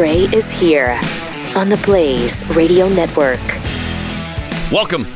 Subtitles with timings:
[0.00, 0.98] Gray is here
[1.54, 3.38] on the Blaze Radio Network.
[4.72, 5.06] Welcome.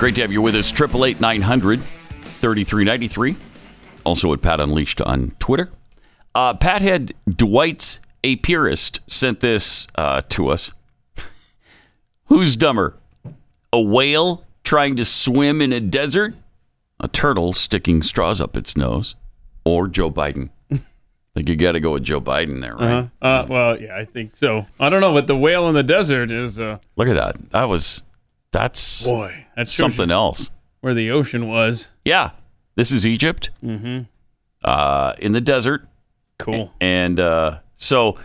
[0.00, 0.72] Great to have you with us.
[0.72, 3.36] 888 900 3393.
[4.02, 5.70] Also at Pat Unleashed on Twitter.
[6.34, 10.72] Uh, Pat had Dwight's A Purist sent this uh, to us.
[12.24, 12.98] Who's dumber?
[13.72, 16.34] A whale trying to swim in a desert?
[16.98, 19.14] A turtle sticking straws up its nose?
[19.64, 20.50] Or Joe Biden?
[21.36, 23.10] I think you got to go with Joe Biden there, right?
[23.20, 24.64] Uh, uh, well, yeah, I think so.
[24.80, 27.50] I don't know, but the whale in the desert is, uh, Look at that.
[27.50, 28.02] That was,
[28.52, 30.50] that's boy, that's something else.
[30.80, 31.90] where the ocean was.
[32.06, 32.30] Yeah.
[32.74, 34.02] This is Egypt Mm-hmm.
[34.64, 35.86] uh, in the desert.
[36.38, 36.72] Cool.
[36.80, 38.18] And uh, so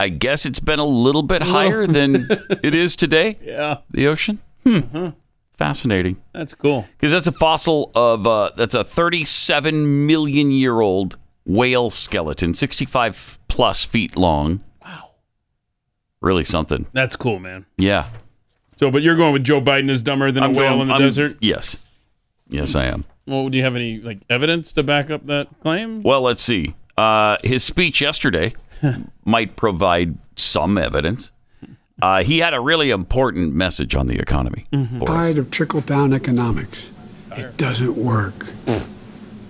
[0.00, 2.26] I guess it's been a little bit higher than
[2.62, 4.40] it is today, Yeah, the ocean.
[4.64, 5.08] Hmm.
[5.50, 6.16] Fascinating.
[6.32, 6.86] that's cool.
[6.96, 13.38] Because that's a fossil of, uh, that's a 37 million year old whale skeleton, 65
[13.48, 14.62] plus feet long.
[14.84, 15.10] Wow.
[16.20, 16.86] Really something.
[16.92, 17.66] That's cool, man.
[17.76, 18.08] Yeah.
[18.76, 20.94] So, but you're going with Joe Biden is dumber than a whale going- in the
[20.94, 21.36] I'm- desert?
[21.40, 21.76] Yes.
[22.48, 23.04] Yes, I am.
[23.26, 26.02] Well, do you have any like evidence to back up that claim?
[26.02, 26.74] Well, let's see.
[26.96, 28.52] Uh, his speech yesterday
[29.24, 31.30] might provide some evidence.
[32.02, 35.06] Uh, he had a really important message on the economy for us.
[35.06, 36.90] Tired of trickle down economics.
[37.32, 38.46] It doesn't work.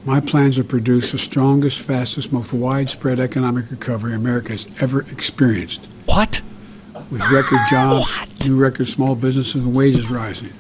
[0.05, 5.01] My plans are to produce the strongest, fastest, most widespread economic recovery America has ever
[5.11, 6.41] experienced, What?
[7.11, 8.07] with record jobs,
[8.47, 10.51] new record small businesses, and wages rising.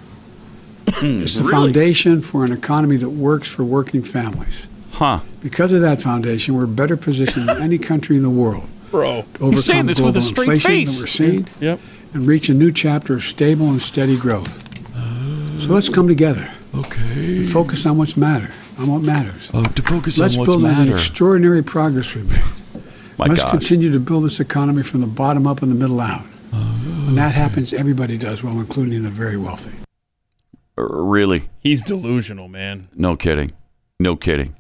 [0.88, 1.50] Hmm, it's the Really?
[1.52, 4.66] foundation for an economy that works for working families.
[4.92, 5.20] Huh?
[5.42, 9.02] Because of that foundation, we're better positioned than any country in the world Bro.
[9.02, 10.94] to overcome He's saying this with a straight inflation face.
[10.94, 11.80] that we're seeing Yep.
[12.14, 14.60] and reach a new chapter of stable and steady growth.
[15.60, 16.48] So let's come together.
[16.74, 17.38] Okay.
[17.38, 19.50] And Focus on what's matter, on what matters.
[19.54, 20.92] Oh, to focus Let's on what's build on the matter.
[20.92, 22.42] extraordinary progress we've made.
[23.18, 23.50] My Let's gosh.
[23.52, 26.22] continue to build this economy from the bottom up and the middle out.
[26.52, 29.70] When that happens, everybody does well, including the very wealthy.
[30.76, 31.48] Uh, Really?
[31.60, 32.88] He's delusional, man.
[32.94, 33.52] No kidding.
[34.00, 34.56] No kidding.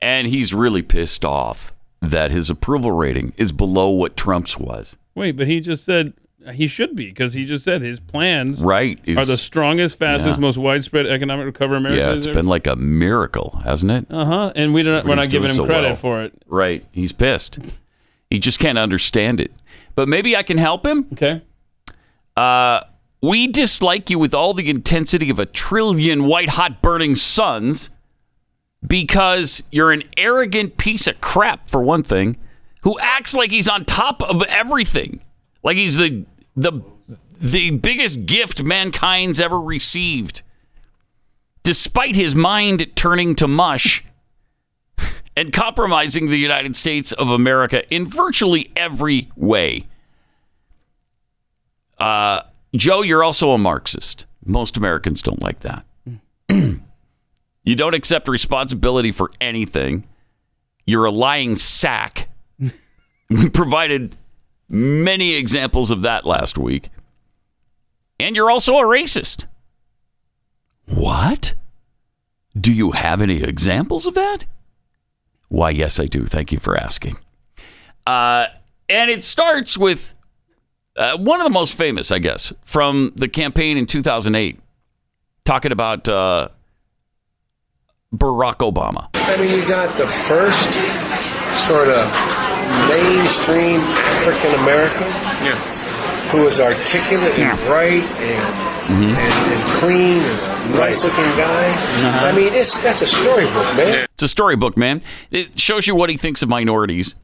[0.00, 4.96] And he's really pissed off that his approval rating is below what Trump's was.
[5.16, 6.12] Wait, but he just said
[6.52, 8.98] he should be because he just said his plans Right?
[9.16, 10.42] are the strongest, fastest, Yeah.
[10.42, 14.06] most widespread economic recovery America yeah, it's been like a miracle, hasn't it?
[14.10, 14.52] Uh huh.
[14.56, 15.94] And we don't, we're He's not giving him so credit well.
[15.96, 16.40] for it.
[16.46, 16.86] Right.
[16.92, 17.58] He's pissed.
[18.30, 19.52] He just can't understand it.
[19.94, 21.06] But maybe I can help him.
[21.12, 21.42] Okay.
[22.36, 22.80] Uh,
[23.20, 27.90] we dislike you with all the intensity of a trillion white hot burning suns
[28.86, 32.36] because you're an arrogant piece of crap, for one thing,
[32.82, 35.20] who acts like he's on top of everything.
[35.68, 36.24] Like he's the
[36.56, 36.80] the
[37.38, 40.40] the biggest gift mankind's ever received.
[41.62, 44.02] Despite his mind turning to mush
[45.36, 49.88] and compromising the United States of America in virtually every way.
[51.98, 54.24] Uh, Joe, you're also a Marxist.
[54.46, 55.84] Most Americans don't like that.
[56.48, 60.08] you don't accept responsibility for anything.
[60.86, 62.30] You're a lying sack.
[63.28, 64.16] we provided
[64.68, 66.90] many examples of that last week.
[68.20, 69.46] And you're also a racist.
[70.86, 71.54] What?
[72.58, 74.44] Do you have any examples of that?
[75.48, 76.26] Why, yes, I do.
[76.26, 77.18] Thank you for asking.
[78.06, 78.46] Uh,
[78.88, 80.14] and it starts with
[80.96, 84.58] uh, one of the most famous, I guess, from the campaign in 2008,
[85.44, 86.48] talking about uh,
[88.14, 89.08] Barack Obama.
[89.14, 90.72] I mean, you got the first
[91.66, 92.57] sort of
[92.88, 95.08] mainstream African American
[95.44, 95.58] yeah.
[96.30, 101.74] who is articulate and bright and, and, and clean and nice looking guy.
[102.28, 104.06] I mean, it's that's a storybook, man.
[104.14, 105.02] It's a storybook, man.
[105.30, 107.16] It shows you what he thinks of minorities.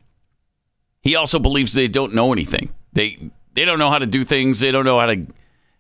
[1.01, 2.73] He also believes they don't know anything.
[2.93, 4.61] They they don't know how to do things.
[4.61, 5.27] They don't know how to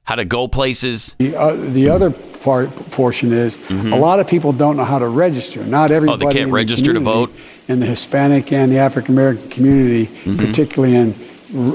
[0.03, 1.17] how to go places.
[1.19, 2.15] The, uh, the other
[2.45, 5.65] part portion is a lot of people don't know how to register.
[5.65, 6.29] Not everybody Mm-hmm.
[6.29, 7.33] Oh, can't in the register to vote?
[7.69, 10.07] In the Hispanic and the African American community,
[10.37, 11.15] particularly in,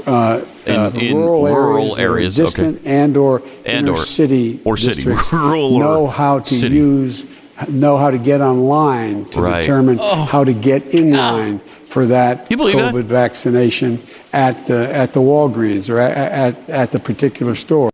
[0.06, 2.44] uh, In- uh, in rural, rural areas, areas, okay.
[2.46, 5.02] distant and or And or- city or city.
[5.32, 6.76] Rural know how to city.
[6.76, 7.26] use,
[7.68, 9.60] know how to get online to Right.
[9.60, 12.94] determine how to get in line for that believe that?
[12.94, 14.00] COVID vaccination
[14.32, 17.90] at the at the Walgreens or at, at, at the particular store.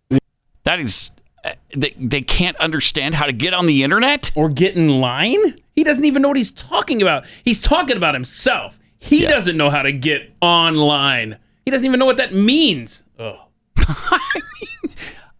[0.65, 1.16] That is, uh,
[1.47, 4.33] Uh, they, they can't understand how to get on the internet.
[4.35, 5.39] Or get in line?
[5.75, 7.27] He doesn't even know what he's talking about.
[7.45, 8.79] He's talking about himself.
[8.99, 9.31] He Yeah.
[9.31, 11.37] doesn't know how to get online.
[11.65, 13.05] He doesn't even know what that means.
[13.19, 13.45] Oh.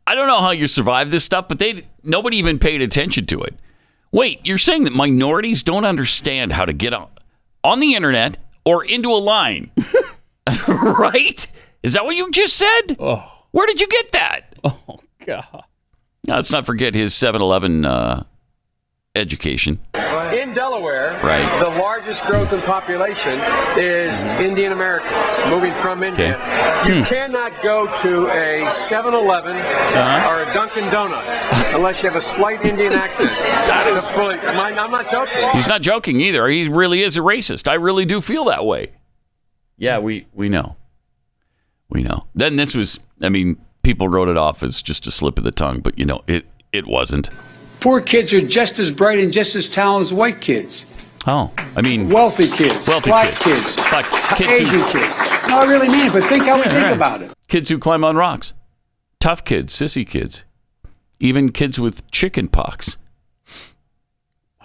[0.09, 3.43] I don't know how you survive this stuff, but they nobody even paid attention to
[3.43, 3.55] it.
[4.13, 7.09] Wait, you're saying that minorities don't understand how to get on
[7.65, 9.71] on the internet or into a line,
[10.69, 11.47] right?
[11.83, 12.97] Is that what you just said?
[13.01, 14.55] Oh, Where did you get that?
[14.65, 15.65] oh God.
[16.27, 18.25] Now, let's not forget his 7 Eleven uh,
[19.15, 19.79] education.
[20.33, 21.61] In Delaware, Right.
[21.61, 23.39] the largest growth in population
[23.79, 26.33] is Indian Americans moving from India.
[26.87, 31.45] You cannot go to a 7 Eleven or a Dunkin' Donuts
[31.75, 33.31] unless you have a slight Indian accent.
[33.69, 33.97] that is...
[33.97, 35.49] It's a fully- I'm I'm not joking.
[35.53, 36.49] He's not joking either.
[36.49, 37.69] He really is a racist.
[37.69, 38.93] I really do feel that way.
[39.79, 40.77] Yeah, we, we know.
[41.89, 42.27] We know.
[42.35, 45.53] Then this was, I mean, people wrote it off as just a slip of the
[45.53, 47.31] tongue, but you know, it, it wasn't.
[47.79, 50.87] Poor kids are just as bright and just as talented as white kids.
[51.25, 52.89] Oh, I mean, Wealthy kids.
[52.89, 53.77] Wealthy black kids.
[53.77, 53.89] kids.
[53.91, 54.05] Black
[54.37, 55.17] kids who- Asian kids.
[55.49, 56.97] No, I really mean it, but think how we think right.
[56.97, 57.33] about it.
[57.47, 58.55] kids who climb on rocks,
[59.21, 60.43] tough kids, sissy kids,
[61.21, 62.97] even kids with chicken pox.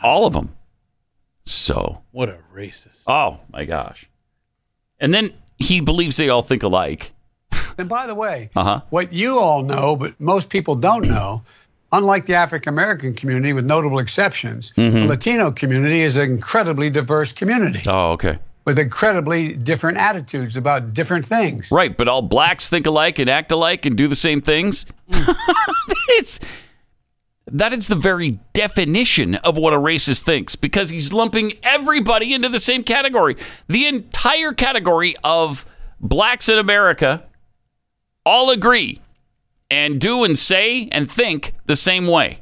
[0.02, 0.56] All of them.
[1.46, 3.04] So, What a racist.
[3.08, 4.10] oh my gosh.
[5.00, 7.14] And then he believes they all think alike.
[7.78, 8.82] And by the way, Uh-huh.
[8.90, 11.42] what you all know, but most people don't know,
[11.92, 15.02] unlike the African American community, with notable exceptions, Mm-hmm.
[15.02, 18.40] the Latino community is an incredibly diverse community Oh, okay.
[18.66, 21.70] with incredibly different attitudes about different things.
[21.72, 24.86] Right, but all blacks think alike and act alike and do the same things.
[25.10, 26.40] that is
[27.54, 32.48] that is the very definition of what a racist thinks because he's lumping everybody into
[32.48, 33.36] the same category.
[33.68, 35.66] The entire category of
[36.00, 37.24] blacks in America
[38.26, 39.02] all agree
[39.70, 42.40] and do and say and think the same way.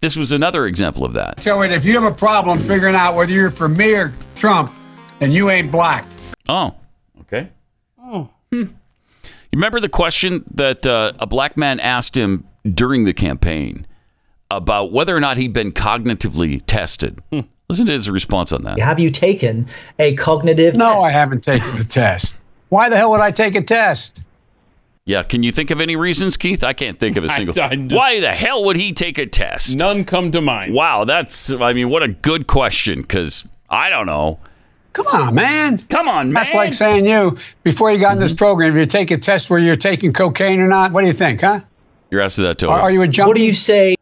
[0.00, 1.42] This was another example of that.
[1.42, 4.72] So if you have a problem figuring out whether you're for me or Trump,
[5.18, 6.06] then you ain't black.
[6.48, 6.74] Oh,
[7.22, 7.48] okay.
[8.00, 8.22] Hmm.
[8.50, 8.70] You
[9.52, 13.86] remember the question that uh, a black man asked him during the campaign
[14.50, 17.20] about whether or not he'd been cognitively tested?
[17.68, 18.78] Listen to his response on that.
[18.78, 19.66] Have you taken
[19.98, 21.04] a cognitive No, test?
[21.04, 22.36] I haven't taken a test.
[22.68, 24.22] Why the hell would I take a test?
[25.04, 26.62] Yeah, can you think of any reasons, Keith?
[26.62, 27.54] I can't think of a single.
[27.62, 29.74] I'm just- Why the hell would he take a test?
[29.74, 30.74] None come to mind.
[30.74, 34.38] Wow, that's, I mean, what a good question because I don't know.
[34.92, 35.78] Come on, man.
[35.88, 36.34] Come on, man.
[36.34, 38.38] That's like saying you, before you got in this mm-hmm.
[38.38, 41.14] program, if you take a test where you're taking cocaine or not, what do you
[41.14, 41.60] think, huh?
[42.10, 43.28] You're asking that to Are, are you a junkie?
[43.28, 43.94] What do you say?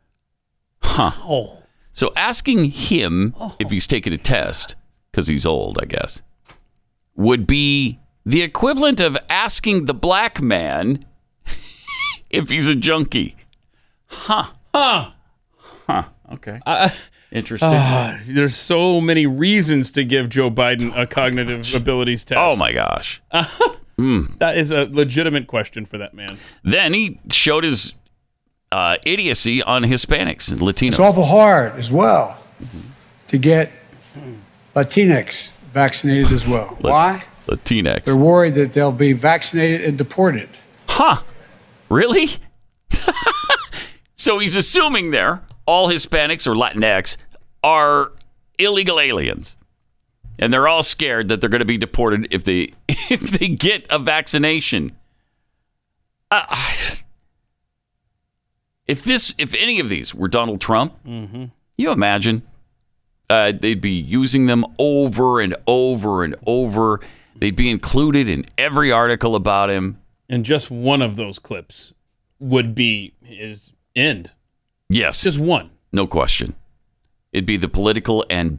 [0.82, 1.10] Huh.
[1.18, 3.54] Oh, So asking him oh.
[3.58, 4.74] if he's taken a test
[5.10, 6.22] because he's old, I guess,
[7.14, 11.04] would be the equivalent of asking the black man
[12.30, 13.36] if he's a junkie.
[14.06, 14.50] Huh.
[14.74, 15.12] huh.
[15.88, 16.02] Huh.
[16.32, 16.60] Okay.
[16.66, 16.88] Uh,
[17.30, 17.70] Interesting.
[17.70, 22.38] uh, there's so many reasons to give Joe Biden a cognitive abilities test.
[22.38, 23.22] oh my gosh.
[23.98, 26.36] That is a legitimate question for that man.
[26.62, 27.94] Then he showed his
[28.70, 30.88] uh, idiocy on Hispanics and Latinos.
[30.88, 32.36] It's awful hard as well
[33.28, 33.72] to get
[34.74, 36.76] Latinx vaccinated as well.
[36.82, 37.24] Why?
[37.46, 38.04] Latinx.
[38.04, 40.48] They're worried that they'll be vaccinated and deported.
[40.88, 41.22] Huh.
[41.88, 42.28] Really?
[44.16, 47.16] so he's assuming there all Hispanics or Latinx
[47.62, 48.12] are
[48.58, 49.56] illegal aliens.
[50.38, 53.86] And they're all scared that they're going to be deported if they if they get
[53.88, 54.96] a vaccination.
[56.30, 56.44] Uh,
[58.86, 60.94] if this if any of these were Donald Trump,
[61.78, 62.42] you imagine
[63.30, 67.00] uh, they'd be using them over and over and over.
[67.38, 70.00] They'd be included in every article about him.
[70.28, 71.92] And just one of those clips
[72.38, 74.32] would be his end.
[74.88, 75.22] Yes.
[75.22, 75.70] Just one.
[75.92, 76.54] No question.
[77.32, 78.58] It'd be the political and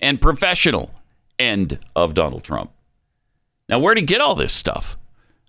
[0.00, 0.90] and professional
[1.38, 2.70] end of Donald Trump.
[3.68, 4.96] Now, where'd he get all this stuff?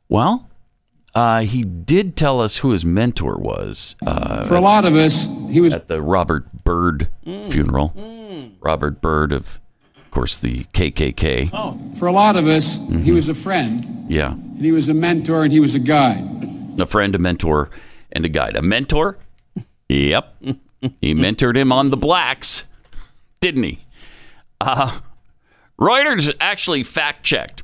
[0.07, 0.49] Well,
[1.15, 5.27] uh, he did tell us who his mentor was uh, For a lot of us,
[5.49, 7.93] he was at the Robert Byrd funeral.
[8.59, 9.59] Robert Byrd of,
[10.09, 11.51] of course, the KKK.
[11.53, 14.93] Oh, for a lot of us, he was a friend, Yeah, and he was a
[14.95, 16.79] mentor, and he was a guide.
[16.79, 17.69] a friend, a mentor,
[18.11, 18.55] and a guide.
[18.55, 19.19] A mentor?
[19.87, 20.35] Yep.
[20.99, 22.65] he mentored him on the blacks,
[23.39, 23.85] didn't he?
[24.59, 24.99] Uh,
[25.79, 27.61] Reuters actually fact checked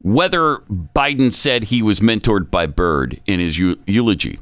[0.00, 4.38] whether Biden said he was mentored by Byrd in his eulogy.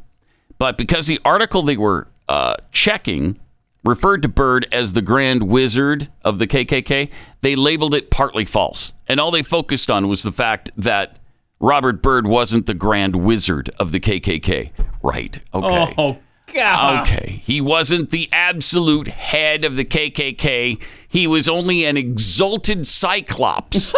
[0.58, 3.38] But because the article they were uh, checking
[3.86, 7.10] referred to Byrd as the grand wizard of the KKK,
[7.42, 8.92] they labeled it partly false.
[9.08, 11.18] And all they focused on was the fact that
[11.60, 14.72] Robert Byrd wasn't the grand wizard of the KKK.
[15.02, 15.40] Right.
[15.54, 15.94] Okay.
[15.96, 16.18] Oh,
[16.52, 17.06] God.
[17.06, 17.40] Okay.
[17.42, 20.80] He wasn't the absolute head of the KKK.
[21.08, 23.94] He was only an exalted cyclops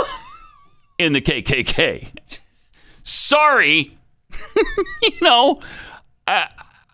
[0.98, 2.10] in the KKK.
[3.02, 3.96] Sorry.
[5.02, 5.60] you know,
[6.26, 6.46] uh,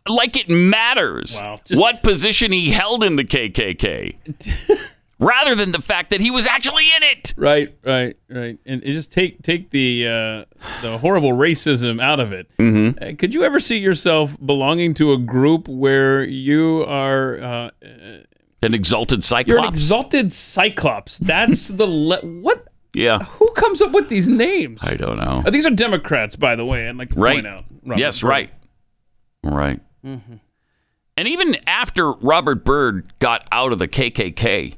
[0.09, 1.61] like it matters Wow.
[1.65, 4.17] Just- what position he held in the KKK.
[5.21, 7.33] rather than the fact that he was actually in it.
[7.37, 8.59] Right, right, right.
[8.67, 10.45] And it just take take the uh,
[10.83, 12.49] the horrible racism out of it.
[12.59, 13.03] Mm-hmm.
[13.03, 17.71] Uh, could you ever see yourself belonging to a group where you are uh,
[18.63, 19.49] An exalted cyclops?
[19.49, 21.19] you're an exalted cyclops?
[21.19, 22.67] That's the le- what?
[22.93, 23.21] yeah.
[23.21, 24.81] Who comes up with these names?
[24.85, 25.43] I don't know.
[25.47, 26.87] Uh, these are Democrats, by the way.
[26.87, 27.37] I'd like to Right.
[27.37, 27.65] point out.
[27.85, 28.51] Robert yes, right.
[29.43, 29.81] Right.
[30.05, 30.35] Mm-hmm.
[31.17, 34.75] And even after Robert Byrd got out of the KKK,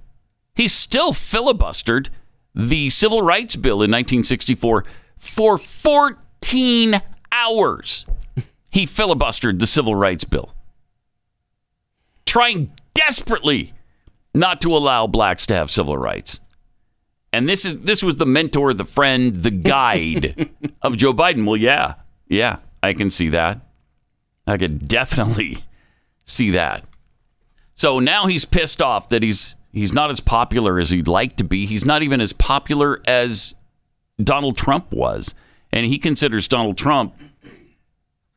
[0.54, 2.08] he still filibustered
[2.54, 4.84] the Civil Rights Bill in 1964
[5.16, 7.00] for 14
[7.32, 8.06] hours.
[8.70, 10.54] He filibustered the Civil Rights Bill,
[12.26, 13.72] trying desperately
[14.34, 16.40] not to allow blacks to have civil rights.
[17.32, 20.50] And this is this was the mentor, the friend, the guide
[20.82, 21.46] of Joe Biden.
[21.46, 21.94] Well, yeah,
[22.28, 23.65] yeah, I can see that.
[24.46, 25.64] I could definitely
[26.24, 26.84] see that.
[27.74, 31.44] So now he's pissed off that he's he's not as popular as he'd like to
[31.44, 31.66] be.
[31.66, 33.54] He's not even as popular as
[34.22, 35.34] Donald Trump was,
[35.70, 37.14] and he considers Donald Trump,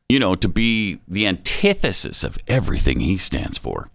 [0.08, 3.88] you know, to be the antithesis of everything he stands for.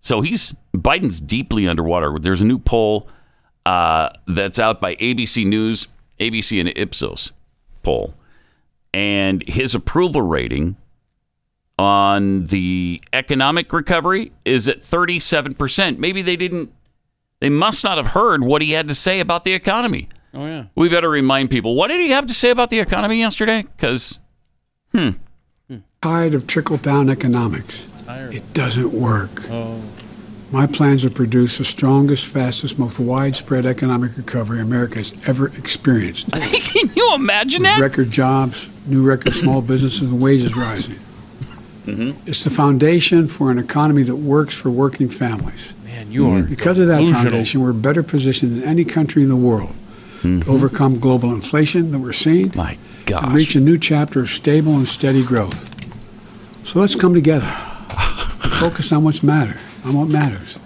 [0.00, 2.16] So he's Biden's deeply underwater.
[2.18, 3.08] There's a new poll
[3.66, 5.88] uh, that's out by ABC News,
[6.20, 7.32] ABC and Ipsos
[7.82, 8.14] poll,
[8.94, 10.76] and his approval rating
[11.78, 15.98] on the economic recovery is at 37%.
[15.98, 16.72] Maybe they didn't,
[17.40, 20.08] they must not have heard what he had to say about the economy.
[20.34, 20.64] Oh yeah.
[20.74, 23.62] We better remind people what did he have to say about the economy yesterday?
[23.62, 24.18] Because
[24.92, 25.10] hmm.
[26.00, 27.90] Tired of trickle down economics.
[28.06, 28.32] Tired.
[28.34, 29.50] It doesn't work.
[29.50, 29.82] Oh.
[30.52, 35.48] My plans are to produce the strongest, fastest, most widespread economic recovery America has ever
[35.48, 36.30] experienced.
[36.32, 37.80] can you imagine that?
[37.80, 40.98] record jobs, new record small businesses, and wages rising.
[41.88, 42.28] Mm-hmm.
[42.28, 45.72] It's the foundation for an economy that works for working families.
[45.84, 46.50] Man, you are mm-hmm.
[46.50, 47.22] Because of that delusional.
[47.22, 49.74] foundation, we're better positioned than any country in the world
[50.20, 50.50] to mm-hmm.
[50.50, 53.32] overcome global inflation that we're seeing My and gosh.
[53.32, 55.64] reach a new chapter of stable and steady growth.
[56.66, 60.58] So let's come together and focus on what's matter, on what matters.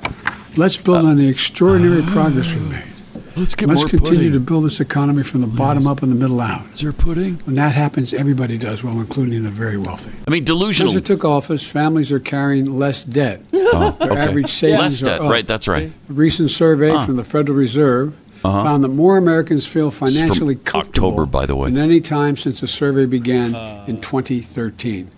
[0.56, 2.91] Let's build uh, on the extraordinary uh, progress we've made.
[3.36, 6.40] Let's get Let's continue to build this economy from the bottom up and the middle
[6.40, 6.66] out.
[6.74, 7.36] Is there pudding?
[7.44, 10.12] When that happens, everybody does well, including the very wealthy.
[10.26, 10.96] I mean, Since delusional.
[10.96, 13.42] it took office, families are carrying less debt.
[13.74, 14.20] Oh, Their okay.
[14.20, 15.30] average savings Less are debt, up.
[15.30, 15.46] right?
[15.46, 15.90] That's right.
[16.10, 18.62] A recent survey from the Federal Reserve uh-huh.
[18.64, 21.70] found that more Americans feel financially from comfortable October, by the way.
[21.70, 25.10] than any time since the survey began uh, in 2013.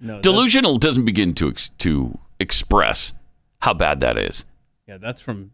[0.00, 3.14] No, Delusional doesn't begin to ex- to express
[3.62, 4.44] how bad that is.
[4.86, 5.52] yeah, that's from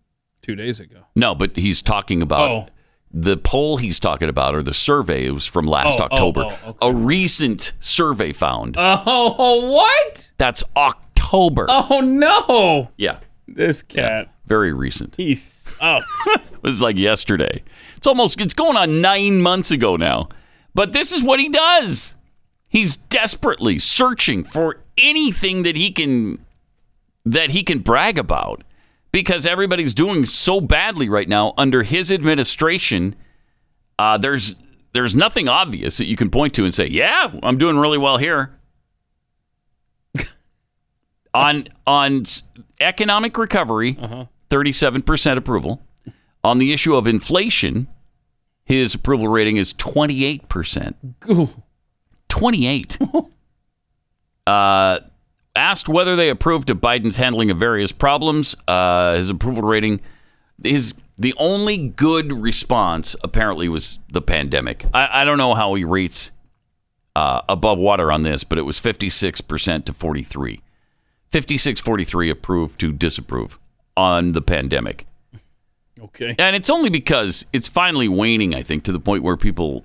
[0.50, 1.00] two days ago.
[1.14, 2.66] No, but he's talking about Oh.
[3.12, 5.26] the poll he's talking about, or the survey.
[5.26, 6.42] It was from last Oh, oh, October.
[6.44, 6.78] oh, okay.
[6.82, 10.32] A recent survey found Oh, what?
[10.38, 11.66] that's October.
[11.68, 12.90] Oh no!
[12.96, 15.16] Yeah, This cat, very recent.
[15.16, 16.06] he sucks.
[16.26, 17.62] It was like yesterday.
[17.96, 20.28] It's almost it's going on nine months ago now.
[20.74, 22.14] But this is what he does.
[22.68, 26.44] He's desperately searching for anything that he can
[27.24, 28.62] that he can brag about
[29.12, 33.14] because everybody's doing so badly right now under his administration.
[33.98, 34.56] Uh, there's
[34.92, 38.16] there's nothing obvious that you can point to and say, "Yeah, I'm doing really well
[38.16, 38.58] here."
[41.34, 42.24] on on
[42.80, 43.94] economic recovery,
[44.50, 45.82] 37% approval.
[46.42, 47.86] On the issue of inflation,
[48.64, 50.94] his approval rating is 28%.
[52.28, 52.98] 28.
[54.46, 55.00] uh,
[55.56, 60.00] asked whether they approved of Biden's handling of various problems, uh, his approval rating
[60.62, 64.84] his the only good response apparently was the pandemic.
[64.94, 66.30] I, I don't know how he rates
[67.14, 70.60] uh, above water on this, but it was 56% to 43.
[71.30, 73.58] 56 43 approved to disapprove
[73.96, 75.06] on the pandemic.
[76.00, 76.34] Okay.
[76.38, 79.84] And it's only because it's finally waning, I think, to the point where people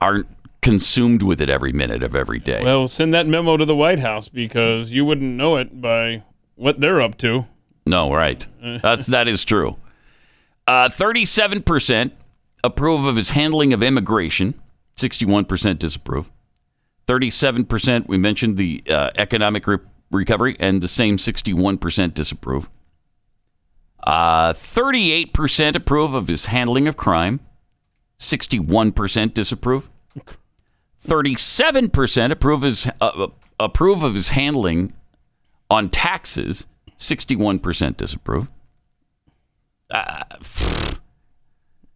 [0.00, 0.26] aren't
[0.64, 2.62] consumed with it every minute of every day.
[2.64, 6.80] Well, send that memo to the White House because you wouldn't know it by what
[6.80, 7.46] they're up to.
[7.86, 8.46] no, right.
[8.82, 9.76] That's that is true.
[10.66, 12.12] Uh, 37%
[12.64, 14.54] approve of his handling of immigration,
[14.96, 16.32] 61% disapprove.
[17.06, 19.76] 37%, we mentioned the uh, economic re-
[20.10, 22.70] recovery, and the same 61% disapprove.
[24.02, 27.40] Uh, 38% approve of his handling of crime,
[28.18, 29.90] 61% disapprove.
[31.04, 33.28] 37% approve his uh,
[33.60, 34.94] approve of his handling
[35.70, 36.66] on taxes,
[36.98, 38.50] 61% disapprove.
[39.90, 40.24] Uh,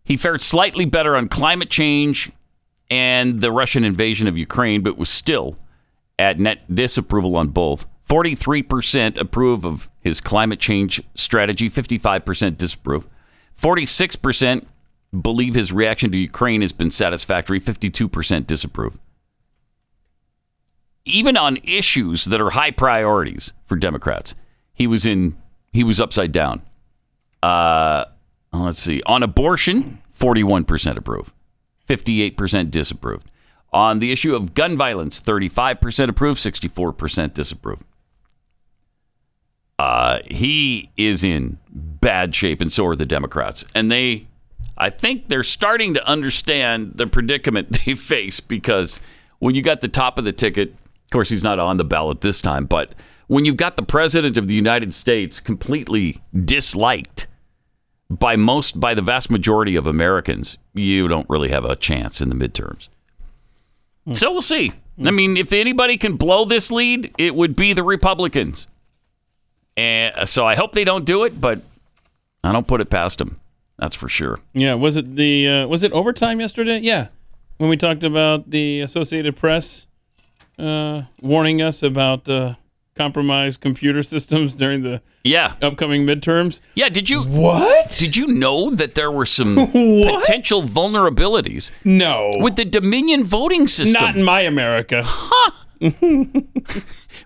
[0.04, 2.30] he fared slightly better on climate change
[2.90, 5.56] and the Russian invasion of Ukraine, but was still
[6.18, 13.06] at net disapproval on both, 43% approve of his climate change strategy, 55% disapprove.
[13.56, 14.64] 46%
[15.12, 18.98] believe his reaction to Ukraine has been satisfactory, 52% disapprove.
[21.04, 24.34] Even on issues that are high priorities for Democrats,
[24.74, 25.36] he was in
[25.72, 26.62] he was upside down.
[27.42, 28.04] Uh,
[28.52, 29.02] let's see.
[29.06, 31.32] On abortion, 41% approve,
[31.88, 33.30] 58% disapproved.
[33.72, 37.84] On the issue of gun violence, 35% approve, 64% disapprove.
[39.78, 43.64] Uh, he is in bad shape, and so are the Democrats.
[43.74, 44.26] And they,
[44.78, 49.00] I think they're starting to understand the predicament they face because
[49.40, 52.20] when you got the top of the ticket, of course, he's not on the ballot
[52.20, 52.94] this time, but
[53.26, 57.26] when you've got the president of the United States completely disliked
[58.10, 62.30] by most, by the vast majority of Americans, you don't really have a chance in
[62.30, 62.88] the midterms.
[64.06, 64.14] Hmm.
[64.14, 64.72] So we'll see.
[65.04, 68.66] I mean, if anybody can blow this lead, it would be the Republicans.
[69.76, 71.60] And so I hope they don't do it, but
[72.42, 73.38] I don't put it past them.
[73.78, 74.40] That's for sure.
[74.54, 76.78] Yeah, was it the uh, was it overtime yesterday?
[76.78, 77.08] Yeah,
[77.58, 79.86] when we talked about the Associated Press
[80.58, 82.54] uh, warning us about uh,
[82.96, 85.52] compromised computer systems during the Yeah.
[85.62, 86.60] upcoming midterms.
[86.74, 87.96] Yeah, did you What?
[88.00, 94.02] did you know that there were some potential vulnerabilities No, with the Dominion voting system?
[94.02, 95.02] not in my America.
[95.04, 95.50] Huh.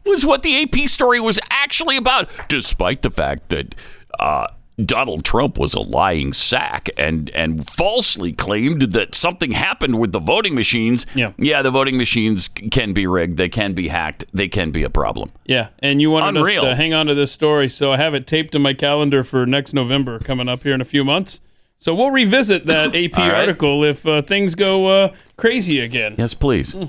[0.05, 3.75] was what the AP story was actually about, despite the fact that
[4.21, 4.47] uh,
[4.87, 10.19] Donald Trump was a lying sack and and falsely claimed that something happened with the
[10.19, 11.07] voting machines.
[11.15, 11.33] Yeah.
[11.39, 14.91] yeah, the voting machines can be rigged, they can be hacked, they can be a
[14.91, 15.33] problem.
[15.45, 16.65] Yeah, and you wanted Unreal.
[16.65, 19.25] us to hang on to this story, so I have it taped in my calendar
[19.25, 21.41] for next November, coming up here in a few months.
[21.79, 23.35] So we'll revisit that AP right.
[23.35, 26.15] article if uh, things go uh, crazy again.
[26.17, 26.75] Yes, please.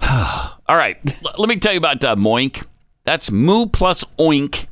[0.00, 2.64] All right, l- let me tell you about uh, Moink.
[3.04, 4.66] That's moo plus oink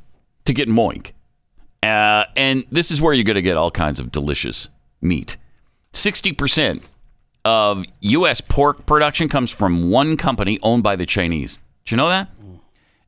[0.44, 1.12] to get Moink.
[1.82, 4.68] Uh, and this is where you're going to get all kinds of delicious
[5.00, 5.36] meat.
[5.92, 6.82] 60%
[7.44, 8.40] of U.S.
[8.40, 11.58] pork production comes from one company owned by the Chinese.
[11.84, 12.28] Did you know that?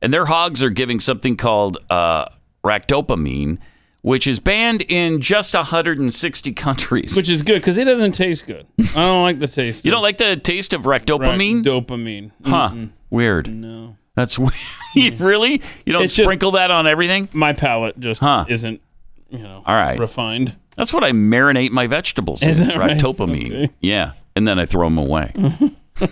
[0.01, 2.25] And their hogs are giving something called uh,
[2.63, 3.57] ractopamine,
[4.01, 7.15] which is banned in just 160 countries.
[7.17, 8.65] Which is good because it doesn't taste good.
[8.79, 9.83] I don't like the taste.
[9.83, 11.63] you don't like the taste of ractopamine?
[11.63, 12.31] Dopamine.
[12.45, 12.73] Huh.
[13.09, 13.53] Weird.
[13.53, 13.97] No.
[14.19, 14.53] That's weird.
[15.21, 15.61] really?
[15.85, 17.29] You don't It's just- sprinkle that on everything?
[17.31, 18.43] My palate just Huh.
[18.49, 18.81] isn't,
[19.29, 19.97] you know, All right.
[19.97, 20.57] refined.
[20.75, 22.67] That's what I marinate my vegetables Is in.
[22.67, 22.97] that right?
[22.97, 23.51] Ractopamine.
[23.65, 23.69] Okay.
[23.79, 24.11] Yeah.
[24.35, 25.31] And then I throw them away.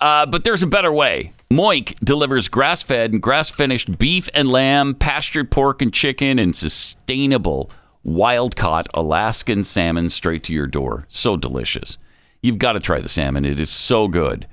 [0.00, 1.32] uh, but there's a better way.
[1.50, 6.56] Moink delivers grass fed and grass finished beef and lamb, pastured pork and chicken, and
[6.56, 7.70] sustainable
[8.02, 11.04] wild caught Alaskan salmon straight to your door.
[11.08, 11.98] So delicious.
[12.42, 13.44] You've got to try the salmon.
[13.44, 14.46] It is so good.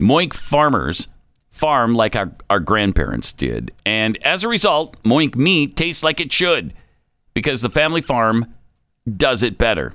[0.00, 1.08] Moink farmers
[1.54, 3.70] farm like our, our grandparents did.
[3.86, 6.74] And as a result, Moink meat tastes like it should
[7.32, 8.52] because the family farm
[9.16, 9.94] does it better.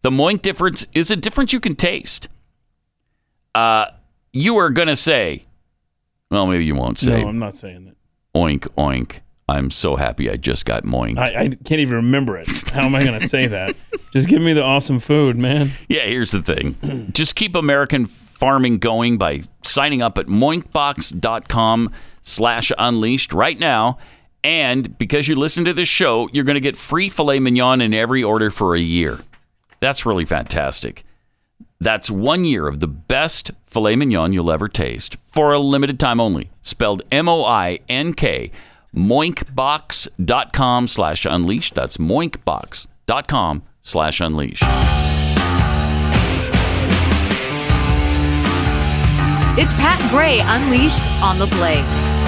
[0.00, 2.28] The Moink difference is a difference you can taste.
[3.54, 3.86] Uh,
[4.32, 5.44] you are going to say,
[6.30, 7.96] well, maybe you won't say, No, I'm not saying that.
[8.34, 9.20] oink, oink.
[9.46, 11.18] I'm so happy I just got moinked.
[11.18, 12.48] I, I can't even remember it.
[12.68, 13.76] How am I going to say that?
[14.10, 15.72] Just give me the awesome food, man.
[15.88, 17.10] Yeah, here's the thing.
[17.12, 21.90] Just keep American farming going by signing up at moinkbox.com
[22.22, 23.98] slash unleashed right now.
[24.42, 27.94] And because you listen to this show, you're going to get free filet mignon in
[27.94, 29.18] every order for a year.
[29.80, 31.04] That's really fantastic.
[31.80, 36.20] That's one year of the best filet mignon you'll ever taste for a limited time
[36.20, 36.50] only.
[36.62, 38.50] Spelled M-O-I-N-K.
[38.94, 41.74] Moinkbox.com slash unleashed.
[41.74, 45.13] That's moinkbox.com slash unleashed.
[49.56, 52.20] It's Pat Gray Unleashed on the Blaze.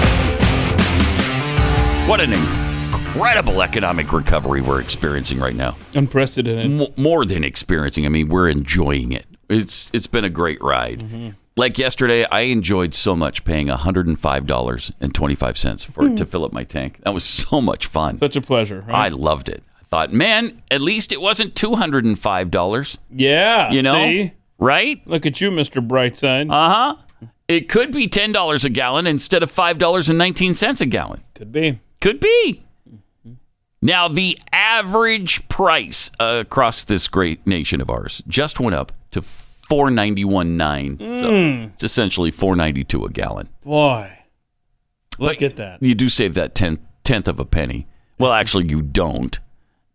[2.07, 5.75] What an incredible economic recovery we're experiencing right now.
[5.93, 6.87] Unprecedented.
[6.87, 9.25] M- more than experiencing, I mean, we're enjoying it.
[9.49, 11.35] It's it's been a great ride.
[11.57, 17.01] Like yesterday, I enjoyed so much paying $105.25 for to fill up my tank.
[17.03, 18.15] That was so much fun.
[18.15, 18.85] Such a pleasure.
[18.87, 19.63] I loved it.
[19.81, 23.69] I thought, man, at least it wasn't $205, yeah.
[23.69, 24.05] you know?
[24.05, 24.31] See?
[24.59, 25.05] Right?
[25.05, 25.85] Look at you, Mr.
[25.85, 26.49] Brightside.
[26.49, 26.95] Uh-huh.
[27.47, 31.23] It could be $10 a gallon instead of $5.19 a gallon.
[31.33, 31.79] Could be.
[32.01, 32.63] Could be.
[33.81, 39.21] Now, the average price uh, across this great nation of ours just went up to
[39.21, 40.97] four ninety one nine.
[40.99, 43.49] So it's essentially four ninety two a gallon.
[43.63, 44.11] Boy.
[45.19, 45.83] Look But at that.
[45.83, 47.85] You do save that tenth tenth of a penny.
[48.17, 49.39] Well, actually, you don't.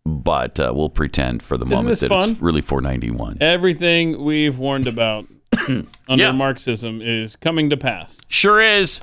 [0.05, 2.29] But uh, we'll pretend for the Isn't moment that fun?
[2.31, 3.37] it's really four ninety one.
[3.41, 5.27] Everything we've warned about
[6.07, 6.31] under Yeah.
[6.31, 8.21] Marxism is coming to pass.
[8.27, 9.01] Sure is.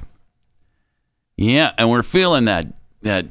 [1.36, 2.66] Yeah, and we're feeling that
[3.02, 3.26] that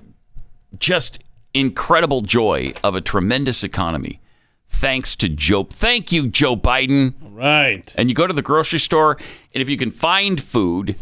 [0.80, 1.20] just
[1.54, 4.20] incredible joy of a tremendous economy.
[4.68, 5.64] Thanks to Joe.
[5.64, 7.14] Thank you, Joe Biden.
[7.22, 7.94] Right.
[7.98, 9.18] And you go to the grocery store,
[9.54, 10.96] and if you can find food,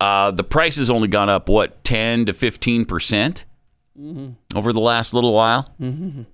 [0.00, 3.44] uh, the price has only gone up what ten to fifteen percent
[4.54, 5.68] over the last little while.
[5.80, 6.26] Mhm.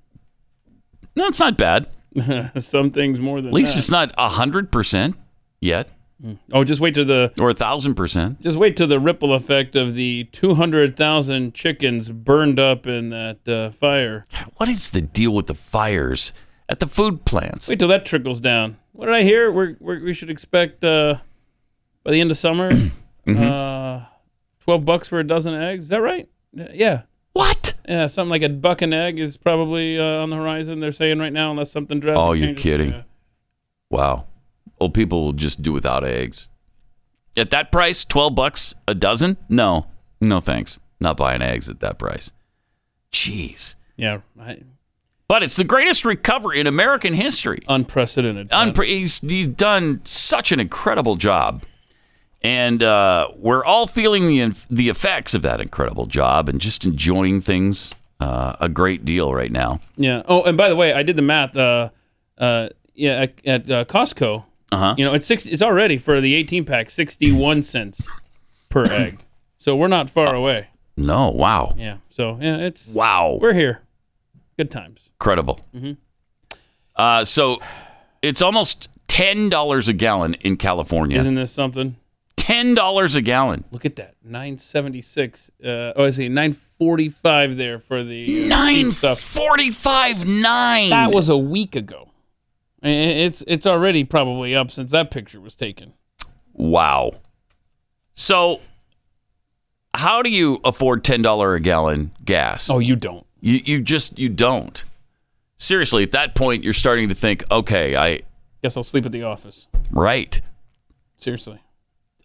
[1.17, 1.87] No, it's not bad.
[2.59, 3.79] Some things more than At least that.
[3.79, 5.17] it's not hundred percent
[5.61, 5.91] yet,
[6.53, 8.41] Oh, just wait to the or a thousand percent.
[8.41, 13.11] just wait to the ripple effect of the two hundred thousand chickens burned up in
[13.11, 14.25] that uh, fire.
[14.57, 16.33] What is the deal with the fires
[16.69, 17.69] at the food plants?
[17.69, 18.79] Wait till that trickles down.
[18.91, 19.53] What did I hear?
[19.53, 21.19] We're, we're, we should expect uh,
[22.03, 22.71] by the end of summer,
[23.29, 23.43] Mm-hmm.
[23.45, 24.07] uh,
[24.59, 25.85] twelve bucks for a dozen eggs.
[25.85, 26.29] Is that right?
[26.53, 27.03] Yeah.
[27.35, 27.75] What?
[27.89, 30.81] Yeah, something like a buck an egg is probably uh, on the horizon.
[30.81, 32.27] They're saying right now, unless something drastic.
[32.27, 32.63] Oh, you're changes.
[32.65, 32.91] kidding.
[32.91, 33.03] Yeah.
[33.91, 34.25] Wow.
[34.81, 36.49] Old people will just do without eggs.
[37.37, 39.37] At that price, 12 bucks a dozen?
[39.49, 39.87] No.
[40.21, 40.79] No thanks.
[41.01, 42.33] Not buying eggs at that price.
[43.13, 43.75] Jeez.
[43.97, 44.61] Yeah, I,
[45.29, 47.61] But it's the greatest recovery in American history.
[47.69, 48.49] unprecedented.
[48.51, 51.63] Unpre- he's, he's done such an incredible job.
[52.43, 57.41] And uh, we're all feeling the, the effects of that incredible job and just enjoying
[57.41, 59.81] things uh, a great deal right now.
[59.97, 60.23] Yeah.
[60.27, 61.57] Oh, and by the way, I did the math.
[61.57, 61.91] Uh,
[62.37, 64.95] uh, yeah, at, at uh, Costco, Uh-huh.
[64.99, 65.47] you know, it's six.
[65.47, 68.03] It's already for the 18 pack, 61 cents
[68.69, 69.21] per egg.
[69.57, 70.69] So we're not far away.
[70.97, 71.75] No, wow.
[71.77, 71.99] Yeah.
[72.11, 73.39] So yeah, it's Wow.
[73.41, 73.83] we're here.
[74.57, 75.11] Good times.
[75.21, 75.61] Incredible.
[76.97, 77.61] Uh, so
[78.23, 81.19] it's almost $10 a gallon in California.
[81.19, 81.97] Isn't this something?
[82.37, 83.65] $10 a gallon.
[83.71, 84.17] Look at that.
[84.25, 85.51] 976.
[85.63, 86.29] Uh, oh, I see.
[86.29, 90.91] 945 there for the uh, Nine forty-five nine.
[90.91, 92.08] That was a week ago.
[92.83, 95.95] It's it's already probably up since that picture was taken.
[96.53, 97.13] wow.
[98.15, 98.61] So,
[99.95, 102.69] how do you afford ten dollar a gallon gas?
[102.71, 103.27] Oh, you don't.
[103.41, 104.85] you you just you don't.
[105.57, 108.21] Seriously, at that point, you're starting to think, okay, I
[108.63, 109.67] Guess I'll sleep at the office.
[109.91, 110.41] right.
[111.17, 111.61] Seriously.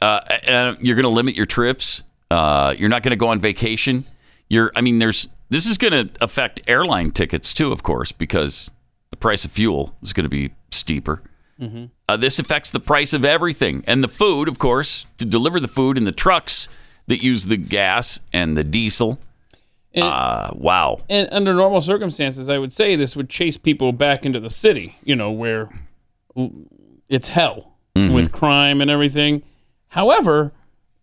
[0.02, 2.04] uh, and you're going to limit your trips.
[2.30, 4.06] Uh, you're not going to go on vacation.
[4.50, 8.70] You're, I mean, there's this is going to affect airline tickets too, of course, because
[9.14, 11.22] the price of fuel is going to be steeper.
[12.10, 15.68] Uh, this affects the price of everything and the food, of course, to deliver the
[15.68, 16.68] food in the trucks
[17.08, 19.20] that use the gas and the diesel.
[19.94, 21.02] And- Uh, wow.
[21.10, 24.98] And under normal circumstances, I would say this would chase people back into the city,
[25.06, 25.70] you know, where
[27.08, 29.44] it's hell with crime and everything.
[29.90, 30.52] However,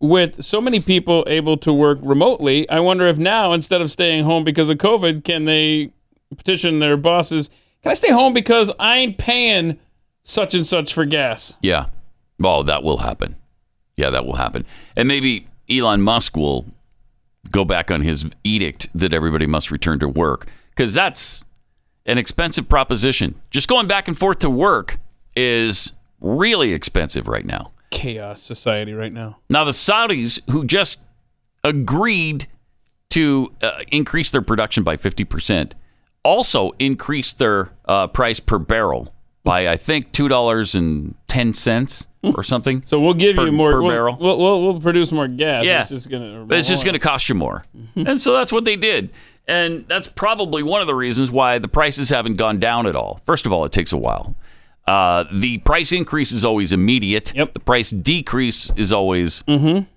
[0.01, 4.25] with so many people able to work remotely, I wonder if now, instead of staying
[4.25, 5.92] home because of COVID, can they
[6.37, 7.49] petition their bosses,
[7.82, 9.78] can I stay home because I ain't paying
[10.22, 11.56] such and such for gas?
[11.62, 11.86] Yeah.
[12.42, 13.36] Oh, that will happen.
[13.96, 14.64] Yeah, that will happen.
[14.96, 16.66] And maybe Elon Musk will
[17.50, 21.42] go back on his edict that everybody must return to work because that's
[22.06, 23.40] an expensive proposition.
[23.50, 24.98] Just going back and forth to work
[25.36, 27.72] is really expensive right now.
[27.90, 29.38] Chaos society right now.
[29.48, 31.00] Now, the Saudis, who just
[31.64, 32.46] agreed
[33.10, 35.72] to uh, increase their production by 50%,
[36.24, 42.06] also increased their uh, price per barrel by, I think, $2.10
[42.37, 42.83] or something.
[42.87, 43.72] So we'll give Per- you more.
[43.72, 44.16] per we'll, barrel.
[44.20, 45.64] We'll, we'll, we'll produce more gas.
[45.64, 45.80] Yeah.
[45.80, 46.46] It's just gonna.
[46.50, 47.64] It's just going to cost you more.
[47.96, 49.11] and so that's what they did.
[49.48, 53.20] And that's probably one of the reasons why the prices haven't gone down at all.
[53.24, 54.37] First of all, it takes a while.
[54.87, 57.35] Uh, the price increase is always immediate.
[57.35, 57.52] Yep.
[57.54, 59.42] The price decrease is always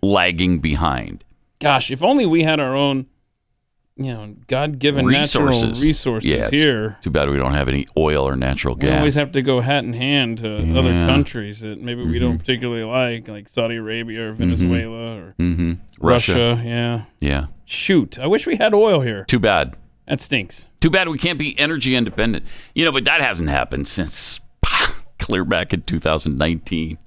[0.01, 1.23] lagging behind.
[1.59, 3.07] Gosh, if only we had our own,
[3.95, 5.62] you know, God-given Resources.
[5.63, 6.97] natural resources Yeah, here.
[7.01, 8.89] Too bad we don't have any oil or natural gas.
[8.89, 12.38] We always have to go hat in hand to other countries that maybe we don't
[12.39, 16.60] particularly like, like Saudi Arabia or Venezuela or hmm Russia.
[16.65, 17.03] Yeah.
[17.19, 17.45] Yeah.
[17.65, 19.25] Shoot, I wish we had oil here.
[19.25, 19.75] Too bad.
[20.08, 20.67] That stinks.
[20.82, 22.45] Too bad we can't be energy independent.
[22.75, 24.41] You know, but that hasn't happened since
[25.19, 26.97] clear back in 2019,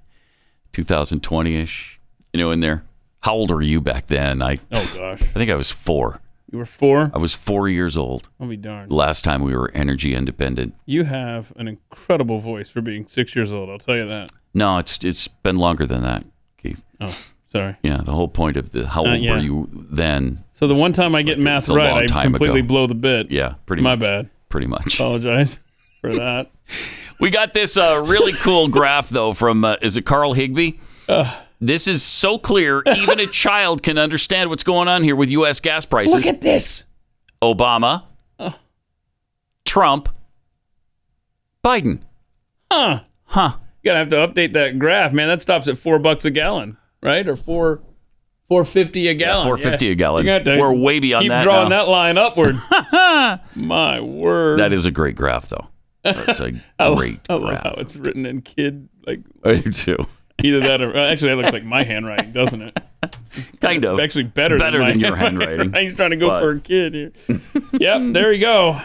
[0.72, 2.00] 2020 ish.
[2.32, 2.84] You know, in there.
[3.20, 4.40] How old were you back then?
[4.40, 6.20] I, Oh gosh, I think I was four.
[6.50, 7.10] You were four.
[7.12, 8.92] I was four years old I'll be darned.
[8.92, 10.74] last time we were energy independent.
[10.86, 13.68] You have an incredible voice for being six years old.
[13.68, 14.30] I'll tell you that.
[14.54, 16.24] No, it's it's been longer than that,
[16.56, 16.84] Keith.
[17.00, 17.16] Oh,
[17.48, 17.76] sorry.
[17.82, 19.32] Yeah, the whole point of the how Uh, old yeah.
[19.32, 20.44] were you then?
[20.52, 22.68] So the one time I get like math right, I completely ago.
[22.68, 23.30] blow the bit.
[23.30, 24.00] Yeah, pretty My much.
[24.00, 24.30] bad.
[24.48, 24.94] Pretty much.
[24.94, 25.58] Apologize
[26.00, 26.50] for that.
[27.18, 30.78] We got this uh, really cool graph though from uh, is it Carl Higbie?
[31.60, 35.60] This is so clear, even a child can understand what's going on here with U.S.
[35.60, 36.14] gas prices.
[36.14, 36.86] Look at this.
[37.42, 38.04] Obama,
[39.64, 40.08] Trump,
[41.64, 42.00] Biden.
[42.70, 43.00] Huh.
[43.24, 43.52] Huh?
[43.82, 45.28] You gonna have to update that graph, man.
[45.28, 47.26] That stops at four bucks a gallon, right?
[47.28, 47.82] Or four,
[48.48, 49.46] four fifty a gallon.
[49.46, 50.26] four fifty a gallon.
[50.26, 51.84] You're to We're way beyond keep that drawing now.
[51.84, 52.56] that line upward.
[53.54, 54.58] My word.
[54.60, 55.68] That is a great graph, though.
[56.02, 57.62] That's a I great I love graph.
[57.64, 60.06] how it's written in kid like I do too.
[60.42, 62.76] Either that or actually that looks like my handwriting, doesn't it?
[63.60, 64.00] Kind It's of.
[64.00, 65.72] actually better, Better than, than your handwriting.
[65.74, 67.12] He's trying to go But- for a kid here.
[67.72, 68.80] yep, there you go.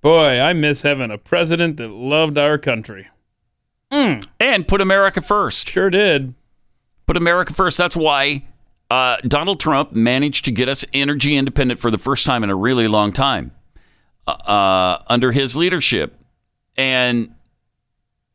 [0.00, 3.08] Boy, I miss having a president that loved our country.
[3.90, 5.68] And put America first.
[5.68, 6.34] Sure did.
[7.06, 7.78] Put America first.
[7.78, 8.44] That's why
[8.90, 12.54] uh, Donald Trump managed to get us energy independent for the first time in a
[12.54, 13.50] really long time
[14.26, 16.14] uh, uh, under his leadership.
[16.76, 17.34] And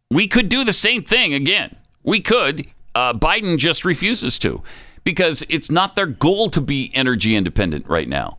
[0.10, 1.76] we could do the same thing again.
[2.04, 2.68] We could.
[2.96, 4.62] Uh, Biden just refuses to
[5.04, 8.38] because it's not their goal to be energy independent right now.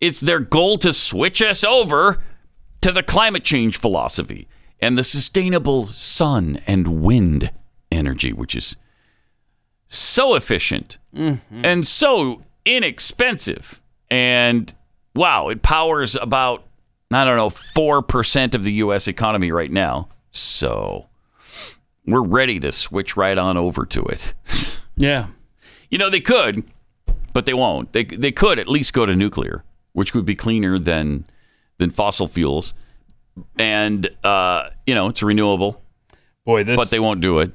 [0.00, 2.22] It's their goal to switch us over
[2.80, 4.48] to the climate change philosophy
[4.80, 7.52] and the sustainable sun and wind
[7.90, 8.76] energy, which is
[9.86, 13.80] so efficient and so inexpensive.
[14.10, 14.72] And
[15.14, 16.64] wow, it powers about,
[17.12, 19.06] I don't know, 4% of the U.S.
[19.06, 20.08] economy right now.
[20.30, 21.06] So
[22.06, 24.34] we're ready to switch right on over to it.
[24.94, 25.28] Yeah.
[25.88, 26.64] You know, they could,
[27.32, 27.94] but they won't.
[27.94, 31.24] They, they could at least go to nuclear, which would be cleaner than
[31.78, 32.74] than fossil fuels.
[33.58, 35.82] And, uh, you know, it's renewable,
[36.44, 37.52] Boy, this but they won't do it.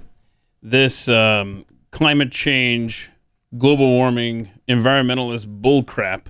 [0.63, 3.11] this um, climate change,
[3.55, 6.25] global warming, environmentalist bullcrap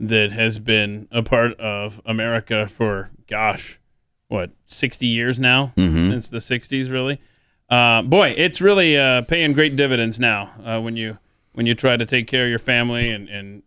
[0.00, 3.78] that has been a part of America for, gosh,
[4.28, 5.72] what, 60 years now?
[5.76, 7.20] Since the 60s, really?
[7.68, 11.18] Uh, boy, it's really uh, paying great dividends now uh, when you
[11.52, 13.62] when you try to take care of your family and, and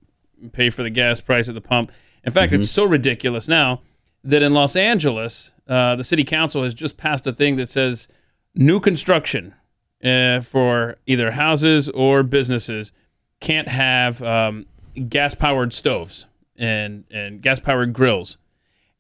[0.52, 1.92] pay for the gas price at the pump.
[2.24, 3.82] In fact, it's so ridiculous now
[4.24, 8.08] that in Los Angeles, uh, the city council has just passed a thing that says
[8.54, 9.56] new construction
[10.04, 12.92] uh, for either houses or businesses
[13.40, 14.66] can't have um,
[15.08, 16.26] gas powered stoves
[16.58, 18.38] and, and gas powered grills.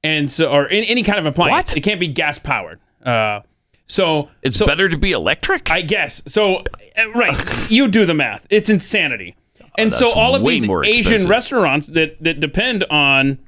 [0.03, 1.71] And so, or any, any kind of appliance.
[1.71, 1.77] What?
[1.77, 2.79] It can't be gas powered.
[3.03, 3.41] Uh,
[3.89, 5.69] so It's so, better to be electric.
[5.69, 6.21] I guess.
[6.27, 6.63] So,
[6.97, 7.37] uh, right.
[7.69, 8.47] you do the math.
[8.49, 9.35] It's insanity.
[9.77, 11.29] And so all of these Asian expensive.
[11.29, 13.39] restaurants that, that depend on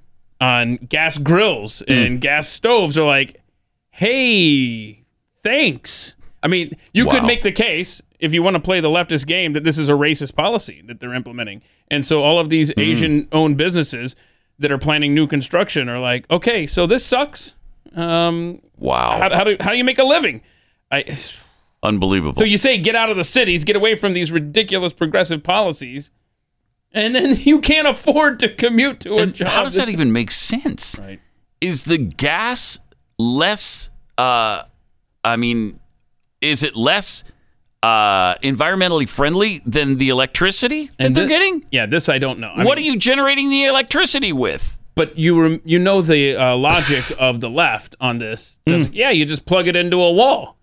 [0.42, 1.94] on gas grills Hmm.
[1.94, 3.40] and gas stoves are like,
[3.92, 5.06] hey,
[5.38, 6.16] thanks.
[6.44, 9.54] I mean, you could make the case if you want to play the leftist game
[9.54, 11.62] that this is a racist policy that they're implementing.
[11.92, 12.80] And so all of these Hmm.
[12.80, 14.16] Asian owned businesses
[14.58, 17.56] that are planning new construction are like, okay, so this sucks.
[17.96, 20.42] Um, wow, how, how do how do you make a living?
[20.92, 21.04] I,
[21.84, 22.34] unbelievable.
[22.34, 26.12] so you say get out of the cities, get away from these ridiculous progressive policies,
[26.94, 29.48] and then you can't afford to commute to a And job.
[29.50, 30.98] how does that even make sense?
[31.00, 31.20] Right.
[31.60, 32.80] Is the gas
[33.20, 33.90] less?
[34.18, 34.64] Uh,
[35.24, 35.80] I mean,
[36.42, 37.24] is it less
[37.84, 41.66] uh, environmentally friendly than the electricity that And they're getting?
[41.72, 42.50] Yeah, this I don't know.
[42.56, 44.78] I what mean, are you generating the electricity with?
[44.96, 48.60] But you rem- you know the uh, logic of the left on this.
[48.68, 48.94] Just- Hmm.
[48.94, 50.58] Yeah, you just plug it into a wall.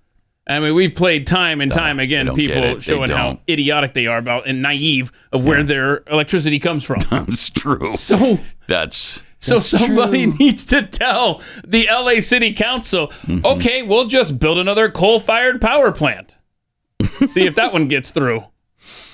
[0.47, 2.63] I mean, we've played time and time again they don't get it.
[2.65, 7.01] people showing how idiotic they are about and naive of where their electricity comes from.
[7.11, 7.93] That's true.
[7.93, 13.45] so That's So somebody needs to tell the LA City Council, Mm-hmm.
[13.45, 16.39] okay, we'll just build another coal-fired power plant.
[17.27, 18.41] See if that one gets through.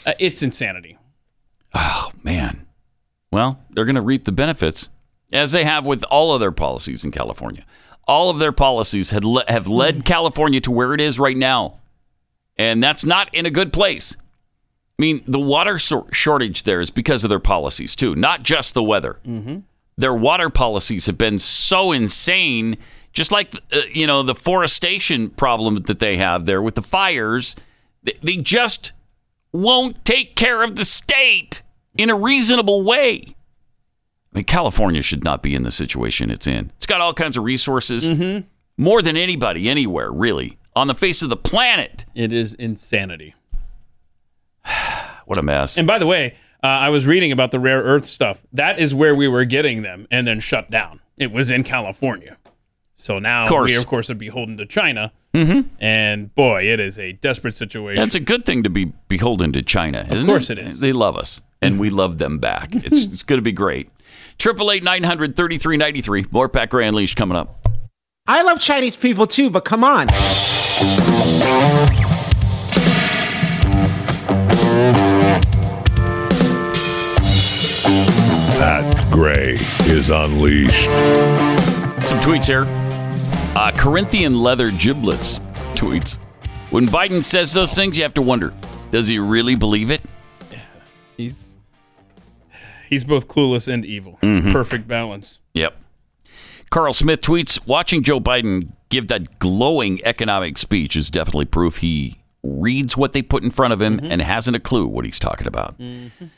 [0.07, 0.99] Uh, it's insanity.
[1.75, 2.67] oh man.
[3.33, 4.89] Well, they're going to reap the benefits
[5.35, 7.65] as they have with all other policies in California.
[8.07, 11.81] All of their policies had le- have led California to where it is right now,
[12.57, 14.17] and that's not in a good place.
[14.99, 18.75] I mean, the water sor- shortage there is because of their policies too, not just
[18.75, 19.19] the weather.
[19.97, 22.77] Their water policies have been so insane,
[23.13, 27.57] just like uh, you know the forestation problem that they have there with the fires.
[28.03, 28.93] They, they just
[29.53, 31.63] won't take care of the state
[31.97, 33.34] in a reasonable way.
[34.35, 36.73] I mean, California should not be in the situation it's in.
[36.77, 38.11] It's got all kinds of resources,
[38.77, 42.05] more than anybody anywhere, really, on the face of the planet.
[42.15, 43.35] It is insanity.
[45.27, 45.79] What a mess.
[45.79, 48.43] And by the way, uh, I was reading about the rare earth stuff.
[48.53, 51.01] That is where we were getting them and then shut down.
[51.17, 52.37] It was in California.
[52.95, 53.71] So now course.
[53.71, 55.13] we, of course, are beholden to China.
[55.33, 55.69] Mm-hmm.
[55.83, 58.01] And boy, it is a desperate situation.
[58.01, 60.07] That's a good thing to be beholden to China.
[60.09, 60.81] Of course it is.
[60.81, 62.75] They love us, and we love them back.
[62.75, 63.91] It's, it's going to be great.
[64.39, 66.27] Triple eight nine hundred thirty three ninety three.
[66.31, 67.69] More Pat Gray Unleashed coming up.
[68.27, 70.09] I love Chinese people too, but come on.
[78.59, 80.87] Pat Gray is unleashed.
[82.07, 82.65] Some tweets here.
[83.57, 85.39] Uh, Corinthian leather giblets
[85.75, 86.19] tweets.
[86.71, 88.53] When Biden says those things, you have to wonder
[88.91, 90.01] does he really believe it?
[91.17, 91.44] He's
[92.89, 94.19] he's both clueless and evil.
[94.23, 94.53] Mhm.
[94.53, 95.39] Perfect balance.
[95.55, 95.77] Yep.
[96.71, 102.17] Carl Smith tweets Watching Joe Biden give that glowing economic speech is definitely proof he
[102.43, 105.47] reads what they put in front of him and hasn't a clue what he's talking
[105.47, 105.77] about.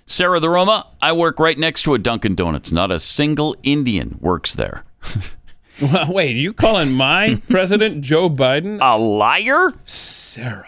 [0.06, 2.70] Sarah the Roma, I work right next to a Dunkin' Donuts.
[2.70, 4.84] Not a single Indian works there.
[5.78, 9.74] Well, wait, are you calling my president Joe Biden a liar?
[9.84, 10.66] Sarah.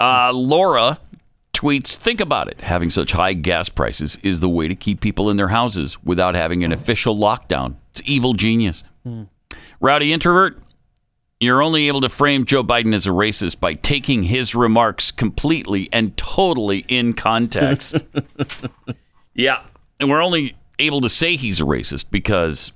[0.00, 0.98] Uh, Laura
[1.60, 2.62] tweets Think about it.
[2.62, 6.34] Having such high gas prices is the way to keep people in their houses without
[6.34, 7.76] having an official lockdown.
[7.90, 8.82] It's evil genius.
[9.80, 10.58] Rowdy introvert,
[11.38, 15.88] you're only able to frame Joe Biden as a racist by taking his remarks completely
[15.92, 18.06] and totally in context.
[19.34, 19.62] yeah.
[19.98, 22.72] And we're only able to say he's a racist because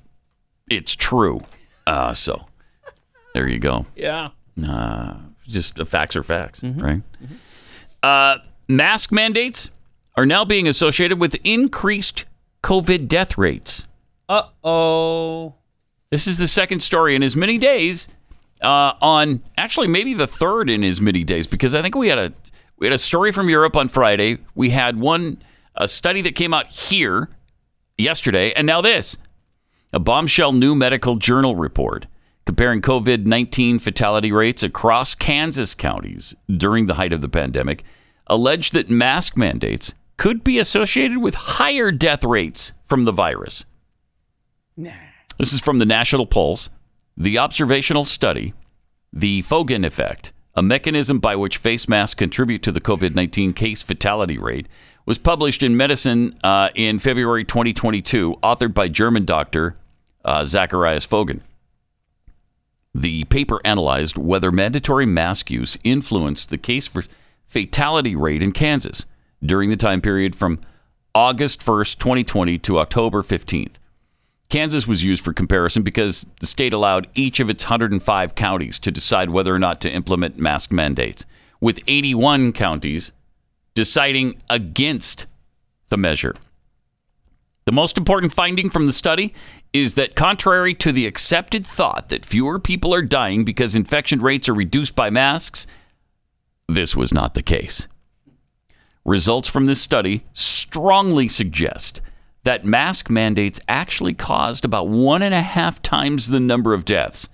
[0.69, 1.41] it's true.
[1.87, 2.47] Uh, so
[3.35, 3.87] there you go.
[3.97, 4.31] Yeah.
[4.67, 5.17] Uh,
[5.47, 7.03] just the facts are facts, right?
[8.03, 9.71] Uh, mask mandates
[10.17, 12.25] are now being associated with increased
[12.63, 13.87] COVID death rates.
[14.29, 15.55] Uh oh.
[16.11, 18.09] This is the second story in as many days.
[18.63, 22.19] Uh, on actually maybe the third in as many days because I think we had
[22.19, 22.33] a
[22.79, 24.39] we had a story from Europe on Friday.
[24.55, 25.39] We had one
[25.77, 27.29] a study that came out here
[27.99, 29.19] yesterday, and now this
[29.93, 32.07] a bombshell new medical journal report
[32.47, 37.85] comparing COVID 19 fatality rates across Kansas counties during the height of the pandemic
[38.27, 43.65] alleged that mask mandates could be associated with higher death rates from the virus.
[45.39, 46.71] This is from the National Pulse.
[47.17, 48.55] The observational study,
[49.13, 53.83] the Foegen effect, a mechanism by which face masks contribute to the COVID 19 case
[53.83, 54.67] fatality rate,
[55.07, 59.77] was published in Medicine uh, in February 2022, authored by German doctor
[60.25, 61.41] uh, Zacharias Foegen.
[62.95, 67.05] The paper analyzed whether mandatory mask use influenced the case for
[67.55, 69.07] fatality rate in Kansas
[69.41, 70.59] during the time period from
[71.15, 73.75] August 1st, 2020 to October 15th.
[74.49, 78.91] Kansas was used for comparison because the state allowed each of its 105 counties to
[78.91, 81.25] decide whether or not to implement mask mandates,
[81.61, 83.13] with 81 counties
[83.75, 85.27] deciding against
[85.91, 86.35] the measure.
[87.67, 89.33] The most important finding from the study
[89.73, 94.49] is that, contrary to the accepted thought that fewer people are dying because infection rates
[94.49, 95.69] are reduced by masks,
[96.69, 97.87] this was not the case.
[99.05, 102.01] Results from this study strongly suggest
[102.45, 107.29] that mask mandates actually caused about one and a half times the number of deaths,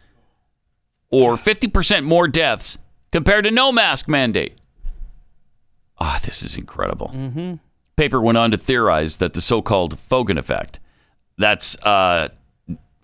[1.11, 2.79] or 50% more deaths
[3.13, 4.59] compared to no mask mandate.
[5.99, 7.13] Ah, this is incredible.
[7.15, 7.55] Mm-hmm.
[7.97, 10.79] Paper went on to theorize that the so-called Foegen effect,
[11.37, 12.29] that's uh,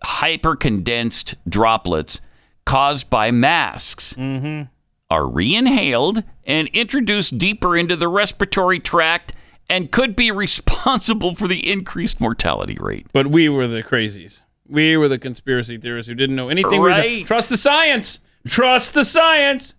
[0.02, 2.20] hyper-condensed droplets
[2.64, 4.62] caused by masks, Mm-hmm.
[5.10, 9.32] Are re-inhaled and introduced deeper into the respiratory tract
[9.68, 13.06] and could be responsible for the increased mortality rate.
[13.12, 14.42] But we were the crazies.
[14.68, 16.72] We were the conspiracy theorists who didn't know anything.
[16.72, 17.26] We were the- Right.
[17.26, 18.20] Trust the science.
[18.48, 19.74] Trust the science.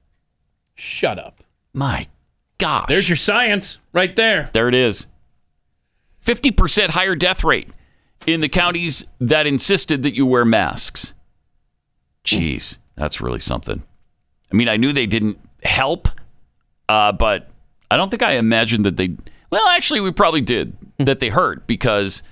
[0.75, 1.43] Shut up.
[1.73, 2.07] My
[2.57, 2.85] gosh.
[2.87, 4.49] There's your science right there.
[4.53, 5.07] There it is.
[6.25, 7.69] 50% higher death rate
[8.25, 11.13] in the counties that insisted that you wear masks.
[12.25, 13.83] Jeez, that's really something.
[14.51, 16.07] I mean, I knew they didn't help,
[16.89, 17.49] uh, but
[17.91, 19.15] I don't think I imagined that they.
[19.49, 22.23] Well, actually, we probably did that they hurt because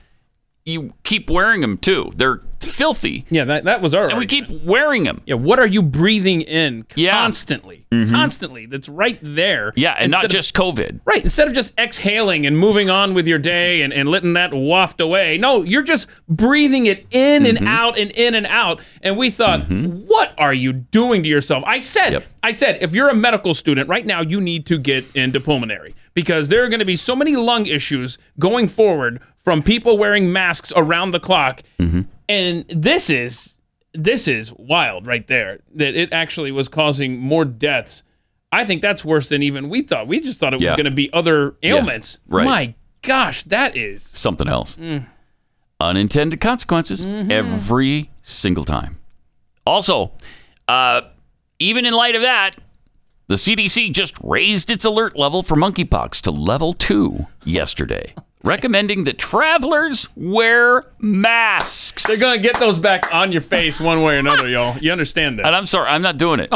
[0.66, 2.12] you keep wearing them too.
[2.16, 3.26] They're filthy.
[3.30, 4.10] Yeah, that, that was our.
[4.10, 5.22] And we keep wearing them.
[5.26, 7.12] Yeah, what are you breathing in Yeah.
[7.12, 7.86] constantly?
[7.92, 8.12] Mhm.
[8.12, 8.66] Constantly.
[8.66, 9.72] That's right there.
[9.76, 11.00] Yeah, and not of- just COVID.
[11.06, 11.24] Right.
[11.24, 15.00] Instead of just exhaling and moving on with your day and, and letting that waft
[15.00, 15.38] away.
[15.38, 17.58] No, you're just breathing it in Mm-hmm.
[17.58, 18.82] and out and in and out.
[19.02, 21.64] And we thought, what are you doing to yourself?
[21.68, 25.06] I said, I said, if you're a medical student right now, you need to get
[25.16, 29.62] into pulmonary because there are going to be so many lung issues going forward from
[29.62, 31.62] people wearing masks around the clock.
[31.80, 32.02] Mm-hmm.
[32.28, 33.58] And this is
[33.94, 38.04] this is wild right there that it actually was causing more deaths.
[38.52, 40.08] I think that's worse than even we thought.
[40.08, 40.76] We just thought it was Yeah.
[40.76, 42.20] going to be other Yeah, ailments.
[42.28, 42.46] right.
[42.46, 44.76] My gosh, that is Something else.
[44.76, 45.06] Mm.
[45.80, 47.32] unintended consequences Mm-hmm.
[47.32, 48.98] every single time.
[49.66, 50.12] Also,
[50.68, 51.02] uh,
[51.60, 52.56] even in light of that,
[53.28, 58.14] the CDC just raised its alert level for monkeypox to level two yesterday,
[58.46, 62.06] recommending that travelers wear masks.
[62.06, 64.78] They're going to get those back on your face one way or another, y'all.
[64.78, 65.46] You understand this?
[65.46, 66.54] And I'm sorry, I'm not doing it.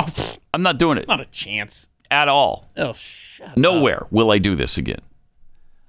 [0.54, 1.88] I'm not doing it Not a chance.
[2.10, 2.70] at all.
[2.78, 5.02] Oh, shut Nowhere will I do this again.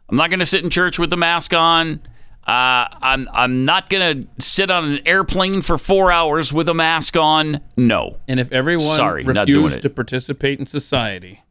[0.09, 2.01] I'm not going to sit in church with the mask on.
[2.47, 7.15] Uh, I'm I'm not gonna sit on an airplane for four hours with a mask
[7.17, 7.61] on.
[7.77, 8.17] No.
[8.27, 11.43] And if everyone Sorry, refused to participate in society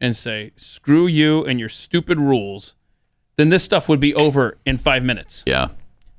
[0.00, 2.75] and say, screw you and your stupid rules,
[3.36, 5.42] then this stuff would be over in five minutes.
[5.46, 5.68] Yeah.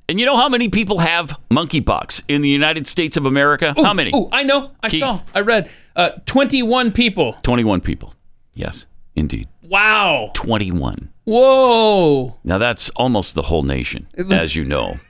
[0.09, 3.74] And you know how many people have monkeypox in the United States of America?
[3.76, 4.11] how many?
[4.13, 4.72] Oh, I know.
[4.82, 4.99] I Keith.
[5.01, 5.20] saw.
[5.36, 5.70] I read.
[5.95, 7.34] Uh, 21 people.
[7.43, 8.13] 21 people.
[8.53, 9.49] Yes, indeed.
[9.63, 10.32] Wow.
[10.34, 11.11] 21.
[11.26, 12.38] Whoa.
[12.45, 14.95] Now that's almost the whole nation, as you know.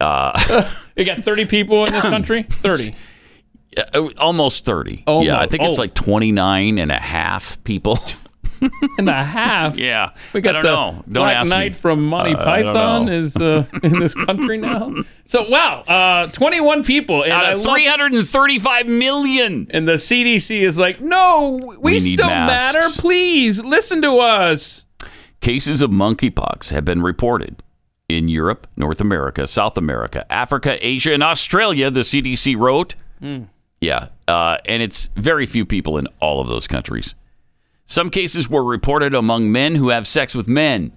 [0.00, 2.44] Uh, You got 30 people in this country?
[2.44, 2.92] 30.
[3.76, 4.92] yeah, uh, almost 30.
[4.92, 5.50] Yeah, I Almost.
[5.50, 5.80] think it's Oh.
[5.80, 7.98] like 29 and a half people.
[8.98, 9.76] and a half.
[9.78, 10.10] yeah.
[10.32, 10.92] We got I don't the know.
[11.02, 11.78] Don't Black ask Knight me.
[11.78, 14.94] from Monty Uh, Python is uh, in this country now.
[15.24, 19.66] So wow, uh, 21 people, and Out of love- 335 million.
[19.70, 22.80] and the CDC is like, no, we, We still matter.
[22.96, 24.86] Please listen to us.
[25.42, 27.62] Cases of monkeypox have been reported
[28.08, 32.94] in Europe, North America, South America, Africa, Asia, and Australia, the CDC wrote.
[33.82, 34.08] Yeah.
[34.26, 37.14] Uh, and it's very few people in all of those countries.
[37.88, 40.92] Some cases were reported among men who have sex with men.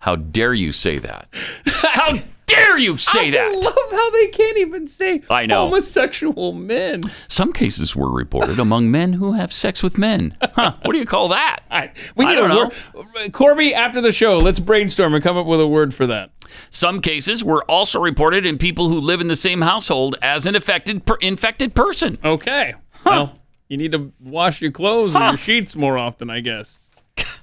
[0.00, 1.28] How dare you say that?
[1.82, 2.16] How
[2.46, 3.52] dare you say I that?
[3.52, 5.66] I love how they can't even say I know.
[5.66, 7.02] homosexual men.
[7.28, 10.36] Some cases were reported among men who have sex with men.
[10.42, 11.60] Huh, what do you call that?
[12.16, 13.32] We need a don't word.
[13.32, 16.30] Corby, after the show, let's brainstorm and come up with a word for that.
[16.70, 20.54] Some cases were also reported in people who live in the same household as an
[20.54, 22.18] affected per- infected person.
[22.24, 22.74] Okay.
[23.04, 23.38] Well,
[23.74, 26.78] you need to wash your clothes and your sheets more often, I guess.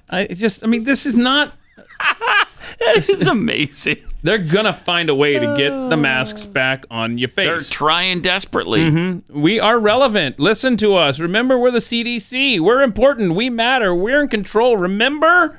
[0.08, 1.54] I it's just, I mean, this is not.
[2.78, 3.98] This is amazing.
[4.22, 7.46] They're gonna find a way to get the masks back on your face.
[7.46, 8.80] They're trying desperately.
[8.80, 9.40] Mm-hmm.
[9.40, 10.40] We are relevant.
[10.40, 11.20] Listen to us.
[11.20, 12.60] Remember, we're the CDC.
[12.60, 13.34] We're important.
[13.34, 13.94] We matter.
[13.94, 14.76] We're in control.
[14.76, 15.58] Remember?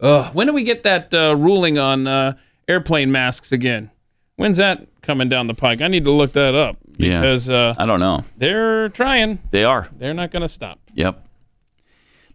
[0.00, 2.36] Ugh, when do we get that uh, ruling on uh,
[2.68, 3.90] airplane masks again?
[4.36, 5.80] When's that coming down the pike?
[5.80, 7.20] I need to look that up Yeah.
[7.20, 8.24] because uh, I don't know.
[8.36, 9.38] they're trying.
[9.50, 9.88] They are.
[9.96, 10.78] They're not going to stop.
[10.94, 11.26] Yep.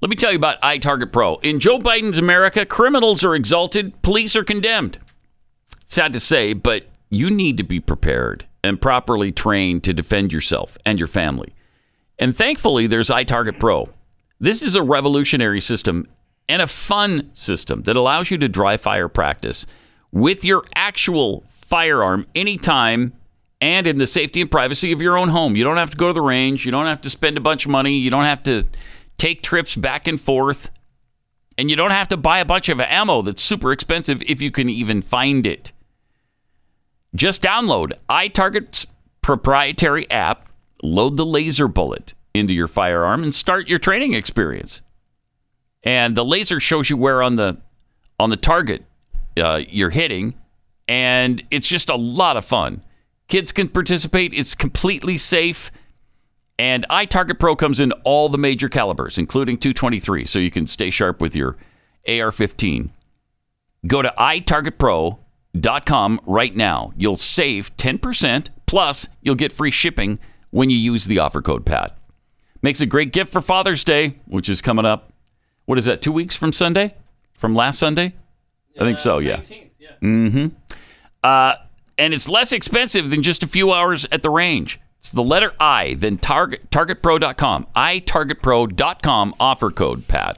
[0.02, 1.38] Let me tell you about iTarget Pro.
[1.38, 5.00] In Joe Biden's America, criminals are exalted, police are condemned.
[5.88, 10.78] Sad to say, but you need to be prepared and properly trained to defend yourself
[10.86, 11.56] and your family.
[12.20, 13.90] And thankfully, there's iTarget Pro.
[14.40, 16.06] This is a revolutionary system
[16.50, 19.66] and a fun system that allows you to dry fire practice
[20.12, 23.14] with your actual firearm anytime
[23.60, 25.56] and in the safety and privacy of your own home.
[25.56, 26.66] You don't have to go to the range.
[26.66, 27.94] You don't have to spend a bunch of money.
[27.94, 28.66] You don't have to
[29.18, 30.70] take trips back and forth.
[31.58, 34.52] And you don't have to buy a bunch of ammo that's super expensive if you
[34.52, 35.72] can even find it.
[37.16, 38.86] Just download iTarget's
[39.22, 40.50] proprietary app,
[40.84, 44.82] load the laser bullet into your firearm, and start your training experience.
[45.84, 47.58] And the laser shows you where on the
[48.20, 48.84] on the target
[49.40, 50.36] uh, you're hitting,
[50.88, 52.84] and it's just a lot of fun.
[53.28, 54.34] Kids can participate.
[54.34, 55.70] It's completely safe.
[56.60, 60.90] And iTarget Pro comes in all the major calibers, including 223, so you can stay
[60.90, 61.58] sharp with your
[62.08, 62.90] AR-15.
[63.86, 66.94] Go to itargetpro.com right now.
[66.98, 70.20] You'll save 10%, plus you'll get free shipping
[70.50, 71.96] when you use the offer code PAT.
[72.62, 75.14] Makes a great gift for Father's Day, which is coming up.
[75.66, 76.96] What is that, two weeks from Sunday?
[77.34, 78.16] From last Sunday?
[78.80, 79.42] I think so, yeah.
[80.02, 80.48] Mm-hmm.
[81.24, 81.56] Uh,
[81.98, 84.80] and it's less expensive than just a few hours at the range.
[85.00, 87.68] It's the letter I, then target, targetpro.com.
[87.76, 90.38] itargetpro.com offer code PAT.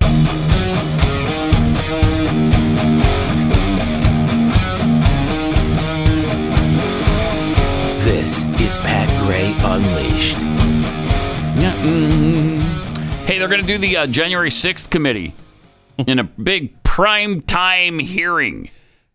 [8.03, 10.37] This is Pat Gray Unleashed.
[13.25, 15.33] Hey, they're going to do the uh, January 6th committee
[15.97, 18.69] in a big prime time hearing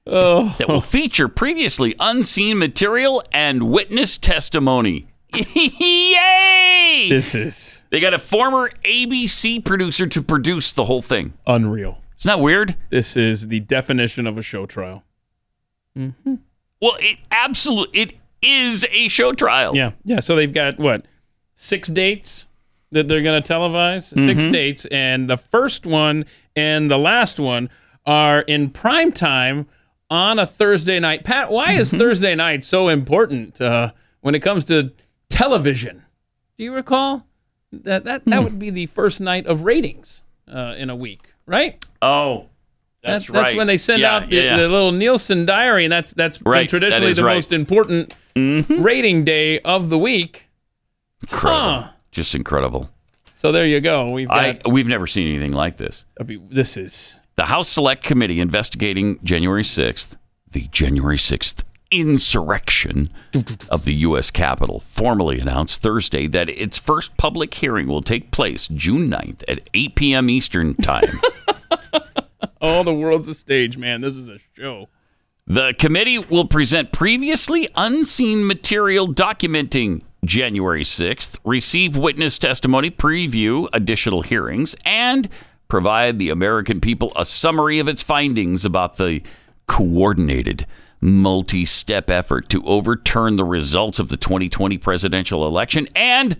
[0.06, 0.54] Oh.
[0.58, 5.06] that will feature previously unseen material and witness testimony.
[5.34, 7.08] Yay!
[7.10, 11.34] This is They got a former ABC producer to produce the whole thing.
[11.46, 11.98] unreal.
[12.18, 12.76] Isn't that weird?
[12.90, 15.04] This is the definition of a show trial.
[15.98, 16.34] Mm-hmm.
[16.80, 18.12] Well, it absolutely it
[18.42, 19.76] is a show trial.
[19.76, 20.20] Yeah, yeah.
[20.20, 21.04] So they've got what
[21.54, 22.46] six dates
[22.92, 24.12] that they're going to televise.
[24.14, 24.24] Mm-hmm.
[24.24, 26.24] Six dates, and the first one
[26.56, 27.68] and the last one
[28.06, 29.66] are in prime time
[30.10, 31.24] on a Thursday night.
[31.24, 31.98] Pat, why is Mm-hmm.
[31.98, 34.92] Thursday night so important uh, when it comes to
[35.28, 36.04] television?
[36.58, 37.26] Do you recall
[37.72, 41.84] that that, that would be the first night of ratings uh, in a week, right?
[42.02, 42.46] Oh,
[43.02, 43.56] that's That- That's right.
[43.56, 46.68] when they send Yeah, out the, yeah, the little Nielsen diary, and that's that's Right,
[46.68, 47.32] traditionally is the right.
[47.32, 47.36] Mm-hmm.
[47.36, 50.48] most important rating day of the week.
[51.22, 51.82] Incredible.
[51.82, 51.88] Huh.
[52.12, 52.90] Just incredible.
[53.44, 54.08] So there you go.
[54.08, 54.66] We've got.
[54.66, 56.06] I we've never seen anything like this.
[56.18, 60.16] I mean, this is The House Select Committee investigating January 6th
[60.52, 63.10] the January 6th insurrection
[63.70, 64.30] of the U.S.
[64.30, 69.68] Capitol formally announced Thursday that its first public hearing will take place June 9th at
[69.74, 70.30] 8 p.m.
[70.30, 71.20] Eastern Time.
[72.60, 74.00] Oh, the world's a stage, man.
[74.00, 74.88] This is a show.
[75.46, 84.22] The committee will present previously unseen material documenting January 6th, receive witness testimony, preview additional
[84.22, 85.28] hearings, and
[85.68, 89.20] provide the American people a summary of its findings about the
[89.66, 90.66] coordinated,
[91.00, 96.36] multi step effort to overturn the results of the 2020 presidential election and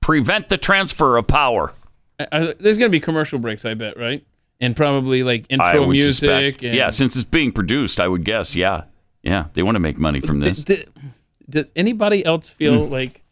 [0.00, 1.72] prevent the transfer of power.
[2.18, 4.24] There's going to be commercial breaks, I bet, right?
[4.60, 6.62] And probably like intro music.
[6.64, 8.56] And Yeah, since it's being produced, I would guess.
[8.56, 8.84] Yeah.
[9.22, 9.46] Yeah.
[9.52, 10.64] They want to make money from this.
[10.64, 10.88] Th- th-
[11.48, 12.92] does anybody else feel Hmm.
[12.92, 13.22] like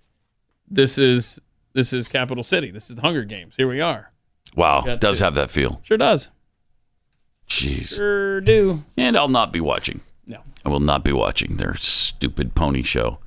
[0.69, 1.41] this is
[1.73, 2.71] this is Capital City?
[2.71, 3.55] This is the Hunger Games.
[3.57, 4.11] Here we are.
[4.55, 4.81] Wow.
[4.81, 5.81] Got Does to- have that feel.
[5.85, 6.31] Sure does.
[7.49, 7.97] Jeez.
[7.97, 8.83] Sure do.
[8.97, 10.01] And I'll not be watching.
[10.27, 10.39] No.
[10.65, 13.19] I will not be watching their stupid pony show.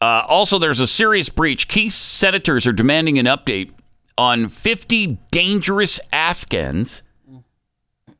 [0.00, 1.68] Uh, also, there's a serious breach.
[1.68, 3.70] Key senators are demanding an update
[4.18, 7.02] on 50 dangerous Afghans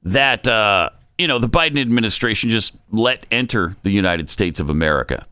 [0.03, 5.27] that, uh, you know, the Biden administration just let enter the United States of America.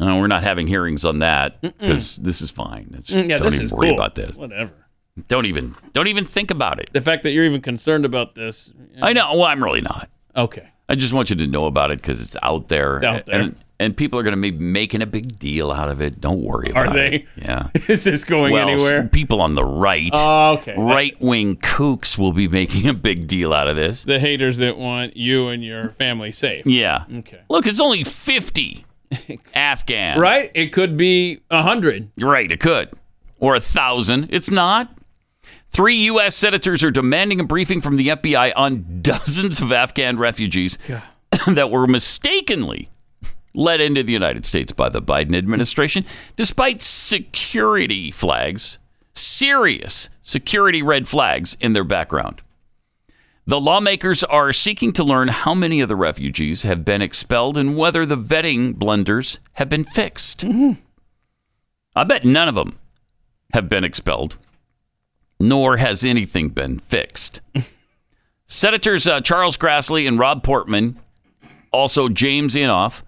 [0.00, 2.94] Uh, we're not having hearings on that because this is fine.
[2.98, 3.96] It's, Mm, yeah, don't this even is worry cool.
[3.96, 4.36] about this.
[4.36, 4.72] Whatever.
[5.28, 6.90] Don't even don't even think about it.
[6.92, 8.72] The fact that you're even concerned about this.
[9.00, 9.32] I know.
[9.32, 10.10] Well, I'm really not.
[10.36, 10.68] Okay.
[10.88, 12.96] I just want you to know about it because it's out there.
[12.98, 13.40] It's out there.
[13.40, 16.20] And, and people are going to be making a big deal out of it.
[16.20, 17.10] Don't worry Are they?
[17.16, 17.26] it.
[17.36, 17.70] Yeah.
[17.88, 19.08] Is this going well, anywhere?
[19.08, 20.74] people on the right, Oh, okay.
[20.78, 24.04] right wing kooks will be making a big deal out of this.
[24.04, 26.64] The haters that want you and your family safe.
[26.66, 27.04] Yeah.
[27.18, 27.40] Okay.
[27.50, 28.85] Look, it's only 50
[29.54, 30.20] Afghans.
[30.20, 30.50] Right?
[30.54, 32.10] It could be a hundred.
[32.18, 32.90] Right, it could.
[33.38, 34.28] Or a thousand.
[34.30, 34.96] It's not.
[35.70, 36.34] Three U.S.
[36.34, 40.78] senators are demanding a briefing from the FBI on dozens of Afghan refugees
[41.46, 42.88] that were mistakenly
[43.52, 46.04] let into the United States by the Biden administration,
[46.36, 48.78] despite security flags,
[49.14, 52.42] serious security red flags in their background.
[53.48, 57.76] The lawmakers are seeking to learn how many of the refugees have been expelled and
[57.76, 60.44] whether the vetting blunders have been fixed.
[61.94, 62.80] I bet none of them
[63.52, 64.36] have been expelled,
[65.38, 67.40] nor has anything been fixed.
[68.46, 70.98] Senators uh, Charles Grassley and Rob Portman,
[71.70, 73.04] also James Inhofe,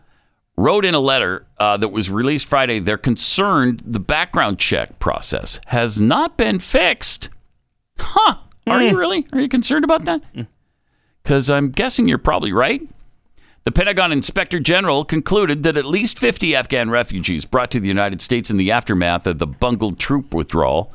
[0.56, 2.78] wrote in a letter uh, that was released Friday.
[2.78, 7.28] They're concerned the background check process has not been fixed.
[7.98, 8.36] Huh?
[8.70, 8.98] Are you mm.
[8.98, 9.26] really?
[9.32, 10.22] Are you concerned about that?
[10.34, 10.46] Mm.
[11.22, 12.82] Because I'm guessing you're probably right.
[13.64, 18.22] The Pentagon Inspector General concluded that at least 50 Afghan refugees brought to the United
[18.22, 20.94] States in the aftermath of the bungled troop withdrawal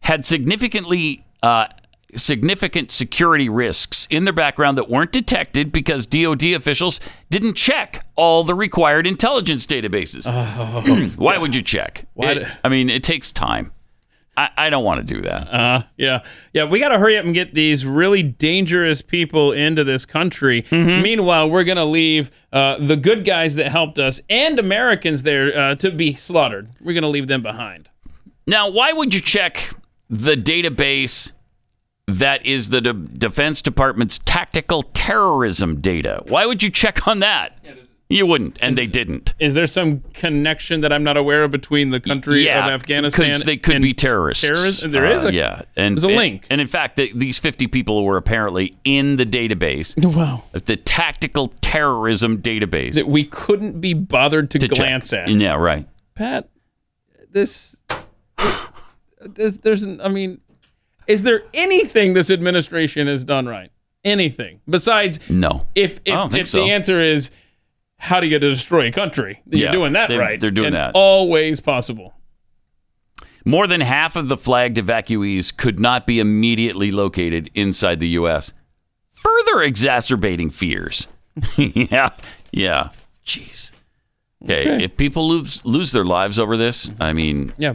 [0.00, 1.66] had significantly uh,
[2.14, 7.00] significant security risks in their background that weren't detected because DoD officials
[7.30, 10.24] didn't check all the required intelligence databases.
[10.26, 10.82] Oh.
[10.82, 11.20] Hmm.
[11.20, 12.06] Why would you check?
[12.14, 13.72] Why It- do- I mean, it takes time.
[14.36, 15.52] I, I don't want to do that.
[15.52, 16.22] Uh, yeah,
[16.52, 16.64] yeah.
[16.64, 20.62] We got to hurry up and get these really dangerous people into this country.
[20.62, 21.02] Mm-hmm.
[21.02, 25.74] Meanwhile, we're gonna leave uh, the good guys that helped us and Americans there uh,
[25.76, 26.70] to be slaughtered.
[26.80, 27.88] We're gonna leave them behind.
[28.46, 29.74] Now, why would you check
[30.08, 31.32] the database
[32.06, 36.22] that is the De- Defense Department's tactical terrorism data?
[36.28, 37.58] Why would you check on that?
[38.10, 39.34] You wouldn't, and they didn't.
[39.38, 43.26] Is there some connection that I'm not aware of between the country yeah, of Afghanistan?
[43.28, 44.44] because they could be terrorists.
[44.44, 44.82] Terrorists?
[44.82, 46.46] There is Uh, a yeah, and there's a and- link.
[46.50, 50.42] And in fact, the, these 50 people were apparently in the database, Wow.
[50.52, 52.94] the tactical terrorism database.
[52.94, 54.76] that we couldn't be bothered to, to check.
[54.76, 55.28] glance at.
[55.28, 55.86] Yeah, right.
[56.16, 56.48] Pat,
[57.30, 57.78] this,
[59.20, 60.40] this, there's, I mean,
[61.06, 63.70] is there anything this administration has done right?
[64.02, 65.66] Anything besides No.
[65.74, 66.64] if if, I don't think if so.
[66.64, 67.30] the answer is
[68.00, 69.42] how do you destroy a country?
[69.46, 70.40] You're Yeah, doing that they- right.
[70.40, 70.92] they're doing in that.
[70.94, 72.14] all ways possible.
[73.44, 78.52] More than half of the flagged evacuees could not be immediately located inside the U.S.,
[79.12, 81.06] further exacerbating fears.
[81.56, 82.10] yeah,
[82.52, 82.90] yeah.
[83.24, 83.72] Jeez.
[84.42, 84.84] Okay, Okay.
[84.84, 87.74] if people lose lose their lives over this, I mean, Yeah.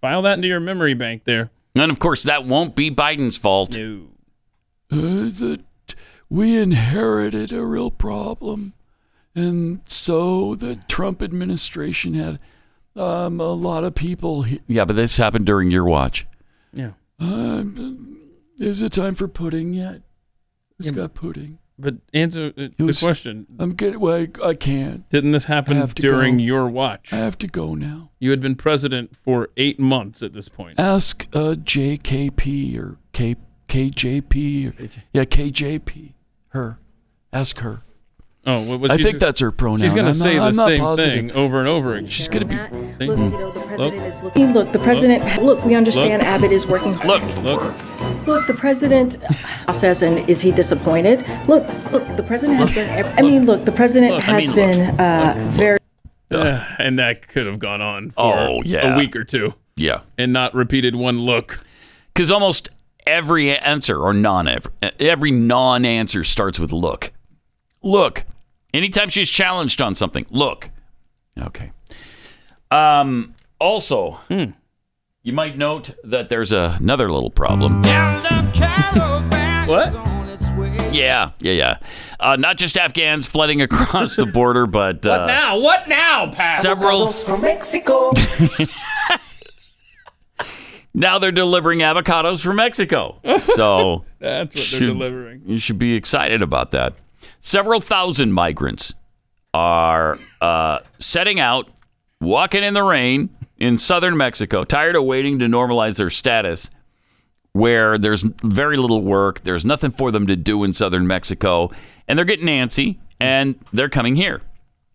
[0.00, 1.50] File that into your memory bank there.
[1.74, 3.76] and of course that won't be Biden's fault.
[3.76, 4.06] No.
[4.90, 4.96] Uh,
[5.30, 5.60] the,
[6.28, 8.72] we inherited a real problem.
[9.40, 12.38] And so the Trump administration had
[12.96, 14.42] um, a lot of people.
[14.42, 16.26] He- Yeah, but this happened during your watch.
[16.72, 16.92] Yeah.
[17.18, 18.18] um,
[18.58, 20.02] is it time for pudding yet?
[20.76, 21.58] Who's Yeah, got pudding?
[21.78, 23.46] But answer uh, the was- question.
[23.58, 23.96] I'm good.
[23.96, 25.08] Well, I, I can't.
[25.08, 26.42] Didn't this happen have to during go.
[26.44, 27.12] your watch?
[27.12, 28.10] I have to go now.
[28.18, 30.78] You had been president for eight months at this point.
[30.78, 33.36] Ask uh, JKP or K,
[33.68, 34.78] KJP.
[34.78, 36.12] Or, yeah, KJP.
[36.48, 36.78] Her.
[37.32, 37.82] Ask her.
[38.46, 39.80] Oh, what was I she think that's her pronoun.
[39.80, 41.12] She's gonna I'm say not- the I'm not same positive.
[41.14, 42.08] thing over and over again.
[42.08, 42.56] She's gonna be.
[42.56, 42.64] Look,
[43.10, 44.46] you know, the president is looking.
[44.46, 44.54] Look.
[44.54, 45.42] Look, the president.
[45.42, 46.26] Look, we understand Look.
[46.28, 46.92] Abbott is working.
[47.06, 47.74] Look, look.
[48.26, 49.18] Look, the president
[49.74, 51.20] says, and is he disappointed?
[51.48, 53.06] Look, look, the president has been.
[53.18, 54.56] I mean, look, the president Look, I has mean, look.
[54.56, 55.78] been uh, very.
[56.30, 58.94] Uh, and that could have gone on for Oh, yeah.
[58.94, 60.02] a week or two Yeah.
[60.16, 61.64] and not repeated one look.
[62.14, 62.68] Because almost
[63.06, 64.48] every answer or non
[65.00, 67.12] every non answer starts with look.
[67.82, 68.24] Look.
[68.72, 70.70] Anytime she's challenged on something, look.
[71.38, 71.72] Okay.
[72.70, 73.34] Um.
[73.58, 77.82] Also, you might note that there's another little problem.
[79.66, 79.92] What?
[80.94, 81.76] Yeah, yeah, yeah.
[82.18, 85.58] Uh, not just Afghans flooding across the border, but uh, What now?
[85.60, 86.62] What now, Pat?
[86.62, 87.08] several.
[87.08, 88.12] From Mexico.
[90.92, 93.20] Now they're delivering avocados from Mexico.
[93.38, 95.42] So That's what they're should- delivering.
[95.46, 96.94] You should be excited about that.
[97.40, 98.92] Several thousand migrants
[99.54, 101.68] are uh, setting out,
[102.20, 106.70] walking in the rain in southern Mexico, tired of waiting to normalize their status,
[107.52, 111.70] where there's very little work, there's nothing for them to do in southern Mexico,
[112.06, 114.42] and they're getting antsy, and they're coming here.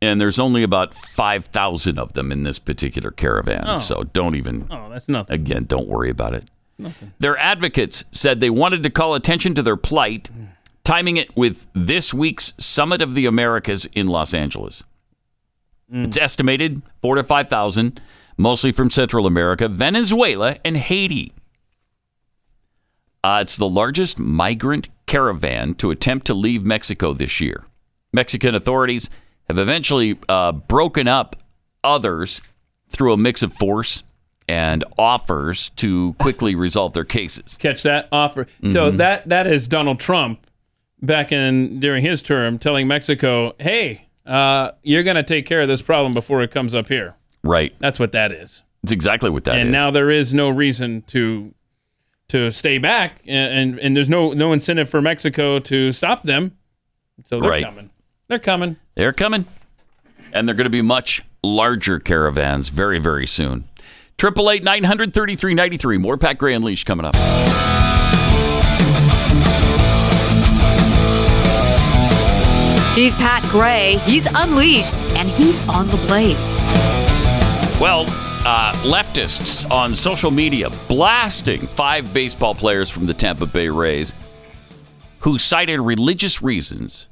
[0.01, 3.63] And there's only about 5,000 of them in this particular caravan.
[3.65, 3.77] Oh.
[3.77, 5.33] So don't even, Oh, that's nothing.
[5.33, 6.45] again, don't worry about it.
[6.77, 7.13] Nothing.
[7.19, 10.29] Their advocates said they wanted to call attention to their plight,
[10.85, 14.83] timing it with this week's Summit of the Americas in Los Angeles.
[15.91, 17.99] It's estimated four to 5,000,
[18.37, 21.33] mostly from Central America, Venezuela, and Haiti.
[23.23, 27.63] Uh, it's the largest migrant caravan to attempt to leave Mexico this year.
[28.13, 29.09] Mexican authorities
[29.47, 31.35] have eventually uh, broken up
[31.83, 32.41] others
[32.89, 34.03] through a mix of force
[34.47, 37.57] and offers to quickly resolve their cases.
[37.59, 38.45] Catch that offer.
[38.67, 38.97] So Mhm.
[38.97, 40.45] that that is Donald Trump
[41.01, 45.67] back in during his term telling Mexico, "Hey, uh, you're going to take care of
[45.67, 47.73] this problem before it comes up here." Right.
[47.79, 48.63] That's what that is.
[48.83, 49.61] It's exactly what that is.
[49.63, 51.53] and now there is no reason to
[52.29, 56.57] to stay back, and, and and there's no no incentive for Mexico to stop them.
[57.23, 57.63] So they're Right.
[57.63, 57.89] coming.
[58.27, 58.77] They're coming.
[58.95, 59.45] They're coming.
[60.33, 63.65] And they're going to be much larger caravans very, very soon.
[64.17, 65.97] Triple eight nine hundred thirty three ninety three.
[65.97, 67.15] More Pat Gray Unleashed coming up.
[72.95, 73.97] He's Pat Gray.
[74.05, 76.37] He's unleashed, and he's on the blaze.
[77.79, 78.05] Well,
[78.47, 84.13] uh, leftists on social media blasting five baseball players from the Tampa Bay Rays
[85.19, 87.07] who cited religious reasons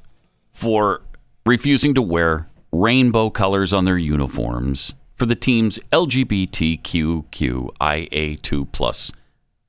[0.52, 1.02] for
[1.46, 9.12] refusing to wear rainbow colors on their uniforms for the team's LGBTQIA2 plus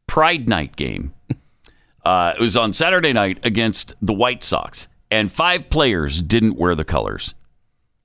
[0.06, 1.12] Pride Night game.
[2.04, 6.74] Uh, it was on Saturday night against the White Sox, and five players didn't wear
[6.74, 7.34] the colors.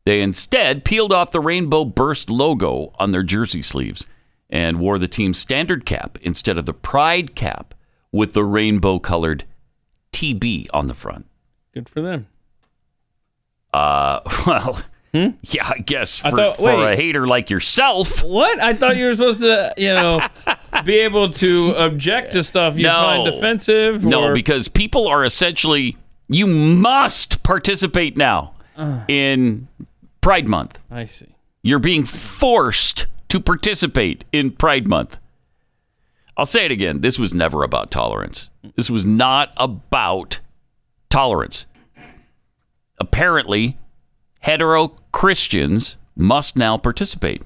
[0.06, 4.06] They instead peeled off the Rainbow Burst logo on their jersey sleeves
[4.50, 7.76] and wore the team's standard cap instead of the Pride cap
[8.12, 9.44] with the rainbow colored
[10.12, 11.28] TB on the front.
[11.74, 12.28] Good for them.
[13.74, 14.82] Uh, well,
[15.14, 18.24] yeah, I guess I for, thought- for a hater like yourself.
[18.24, 18.60] What?
[18.60, 20.22] I thought you were supposed to, you know,
[20.86, 22.94] be able to object to stuff you No.
[22.94, 24.04] find offensive.
[24.06, 25.98] No, because people are essentially,
[26.30, 28.54] you must participate now
[29.08, 29.68] in
[30.22, 30.80] Pride Month.
[30.90, 31.36] I see.
[31.62, 35.18] You're being forced to participate in Pride Month.
[36.38, 37.02] I'll say it again.
[37.02, 38.50] This was never about tolerance.
[38.76, 40.40] This was not about
[41.10, 41.66] tolerance.
[42.98, 43.78] Apparently,
[44.42, 47.42] hetero Christians must now participate.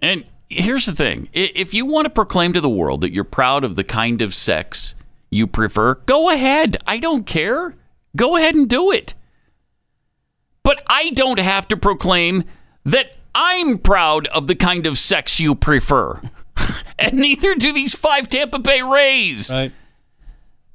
[0.00, 3.64] And here's the thing if you want to proclaim to the world that you're proud
[3.64, 4.94] of the kind of sex
[5.32, 6.76] you prefer, go ahead.
[6.86, 7.74] I don't care.
[8.14, 9.14] Go ahead and do it.
[10.62, 12.44] But I don't have to proclaim
[12.84, 16.20] that I'm proud of the kind of sex you prefer.
[16.98, 19.50] and neither do these five Tampa Bay Rays.
[19.50, 19.72] Right.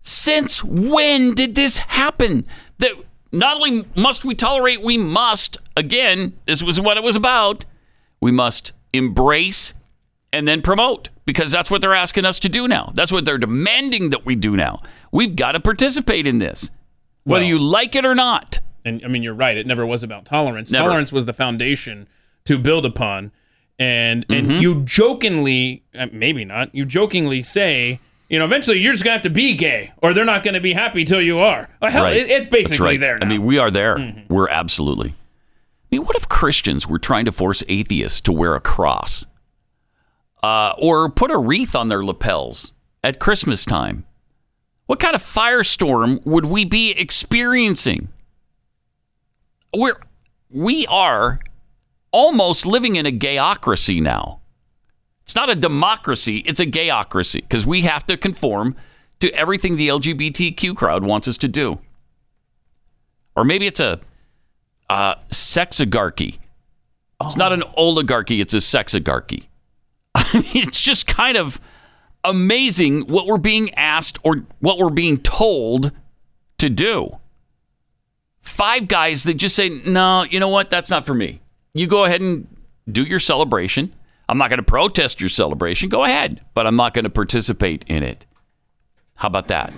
[0.01, 2.43] Since when did this happen?
[2.79, 2.93] That
[3.31, 7.63] not only must we tolerate, we must, again, this was what it was about,
[8.19, 9.73] we must embrace
[10.37, 12.91] and then promote because that's what they're asking us to do now.
[12.93, 14.81] That's what they're demanding that we do now.
[15.11, 16.69] We've got to participate in this,
[17.23, 18.59] whether Well- you like it or not.
[18.85, 19.57] And I mean, you're right.
[19.57, 20.71] It never was about tolerance.
[20.71, 20.87] Never.
[20.89, 22.07] Tolerance was the foundation
[22.45, 23.31] to build upon.
[23.79, 24.61] And and Mhm.
[24.61, 29.21] you jokingly, uh, maybe not, you jokingly say, you know, eventually you're just gonna have
[29.23, 31.69] to be gay, or they're not gonna be happy till you are.
[31.81, 32.17] Well, hell, Right.
[32.17, 32.99] it, it's basically right.
[32.99, 33.25] there now.
[33.25, 33.31] Mm-hmm.
[33.33, 34.23] I mean, we are there.
[34.29, 35.09] We're absolutely.
[35.09, 39.25] I mean, what if Christians were trying to force atheists to wear a cross
[40.43, 42.73] uh, or put a wreath on their lapels
[43.03, 44.05] at Christmas time?
[44.85, 48.09] What kind of firestorm would we be experiencing?
[49.75, 49.99] We're
[50.49, 51.39] we are
[52.11, 54.39] almost living in a gayocracy now.
[55.23, 58.77] It's not a democracy, it's a gayocracy because we have to conform
[59.19, 61.79] to everything the LGBTQ crowd wants us to do.
[63.35, 63.99] Or maybe it's a
[64.89, 65.15] uh.
[67.21, 69.47] It's not an oligarchy, it's a sexigarchy.
[70.33, 71.61] I mean, it's just kind of
[72.23, 75.91] amazing what we're being asked or what we're being told
[76.57, 77.17] to do.
[78.39, 80.69] Five guys that just say, no, you know what?
[80.69, 81.41] That's not for me.
[81.73, 82.47] You go ahead and
[82.91, 83.93] do your celebration.
[84.27, 85.89] I'm not going to protest your celebration.
[85.89, 88.25] Go ahead, but I'm not going to participate in it.
[89.15, 89.73] How about that?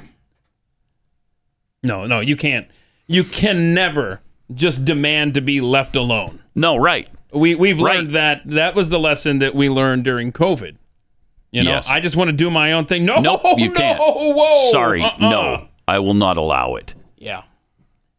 [1.84, 2.68] No, no, you can't.
[3.08, 4.22] You can never
[4.54, 6.42] just demand to be left alone.
[6.56, 7.10] No, right.
[7.34, 7.98] We we've Right.
[7.98, 10.76] learned that that was the lesson that we learned during COVID.
[11.52, 11.90] You know, Yes.
[11.90, 13.06] I just want to do my own thing.
[13.06, 14.00] No, Nope, you no, can't.
[14.00, 14.72] whoa.
[14.72, 15.18] Sorry, uh-uh.
[15.20, 16.94] no, I will not allow it.
[17.18, 17.42] Yeah.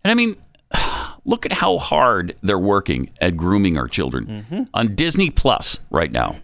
[0.05, 0.37] And I mean,
[1.25, 4.63] look at how hard they're working at grooming our children Mm-hmm.
[4.75, 6.37] on Disney Plus right now.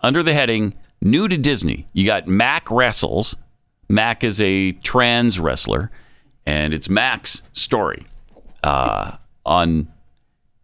[0.00, 3.36] Under the heading "New to Disney," you got Mack Wrestles.
[3.88, 5.90] Mac is a trans wrestler,
[6.46, 8.06] and it's Mack's story
[8.64, 9.12] uh,
[9.46, 9.88] on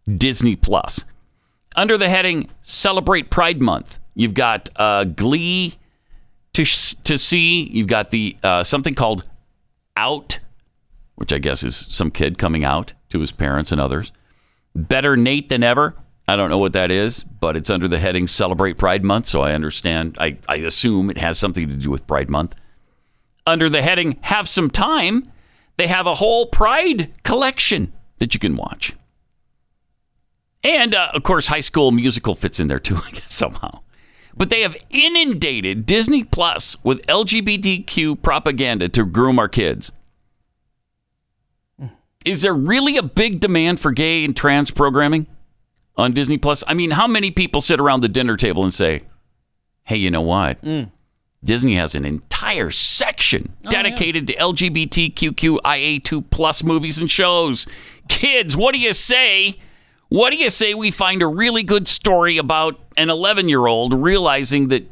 [0.07, 1.05] Disney Plus.
[1.75, 5.75] Under the heading "Celebrate Pride Month," you've got uh, Glee
[6.53, 6.65] to
[7.03, 7.63] to see.
[7.63, 9.27] You've got the uh, something called
[9.95, 10.39] Out
[11.19, 14.13] which I guess is some kid coming out to his parents and others.
[14.73, 15.95] Better Nate than ever.
[16.29, 19.41] I don't know what that is, but it's under the heading Celebrate Pride Month, so
[19.41, 20.15] I understand.
[20.17, 22.55] I, I assume it has something to do with Pride Month.
[23.45, 25.29] Under the heading Have Some Time,
[25.75, 28.93] they have a whole Pride collection that you can watch.
[30.63, 33.81] And uh, of course, High School Musical fits in there too, I guess, somehow.
[34.35, 39.91] But they have inundated Disney Plus with LGBTQ propaganda to groom our kids.
[42.25, 45.27] Is there really a big demand for gay and trans programming
[45.95, 46.63] on Disney Plus?
[46.67, 49.01] I mean, how many people sit around the dinner table and say,
[49.83, 50.59] "Hey, you know what?
[51.43, 57.65] Disney has an entire section dedicated to LGBTQIA2 plus movies and shows.
[58.09, 59.57] Kids, what do you say?
[60.09, 63.93] What do you say we find a really good story about an 11 year old
[63.93, 64.91] realizing that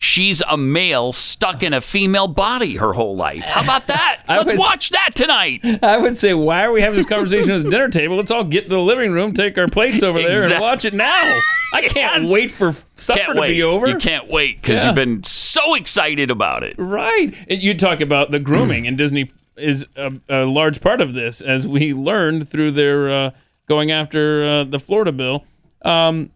[0.00, 3.44] she's a male stuck in a female body her whole life?
[3.44, 4.22] How about that?
[4.28, 5.60] Let's would- watch that tonight.
[5.82, 8.16] I would say, why are we having this conversation at the dinner table?
[8.16, 10.92] Let's all get to the living room, take our plates over there, and watch it
[10.94, 11.40] now.
[11.72, 12.32] I can't Yes.
[12.32, 13.88] wait for supper to be over.
[13.88, 14.86] You can't wait because Yeah.
[14.86, 16.74] you've been so excited about it.
[16.78, 17.34] Right.
[17.50, 21.66] You talk about the grooming, and Disney is a, a large part of this, as
[21.66, 23.30] we learned through their uh,
[23.68, 25.44] going after uh, the Florida bill.
[25.82, 26.30] Um,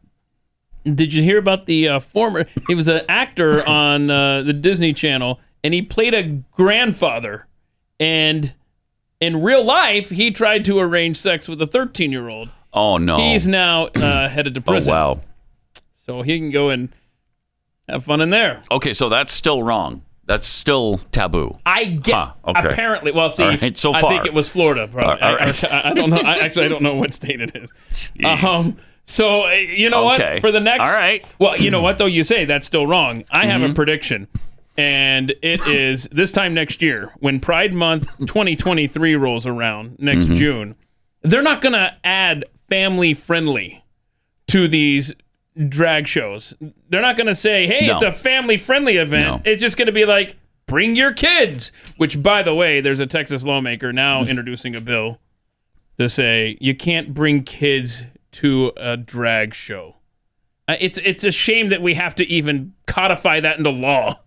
[0.84, 2.46] did you hear about the uh, former?
[2.66, 6.22] He was an actor on uh, the Disney Channel, and he played a
[6.52, 7.46] grandfather.
[8.00, 8.54] And
[9.20, 12.50] in real life, he tried to arrange sex with a 13 year old.
[12.72, 13.16] Oh no.
[13.16, 14.92] He's now uh, headed to oh prison.
[14.92, 15.20] wow.
[15.94, 16.88] So he can go and
[17.88, 18.62] have fun in there.
[18.70, 20.02] Okay, so that's still wrong.
[20.24, 21.58] That's still taboo.
[21.66, 22.68] I get Huh, okay.
[22.68, 23.10] apparently.
[23.12, 24.86] Well, see, right, so I think it was Florida.
[24.86, 25.20] Probably.
[25.20, 25.64] Right.
[25.72, 26.16] I, I, I don't know.
[26.16, 27.72] I, actually, I don't know what state it is.
[28.24, 30.34] Um, so uh, you know Okay.
[30.34, 30.40] what?
[30.40, 31.24] For the next, All right.
[31.40, 32.06] Well, you know what though?
[32.06, 33.24] You say that's still wrong.
[33.32, 33.72] I have Mm-hmm.
[33.72, 34.28] a prediction,
[34.76, 40.34] and it is this time next year when Pride Month 2023 rolls around next Mm-hmm.
[40.34, 40.74] June.
[41.22, 43.84] They're not going to add family friendly
[44.48, 45.12] to these
[45.68, 46.54] drag shows.
[46.88, 47.94] They're not going to say, "Hey, No.
[47.94, 49.50] it's a family friendly event." No.
[49.50, 50.36] It's just going to be like,
[50.66, 55.18] "Bring your kids." Which, by the way, there's a Texas lawmaker now introducing a bill
[55.98, 59.96] to say you can't bring kids to a drag show.
[60.68, 64.18] Uh, it's it's a shame that we have to even codify that into law.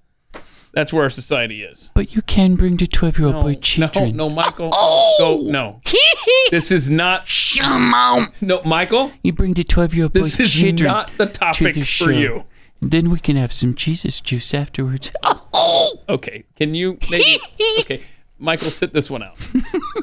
[0.76, 1.90] That's where our society is.
[1.96, 4.16] But you can bring the 12 year old boy children.
[4.16, 4.70] no, no, Michael.
[4.74, 5.16] Oh!
[5.18, 5.82] Go, no.
[6.52, 7.28] This is not.
[7.28, 7.94] Shimon.
[7.94, 8.32] Um.
[8.42, 9.12] No, Michael.
[9.24, 10.86] You bring the 12 year old boy This is children.
[10.88, 12.10] not the to topic the for show.
[12.10, 12.44] you.
[12.82, 15.12] And then we can have some Jesus juice afterwards.
[15.58, 16.02] Oh!
[16.10, 17.40] Okay, can you maybe?
[17.80, 18.02] Okay,
[18.38, 19.38] Michael, sit this one out,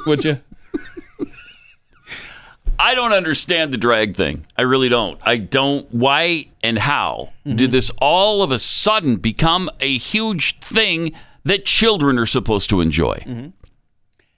[0.07, 0.41] would you?
[2.83, 4.45] I don't understand the drag thing.
[4.59, 5.17] I really don't.
[5.23, 5.87] I don't.
[5.95, 7.71] Why and how did mm-hmm.
[7.71, 11.13] this all of a sudden become a huge thing
[11.45, 13.23] that children are supposed to enjoy?
[13.25, 13.49] Mm-hmm.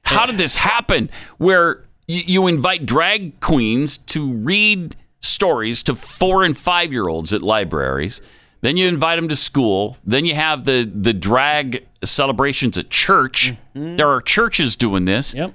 [0.03, 1.09] How did this happen?
[1.39, 7.33] Where you, you invite drag queens to read stories to four and five year olds
[7.33, 8.21] at libraries.
[8.61, 9.97] Then you invite them to school.
[10.05, 13.55] Then you have the the drag celebrations at church.
[13.75, 13.97] Mm-hmm.
[13.97, 15.33] There are churches doing this.
[15.33, 15.55] Yep.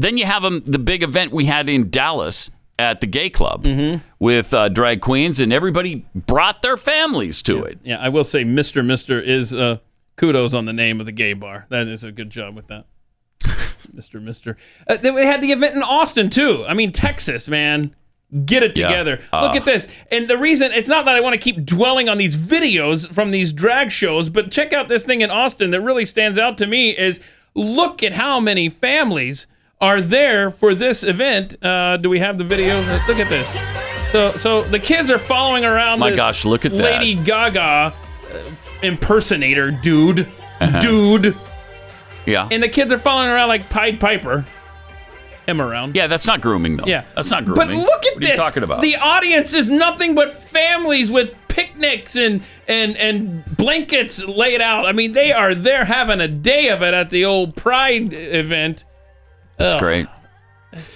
[0.00, 3.66] Then you have them, the big event we had in Dallas at the gay club
[4.20, 7.80] with uh, drag queens, and everybody brought their families to it.
[7.82, 9.78] Yeah, I will say, Mister Mister is uh,
[10.16, 11.66] Kudos on the name of the gay bar.
[11.70, 12.84] That is a good job with that.
[13.92, 14.22] Mr.
[14.22, 14.56] Mister.
[14.86, 16.64] Uh, then we had the event in Austin too.
[16.68, 17.94] I mean, Texas, man.
[18.44, 18.88] Get it Yeah.
[18.88, 19.18] together.
[19.32, 19.46] Uh.
[19.46, 19.88] Look at this.
[20.12, 23.32] And the reason it's not that I want to keep dwelling on these videos from
[23.32, 26.66] these drag shows, but check out this thing in Austin that really stands out to
[26.68, 27.18] me is
[27.54, 29.46] look at how many families
[29.80, 31.62] are there for this event.
[31.62, 32.78] Uh, do we have the video?
[33.06, 33.56] Look at this.
[34.10, 37.00] So so the kids are following around My gosh, look at that.
[37.00, 37.92] Lady Gaga uh,
[38.82, 40.20] impersonator dude.
[40.60, 40.80] Uh-huh.
[40.80, 41.36] Dude.
[42.26, 42.48] Yeah.
[42.50, 44.44] And the kids are following around like Pied Piper.
[45.46, 45.94] Him around.
[45.96, 46.84] Yeah, that's not grooming though.
[46.86, 47.04] Yeah.
[47.14, 47.68] That's not grooming.
[47.68, 48.30] But look at what this.
[48.30, 48.82] Are you talking about?
[48.82, 54.86] The audience is nothing but families with picnics and and and blankets laid out.
[54.86, 58.84] I mean, they are there having a day of it at the old Pride event.
[59.58, 59.80] That's Ugh.
[59.80, 60.06] great.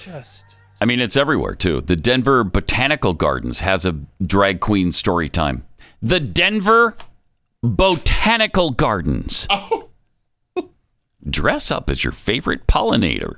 [0.00, 1.80] Just I mean, it's everywhere too.
[1.80, 5.64] The Denver Botanical Gardens has a drag queen story time.
[6.00, 6.96] The Denver
[7.62, 9.46] Botanical Gardens.
[9.56, 9.88] Oh.
[11.30, 13.36] Dress up as your favorite pollinator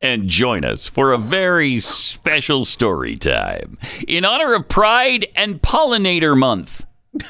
[0.00, 3.76] and join us for a very special story time
[4.08, 6.86] in honor of Pride and Pollinator Month.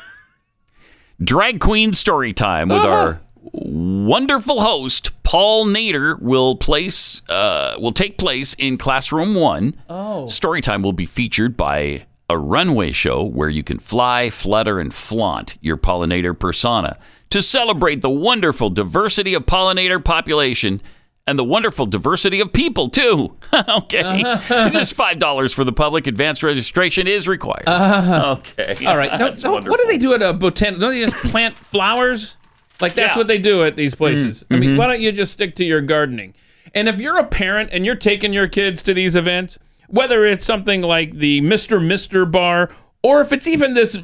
[1.23, 2.89] Drag Queen Story Time with uh-huh.
[2.89, 3.21] our
[3.53, 9.81] wonderful host Paul Nader will place uh, will take place in classroom one.
[9.89, 10.25] Oh.
[10.25, 15.57] Storytime will be featured by a runway show where you can fly, flutter, and flaunt
[15.61, 16.97] your pollinator persona
[17.29, 20.83] to celebrate the wonderful diversity of pollinator population
[21.29, 23.37] and the wonderful diversity of people too.
[23.69, 26.09] okay, just five dollars for the public.
[26.09, 27.69] Advanced registration is required.
[27.69, 29.17] okay, All right.
[29.17, 30.89] Don't, don't, what do they do at a botanical?
[30.89, 32.37] Don't they just plant flowers?
[32.81, 33.19] Like that's Yeah.
[33.19, 34.45] what they do at these places.
[34.51, 34.61] I Mm-hmm.
[34.61, 36.35] mean, why don't you just stick to your gardening?
[36.75, 39.59] And if you're a parent and you're taking your kids to these events,
[39.89, 41.85] whether it's something like the Mr.
[41.85, 42.71] Mister Bar
[43.03, 43.99] or if it's even this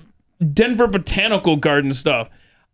[0.53, 2.29] Denver Botanical Garden stuff,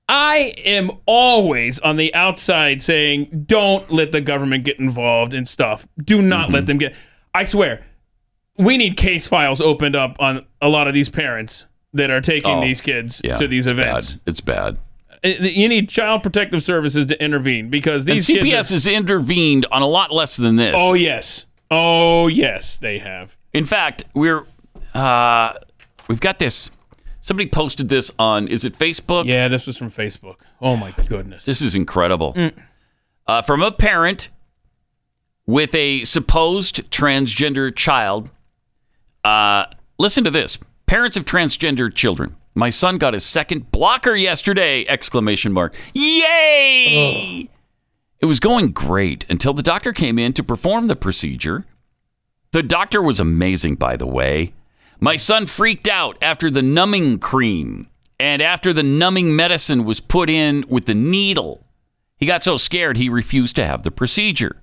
[0.08, 5.86] I am always on the outside saying, don't let the government get involved in stuff.
[6.02, 6.54] Do not Mm-hmm.
[6.54, 6.94] let them get.
[7.34, 7.84] I swear,
[8.58, 12.50] we need case files opened up on a lot of these parents that are taking
[12.58, 14.12] Oh, these kids yeah, to these it's events.
[14.14, 14.20] bad.
[14.26, 14.78] It's bad.
[15.24, 18.70] Uh, You need child protective services to intervene because And these CPS kids.
[18.72, 20.74] Are, has intervened on a lot less than this.
[20.78, 23.36] oh yes, oh yes, they have.
[23.52, 24.44] In fact, we're
[24.94, 25.54] uh,
[26.08, 26.70] we've got this.
[27.20, 29.26] Somebody posted this on is it Facebook?
[29.26, 30.36] Yeah, this was from Facebook.
[30.60, 31.44] Oh my goodness.
[31.44, 32.34] This is incredible.
[32.34, 32.52] Mm.
[33.26, 34.28] Uh, from a parent
[35.46, 38.28] with a supposed transgender child.
[39.24, 39.66] Uh,
[39.98, 40.58] listen to this.
[40.86, 42.34] Parents of transgender children.
[42.54, 44.84] My son got his second blocker yesterday!
[44.86, 45.74] Exclamation mark.
[45.94, 47.48] Yay!
[48.20, 51.64] It was going great until the doctor came in to perform the procedure.
[52.52, 54.52] The doctor was amazing, by the way.
[55.00, 57.88] My son freaked out after the numbing cream
[58.20, 61.64] and after the numbing medicine was put in with the needle.
[62.18, 64.62] He got so scared he refused to have the procedure.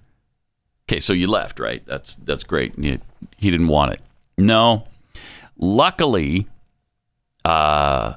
[0.87, 1.85] Okay, so you left, right?
[1.85, 2.77] That's that's great.
[2.77, 3.01] You-
[3.37, 4.01] he didn't want it.
[4.37, 4.85] No.
[5.57, 6.47] Luckily,
[7.45, 8.15] uh,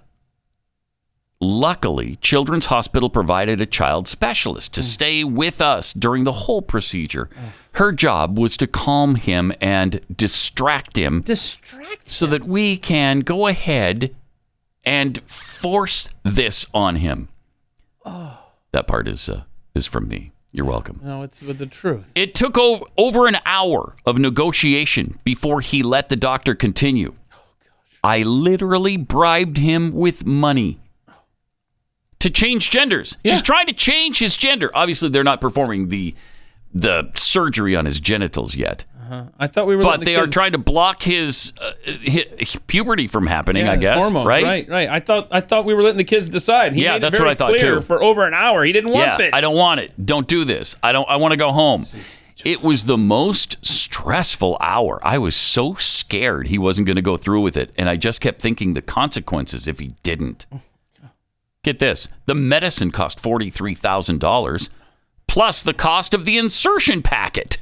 [1.41, 7.29] luckily, Children's Hospital provided a child specialist to stay with us during the whole procedure.
[7.73, 12.09] Her job was to calm him and distract him Distract.
[12.09, 14.15] so that we can go ahead
[14.85, 17.29] and force this on him.
[18.05, 18.39] Oh.
[18.73, 19.43] That part is uh,
[19.75, 20.33] is from me.
[20.51, 21.01] You're welcome.
[21.03, 22.11] No, it's with the truth.
[22.15, 27.15] It took o- over an hour of negotiation before he let the doctor continue.
[28.05, 30.79] I literally bribed him with money
[32.19, 33.17] to change genders.
[33.25, 34.71] She's trying to change his gender.
[34.75, 36.15] Obviously, they're not performing the
[36.75, 39.25] the surgery on his genitals yet, Uh-huh.
[39.39, 39.83] I thought we were.
[39.83, 41.73] but the they are trying to block his, uh,
[42.09, 42.25] hi
[42.67, 43.67] puberty from happening.
[43.67, 44.43] Yeah, I guess, hormones, right?
[44.43, 44.89] right, right.
[44.89, 46.73] I thought I thought we were letting the kids decide.
[46.75, 47.81] He Yeah, that's very what I thought, clear too.
[47.83, 49.31] For over an hour, he didn't want yeah, this.
[49.35, 49.93] I don't want it.
[50.03, 50.77] Don't do this.
[50.83, 51.07] I don't.
[51.11, 51.85] I want to go home.
[52.45, 55.01] It was the most stressful hour.
[55.03, 58.21] I was so scared he wasn't going to go through with it, and I just
[58.21, 60.47] kept thinking the consequences if he didn't.
[61.65, 64.71] Get this: the medicine cost forty three thousand dollars,
[65.29, 67.59] plus the cost of the insertion packet.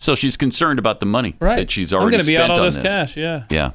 [0.00, 1.56] So she's concerned about the money Right.
[1.56, 3.42] that she's I'm already gonna be spent out all on this cash, yeah.
[3.50, 3.72] Yeah,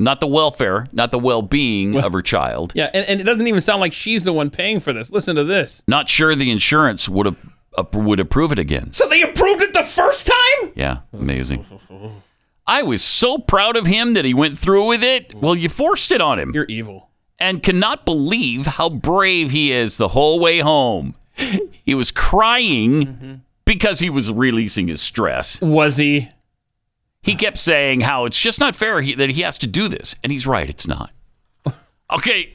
[0.00, 2.72] not the welfare, not the well being of her child.
[2.74, 5.12] Yeah, and, and it doesn't even sound like she's the one paying for this.
[5.12, 5.84] Listen to this.
[5.86, 7.36] Not sure the insurance would have
[7.92, 8.92] would approve it again.
[8.92, 10.72] So they approved it the first time?
[10.74, 11.64] Yeah, amazing.
[12.66, 15.34] I was so proud of him that he went through with it.
[15.34, 16.52] Well, you forced it on him.
[16.54, 17.08] You're evil.
[17.38, 21.16] And cannot believe how brave he is the whole way home.
[21.84, 23.34] He was crying mm-hmm.
[23.64, 25.60] because he was releasing his stress.
[25.60, 26.28] Was he?
[27.22, 30.14] He kept saying how it's just not fair he, that he has to do this.
[30.22, 31.10] And he's right, it's not.
[32.12, 32.52] Okay,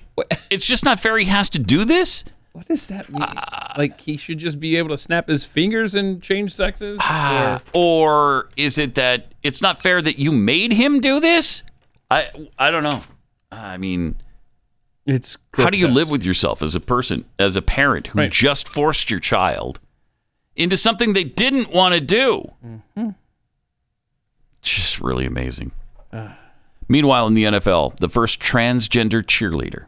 [0.51, 2.24] it's just not fair he has to do this?
[2.58, 3.24] What does that mean?
[3.78, 6.97] like he should just be able to snap his fingers and change sexes?
[6.99, 11.62] Ah, or is it that it's not fair that you made him do this?
[12.10, 13.03] I I don't know.
[13.51, 14.16] I mean,
[15.05, 18.32] it's how do you live with yourself as a person, as a parent who Right.
[18.32, 19.80] just forced your child
[20.55, 22.53] into something they didn't want to do?
[22.66, 23.10] Mm-hmm.
[24.64, 25.74] Just really amazing.
[26.89, 29.86] Meanwhile, in the NFL, the first transgender cheerleader,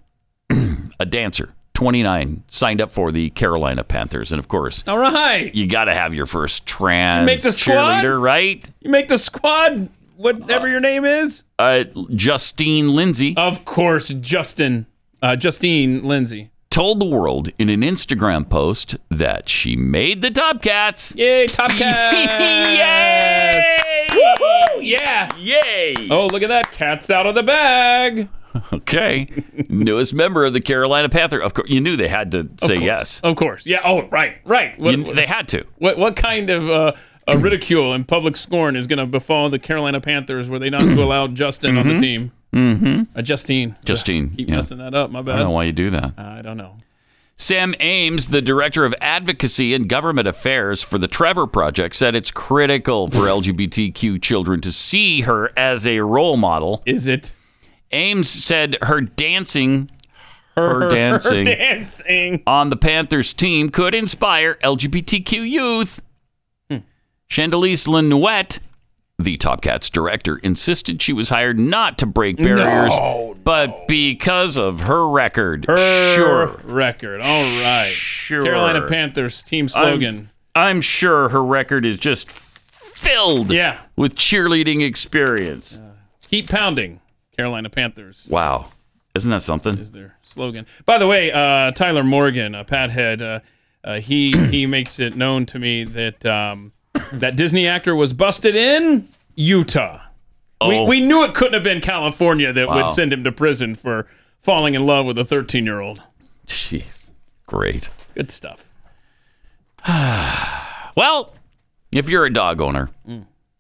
[1.00, 5.56] a dancer, 29, signed up for the Carolina Panthers, and of course, All right.
[5.56, 8.04] you got to have your first trans make the squad?
[8.04, 8.70] cheerleader, right?
[8.82, 11.46] You make the squad, whatever your name is.
[11.58, 14.88] Uh, Justine Lindsay Of course, Justin,
[15.22, 16.52] uh, Justine Lindsay.
[16.70, 21.16] told the world in an Instagram post that she made the Top Cats.
[21.16, 22.14] Yay, Top Cats!
[22.78, 24.08] Yay!
[24.10, 24.80] Woohoo!
[24.82, 25.30] Yeah.
[25.38, 26.10] Yay!
[26.12, 26.74] Oh, look at that.
[26.74, 28.28] Cat's out of the bag.
[28.72, 29.30] Okay,
[29.70, 31.40] newest member of the Carolina Panther.
[31.40, 32.82] Of course, you knew they had to say course.
[32.82, 33.20] yes.
[33.22, 33.66] Of course.
[33.66, 33.82] Yeah.
[33.84, 34.38] Oh, right.
[34.46, 34.78] Right.
[34.80, 35.66] What, You- they had to.
[35.80, 36.92] what, what kind of uh,
[37.28, 40.82] uh, ridicule and public scorn is going to befall the Carolina Panthers were they not
[40.82, 42.32] to allow Justin on the team?
[42.54, 43.04] Mm-hmm.
[43.18, 43.76] Uh, Justine.
[43.86, 44.32] Justine.
[44.36, 44.56] Keep yeah.
[44.56, 45.12] messing that up.
[45.12, 45.36] My bad.
[45.36, 46.14] I don't know why you do that.
[46.18, 46.78] I don't know.
[47.38, 52.32] Sam Ames, the director of advocacy and government affairs for the Trevor Project, said it's
[52.32, 56.84] critical for LGBTQ children to see her as a role model.
[56.86, 57.34] Is it?
[57.92, 59.90] Ames said her dancing,
[60.56, 62.44] her, dancing dancing.
[62.46, 66.02] on the Panthers team could inspire LGBTQ youth.
[66.70, 66.78] Hmm.
[67.28, 68.60] Chandelice Lenouette,
[69.18, 74.56] the Top Cats director, insisted she was hired not to break barriers, No, but because
[74.58, 75.66] of her record.
[75.68, 76.60] Her sure.
[76.64, 77.22] record.
[77.22, 77.90] All right.
[77.92, 78.44] Sure.
[78.44, 80.30] Carolina Panthers team slogan.
[80.56, 83.80] I'm, I'm sure her record is just filled Yeah.
[83.96, 85.80] with cheerleading experience.
[85.80, 85.92] Uh,
[86.28, 87.00] keep pounding.
[87.40, 88.70] Carolina Panthers Wow.
[89.16, 89.78] Isn't that something?
[89.78, 90.66] is their slogan.
[90.86, 93.40] By the way, uh, Tyler Morgan, a Pathead, uh,
[93.84, 96.74] uh, he he makes it known to me that um,
[97.14, 100.02] that Disney actor was busted in Utah.
[100.68, 100.84] We, Oh.
[100.86, 102.76] we knew it couldn't have been California that Wow.
[102.76, 104.06] would send him to prison for
[104.42, 106.04] falling in love with a 13 year old.
[106.48, 107.10] Jeez.
[107.48, 107.90] Great.
[108.16, 108.70] Good stuff.
[110.96, 111.34] Well,
[111.96, 112.90] if you're a dog owner,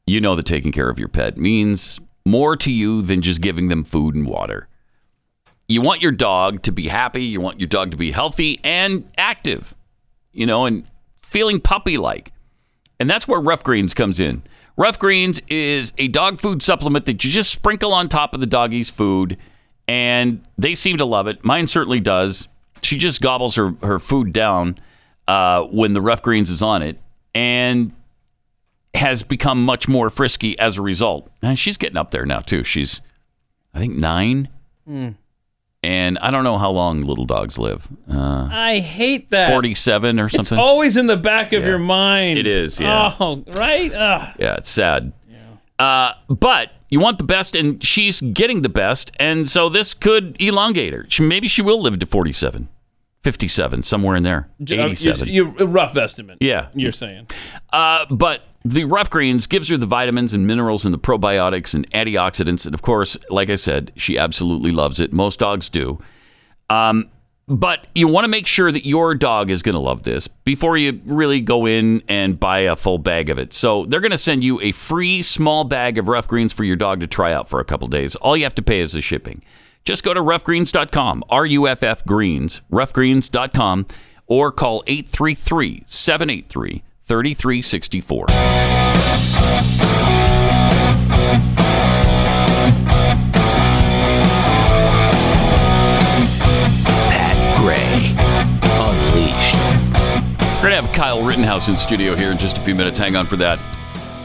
[0.05, 1.99] you know that taking care of your pet means
[2.29, 4.67] more to you than just giving them food and water.
[5.67, 9.05] You want your dog to be happy, you want your dog to be healthy and
[9.17, 9.75] active,
[10.31, 10.85] you know, and
[11.21, 12.31] feeling puppy like.
[12.99, 14.43] And that's where Ruff Greens comes in.
[14.77, 18.45] Ruff Greens is a dog food supplement that you just sprinkle on top of the
[18.45, 19.37] doggy's food,
[19.87, 21.43] and they seem to love it.
[21.43, 22.47] Mine certainly does.
[22.81, 24.77] She just gobbles her, her food down
[25.27, 26.99] uh, when the Ruff Greens is on it,
[27.35, 27.91] and
[28.93, 31.29] has become much more frisky as a result.
[31.41, 32.63] And she's getting up there now, too.
[32.63, 33.01] She's,
[33.73, 34.49] I think, nine.
[34.85, 35.09] Hmm.
[35.81, 37.87] And I don't know how long little dogs live.
[38.11, 39.49] Uh, I hate that.
[39.49, 40.57] 47 or It's something.
[40.57, 42.37] always in the back of your mind.
[42.37, 43.15] It is, yeah.
[43.19, 43.89] Oh, right?
[43.93, 44.35] Ugh.
[44.39, 45.13] Yeah, it's sad.
[45.31, 45.85] Yeah.
[45.85, 50.35] Uh, but you want the best, and she's getting the best, and so this could
[50.41, 51.05] elongate her.
[51.07, 52.67] She, maybe she will live to 47,
[53.21, 54.49] 57, somewhere in there.
[54.59, 55.29] Uh, 87.
[55.29, 56.39] You, you, rough estimate.
[56.41, 56.67] Yeah.
[56.75, 57.27] You're saying.
[57.71, 61.89] Uh, but the ruff greens gives her the vitamins and minerals and the probiotics and
[61.91, 65.13] antioxidants, and of course, like I said, she absolutely loves it.
[65.13, 65.99] Most dogs do.
[66.69, 67.09] Um,
[67.47, 70.77] but you want to make sure that your dog is going to love this before
[70.77, 73.53] you really go in and buy a full bag of it.
[73.53, 76.75] So they're going to send you a free small bag of ruff greens for your
[76.75, 78.15] dog to try out for a couple days.
[78.17, 79.41] All you have to pay is the shipping.
[79.83, 83.87] Just go to ruffgreens.com, R U F F greens, ruffgreens.com,
[84.27, 88.27] or call 833 783 3364.
[97.09, 98.13] Pat Gray
[98.79, 99.55] Unleashed.
[100.57, 102.99] We're going to have Kyle Rittenhouse in studio here in just a few minutes.
[102.99, 103.57] Hang on for that.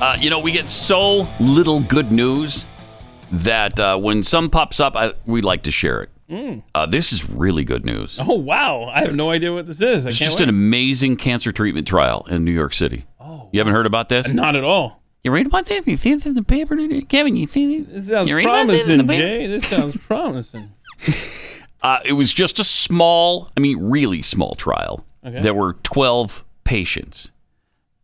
[0.03, 2.66] Uh, you know, we get so little good news
[3.32, 6.11] that uh, when some pops up, I, we like to share it.
[6.31, 6.62] Mm.
[6.75, 8.18] Uh, this is really good news.
[8.20, 8.85] Oh, wow.
[8.85, 10.07] I have no idea what this is.
[10.07, 10.45] I It's just wait.
[10.45, 13.05] an amazing cancer treatment trial in New York City.
[13.20, 14.33] Oh, you haven't heard about this?
[14.33, 15.03] Not at all.
[15.22, 15.87] You read about this?
[15.87, 16.77] You see this in the paper,
[17.09, 17.37] Kevin?
[17.37, 18.39] You see This sounds this
[18.89, 19.07] in promising?
[19.18, 19.47] Jay.
[19.47, 20.72] This sounds promising.
[21.85, 25.05] Uh, it was just a small, I mean, really small trial.
[25.22, 25.43] Okay.
[25.43, 27.31] There were 12 patients.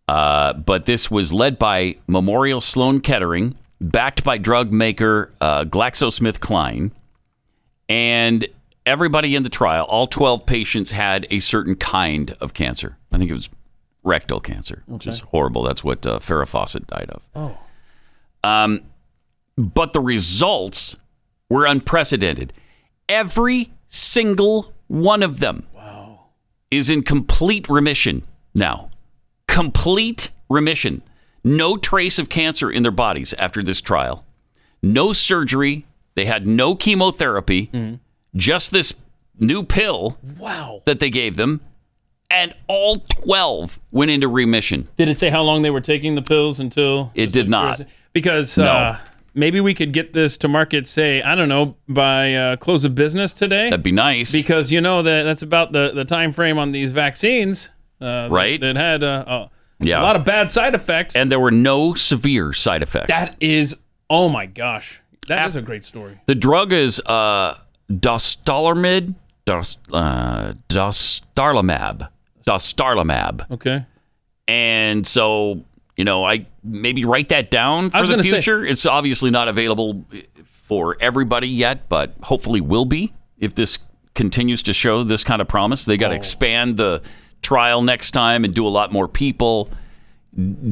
[0.07, 6.91] Uh, but this was led by Memorial Sloan Kettering, backed by drug maker uh, GlaxoSmithKline.
[7.91, 8.47] And
[8.86, 12.97] everybody in the trial, all 12 patients had a certain kind of cancer.
[13.11, 13.51] I think it was
[14.05, 15.62] rectal cancer, which is horrible.
[15.64, 17.28] That's what uh, Farrah Fawcett died of.
[17.34, 17.59] Oh.
[18.43, 18.82] Um,
[19.59, 20.97] but the results
[21.51, 22.53] were unprecedented.
[23.09, 25.66] Every single one of them.
[25.74, 26.26] Wow.
[26.70, 28.24] is in complete remission
[28.55, 28.91] now.
[29.49, 31.03] Complete remission.
[31.43, 34.24] No trace of cancer in their bodies after this trial.
[34.82, 35.86] No surgery.
[36.14, 37.70] They had no chemotherapy.
[38.34, 38.94] Just this
[39.38, 40.80] new pill Wow.
[40.86, 41.61] that they gave them.
[42.30, 44.88] And all 12 went into remission.
[44.96, 47.11] Did it say how long they were taking the pills until?
[47.14, 47.80] It did not.
[48.12, 48.64] Because No.
[48.66, 48.96] uh,
[49.34, 52.94] maybe we could get this to market, say, I don't know, by uh, close of
[52.94, 53.68] business today.
[53.70, 54.30] That'd be nice.
[54.30, 57.70] because you know that that's about the, the time frame on these vaccines.
[58.00, 58.61] Uh, Right.
[58.61, 59.48] That, had uh, uh,
[59.80, 60.00] Yeah.
[60.00, 61.16] a lot of bad side effects.
[61.16, 63.08] and there were no severe side effects.
[63.11, 63.76] that is,
[64.08, 65.00] oh my gosh.
[65.37, 66.18] That is a great story.
[66.26, 67.57] The drug is uh,
[67.91, 69.14] dostarlimab,
[69.45, 72.09] dos, uh, dostarlimab,
[72.47, 73.85] dostarlimab, Okay.
[74.49, 75.62] and so
[75.97, 78.64] you know I maybe write that down for the gonna say- future.
[78.64, 80.05] it's obviously not available
[80.51, 83.78] for everybody yet, but hopefully will be if this
[84.14, 85.85] continues to show this kind of promise.
[85.85, 86.11] They got Oh.
[86.11, 87.03] to expand the
[87.43, 89.70] trial next time and do a lot more people,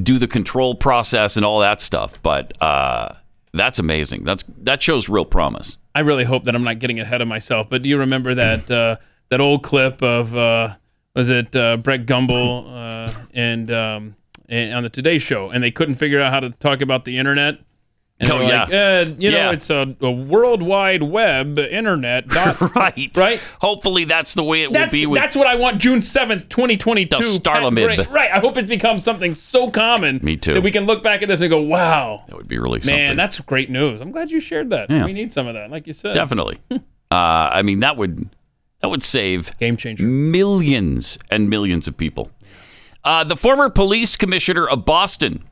[0.03, 2.23] do the control process and all that stuff.
[2.23, 3.15] But uh,
[3.55, 4.25] that's amazing.
[4.25, 5.79] That's that shows real promise.
[5.95, 7.69] I really hope that I'm not getting ahead of myself.
[7.69, 8.97] But do you remember that uh,
[9.31, 10.77] that old clip of uh,
[11.15, 14.17] was it uh, Brett Gumbel uh, and, um,
[14.49, 17.19] and on the Today Show, and they couldn't figure out how to talk about the
[17.19, 17.59] internet.
[18.21, 18.65] And Oh, yeah.
[18.65, 19.53] like, uh, you know, Yeah.
[19.53, 22.27] it's a, a world wide web internet.
[22.29, 23.11] Dot, right.
[23.17, 23.41] Right.
[23.61, 25.81] Hopefully that's the way it That's will be with that's what I want.
[25.81, 27.19] June seventh, twenty twenty two.
[27.19, 28.11] Starlamib.
[28.11, 28.31] Right.
[28.33, 30.19] I hope it becomes something so common.
[30.23, 30.55] Me too.
[30.55, 32.83] That we can look back at this and go, "Wow, that would be really man,
[32.85, 32.99] something.
[33.07, 34.91] Man, that's great news." I'm glad you shared that.
[34.91, 35.05] Yeah.
[35.05, 36.15] We need some of that, like you said.
[36.15, 36.59] Definitely.
[36.71, 38.29] uh, I mean that would
[38.81, 42.31] that would save game changer millions and millions of people.
[43.05, 45.45] Uh, the former police commissioner of Boston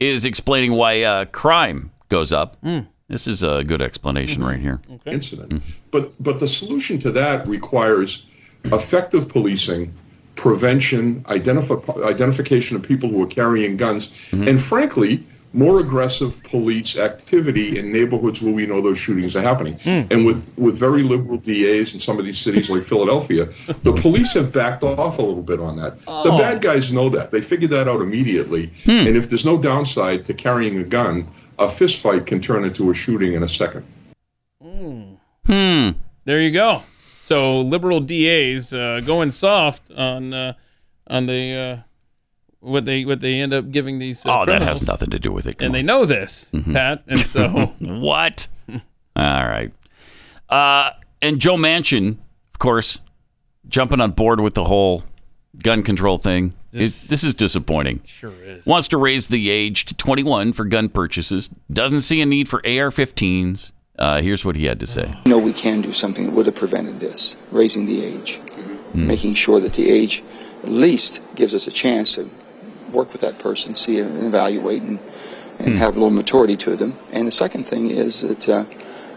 [0.00, 2.56] is explaining why uh, crime goes up.
[2.62, 2.80] Hmm.
[3.08, 4.50] This is a good explanation mm-hmm.
[4.50, 4.80] right here.
[5.06, 5.50] incident.
[5.50, 5.70] Mm-hmm.
[5.90, 8.26] But but the solution to that requires
[8.64, 9.94] effective policing,
[10.34, 14.46] prevention, identifi- identification of people who are carrying guns, mm-hmm.
[14.46, 19.78] and frankly, more aggressive police activity in neighborhoods where we know those shootings are happening.
[19.78, 20.02] Hmm.
[20.10, 23.48] And with, with very liberal DAs in some of these cities like Philadelphia,
[23.82, 25.98] the police have backed off a little bit on that.
[26.04, 26.38] The Oh.
[26.38, 27.30] bad guys know that.
[27.30, 28.70] They figured that out immediately.
[28.84, 28.90] Hmm.
[28.90, 31.26] And if there's no downside to carrying a gun,
[31.58, 33.84] a fist fight can turn into a shooting in a second.
[34.62, 35.90] Hmm.
[36.24, 36.82] There you go.
[37.22, 40.52] So liberal DAs uh, going soft on uh,
[41.06, 41.78] on the uh,
[42.60, 44.24] what they what they end up giving these.
[44.26, 45.58] Uh, Oh, that has nothing to do with it.
[45.58, 46.72] Come and they know this, Mhm.
[46.72, 47.48] Pat, and so
[47.78, 48.48] what?
[48.68, 49.72] All right.
[50.48, 52.18] Uh, and Joe Manchin,
[52.52, 53.00] of course,
[53.68, 55.04] jumping on board with the whole
[55.62, 56.54] gun control thing.
[56.72, 58.00] This- It- this is disappointing.
[58.04, 58.64] Sure is.
[58.66, 61.48] Wants to raise the age to 21 for gun purchases.
[61.72, 63.72] Doesn't see a need for AR-15s.
[63.98, 65.10] Uh, here's what he had to say.
[65.26, 68.40] You know we can do something that would have prevented this, raising the age,
[68.94, 70.22] making sure that the age
[70.62, 72.30] at least gives us a chance to
[72.92, 74.98] work with that person, see and evaluate and,
[75.58, 76.96] and have a little maturity to them.
[77.12, 78.64] And the second thing is that uh,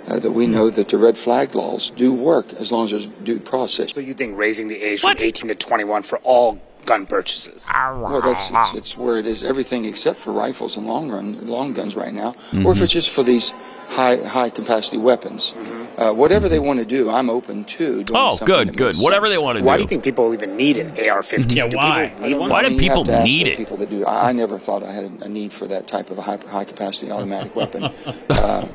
[0.08, 3.06] uh, that we know that the red flag laws do work as long as there's
[3.24, 3.94] due process.
[3.94, 7.66] So you think raising the age from 18 to 21 for all gun purchases?
[7.72, 11.74] Well, that's it's, it's where it is everything except for rifles and long run long
[11.74, 12.30] guns right now,
[12.66, 12.82] or if Mhm.
[12.82, 13.54] it's just for these
[13.90, 15.54] high high capacity weapons.
[15.98, 18.04] Uh, whatever they want to do, I'm open to.
[18.04, 18.88] Doing Oh, good, good.
[18.96, 19.38] makes Whatever sense.
[19.38, 19.66] they want to do.
[19.68, 21.56] Why do you think people even need an AR-15?
[21.56, 22.08] Yeah, Do why?
[22.16, 22.50] people need one?
[22.50, 23.58] Why do You have people to need the it?
[23.58, 24.06] People that do.
[24.06, 26.64] I, I never thought I had a need for that type of a high, high
[26.64, 27.90] capacity automatic weapon.
[28.30, 28.66] Uh,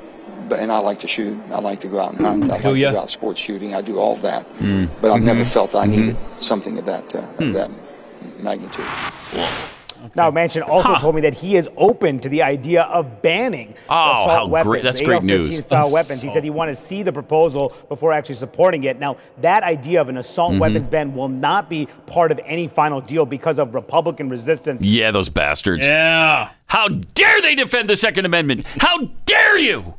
[0.49, 1.37] but and I like to shoot.
[1.51, 2.45] I like to go out and hunt.
[2.45, 3.75] I like Do to go out sports shooting.
[3.75, 4.47] I do all that.
[4.61, 4.89] Mm.
[5.01, 5.47] But I've never Mhm.
[5.53, 5.91] felt I Mhm.
[5.91, 7.71] needed something of that uh, of that
[8.43, 8.85] magnitude.
[10.15, 10.99] Now, Manchin also Huh.
[10.99, 14.71] told me that he is open to the idea of banning Oh, assault how weapons,
[14.71, 15.65] great- that's great news.
[15.65, 16.21] style weapons.
[16.23, 19.01] He said he wanted to see the proposal before actually supporting it.
[19.01, 20.59] Now, that idea of an assault Mhm.
[20.61, 24.81] weapons ban will not be part of any final deal because of Republican resistance.
[24.83, 25.87] Yeah, those bastards.
[25.87, 26.51] Yeah.
[26.67, 28.65] How dare they defend the Second Amendment?
[28.79, 29.95] How dare you?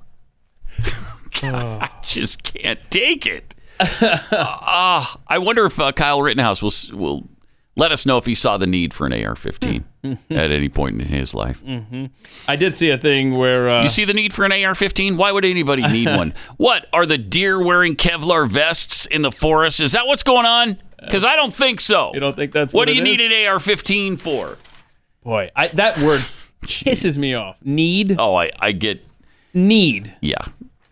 [1.44, 3.56] I just can't take it.
[4.32, 7.30] Ah, I wonder if uh, Kyle Rittenhouse will will
[7.78, 9.84] let us know if he saw the need for an AR-15
[10.32, 11.62] at any point in his life.
[11.62, 12.08] hmm
[12.48, 15.16] I did see a thing where uh, You see the need for an AR-15?
[15.16, 16.34] Why would anybody need one?
[16.58, 19.80] what are the deer wearing Kevlar vests in the forest?
[19.80, 20.78] Is that what's going on?
[21.00, 22.12] Because I don't think so.
[22.14, 24.58] You don't think that's what what do you need an AR-15 for?
[25.24, 26.22] boy, I, that word
[26.64, 27.60] pisses me off.
[27.64, 28.16] Need.
[28.18, 29.06] Oh, I I get
[29.54, 30.16] need.
[30.22, 30.44] Yeah.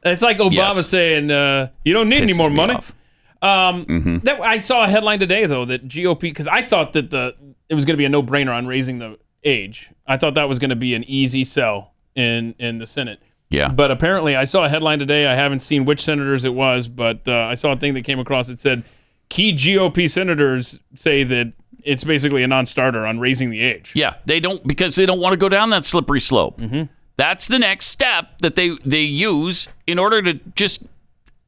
[0.03, 0.87] It's like Obama Yes.
[0.87, 2.93] saying, uh, "You don't need any Pisses more me money." off.
[3.45, 4.23] Um, Mhm.
[4.23, 7.35] that I saw a headline today though that GOP because I thought that the
[7.69, 9.89] it was going to be a no brainer on raising the age.
[10.07, 13.19] I thought that was going to be an easy sell in in the Senate.
[13.49, 13.67] Yeah.
[13.69, 15.27] But apparently, I saw a headline today.
[15.27, 18.19] I haven't seen which senators it was, but uh, I saw a thing that came
[18.19, 18.83] across that said
[19.29, 21.53] key GOP senators say that
[21.83, 23.91] it's basically a non-starter on raising the age.
[23.95, 26.59] Yeah, they don't because they don't want to go down that slippery slope.
[27.17, 30.81] That's the next step that they they use in order to just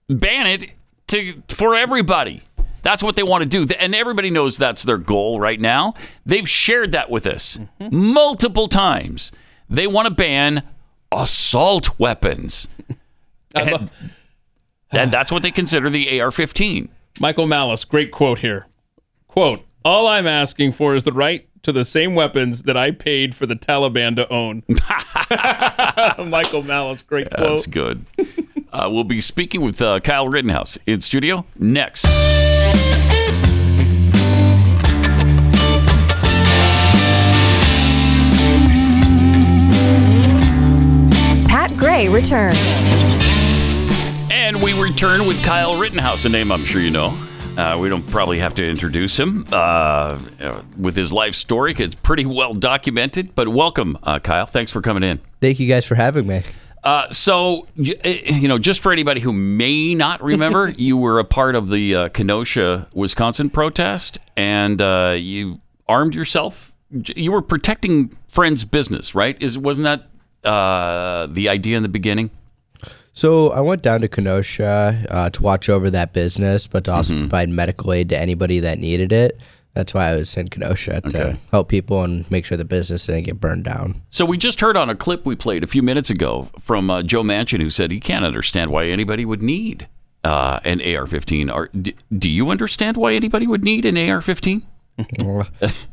[0.08, 0.70] ban it
[1.08, 2.44] to for everybody.
[2.84, 5.94] That's what they want to do, and everybody knows that's their goal right now.
[6.26, 8.14] They've shared that with us mm-hmm.
[8.14, 9.32] multiple times.
[9.70, 10.64] They want to ban
[11.12, 12.68] assault weapons,
[13.56, 13.90] and,
[14.92, 16.88] and that's what they consider the AR-15.
[17.20, 18.68] Michael Malice, great quote here.
[19.28, 23.36] Quote, all I'm asking for is the right to the same weapons that I paid
[23.36, 24.64] for the Taliban to own.
[26.30, 27.50] Michael Malice, great quote.
[27.50, 28.06] That's good.
[28.72, 32.06] Uh, we'll be speaking with uh, Kyle Rittenhouse in studio next.
[41.48, 42.58] Pat Gray returns.
[44.30, 47.18] And we return with Kyle Rittenhouse, a name I'm sure you know.
[47.58, 51.74] Uh, we don't probably have to introduce him uh, uh, with his life story.
[51.78, 53.34] It's pretty well documented.
[53.34, 54.46] But welcome, uh, Kyle.
[54.46, 55.20] Thanks for coming in.
[55.42, 56.44] Thank you guys for having me.
[56.88, 57.68] Uh, so,
[58.06, 61.70] eh, you know, just for anybody who may not remember, you were a part of
[61.70, 65.60] the uh, Kenosha, Wisconsin protest, and uh, you
[65.90, 66.72] armed yourself.
[66.90, 69.36] You were protecting friends' business, right?
[69.42, 72.30] Is wasn't that uh, the idea in the beginning?
[73.12, 77.16] So I went down to Kenosha uh, to watch over that business, but to also
[77.16, 77.24] Mm-hmm.
[77.24, 79.38] provide medical aid to anybody that needed it.
[79.78, 83.26] That's why I was in Kenosha to help people and make sure the business didn't
[83.26, 84.02] get burned down.
[84.10, 87.04] So we just heard on a clip we played a few minutes ago from uh,
[87.04, 89.88] Joe Manchin, who said he can't understand why anybody would need
[90.24, 91.54] uh, an AR-15.
[91.54, 94.64] Are, d- do you understand why anybody would need an AR-15?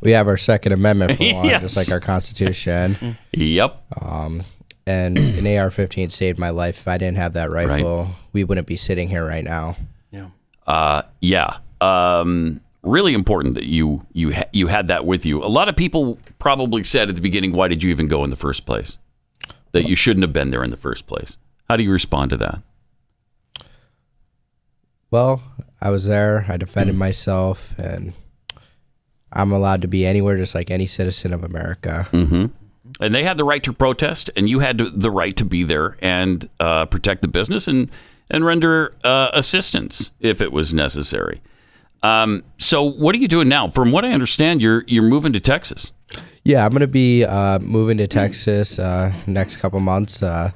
[0.01, 1.61] We have our Second Amendment for one, Yes.
[1.61, 3.17] just like our Constitution.
[3.33, 3.83] Yep.
[4.03, 4.41] Um,
[4.87, 6.79] and an AR-15 saved my life.
[6.79, 9.77] If I didn't have that rifle, we wouldn't be sitting here right now.
[10.65, 11.57] Uh, yeah.
[11.81, 15.43] Um, really important that you you ha- you had that with you.
[15.43, 18.29] A lot of people probably said at the beginning, "Why did you even go in
[18.29, 18.97] the first place?"
[19.71, 21.37] That you shouldn't have been there in the first place.
[21.67, 22.61] How do you respond to that?
[25.11, 25.41] Well,
[25.81, 26.45] I was there.
[26.49, 28.13] I defended myself, and
[29.31, 32.03] I'm allowed to be anywhere, just like any citizen of America.
[32.11, 32.45] hmm
[32.99, 35.97] And they had the right to protest, and you had the right to be there
[36.01, 37.89] and uh, protect the business and
[38.29, 41.41] and render uh, assistance if it was necessary.
[42.03, 43.67] Um, so, what are you doing now?
[43.67, 45.91] From what I understand, you're you're moving to Texas.
[46.43, 50.51] Yeah, I'm gonna be uh, moving to Texas uh, next couple months, uh,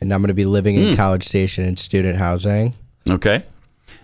[0.00, 0.94] and I'm gonna be living in Hmm.
[0.94, 2.74] College Station in student housing.
[3.08, 3.44] Okay.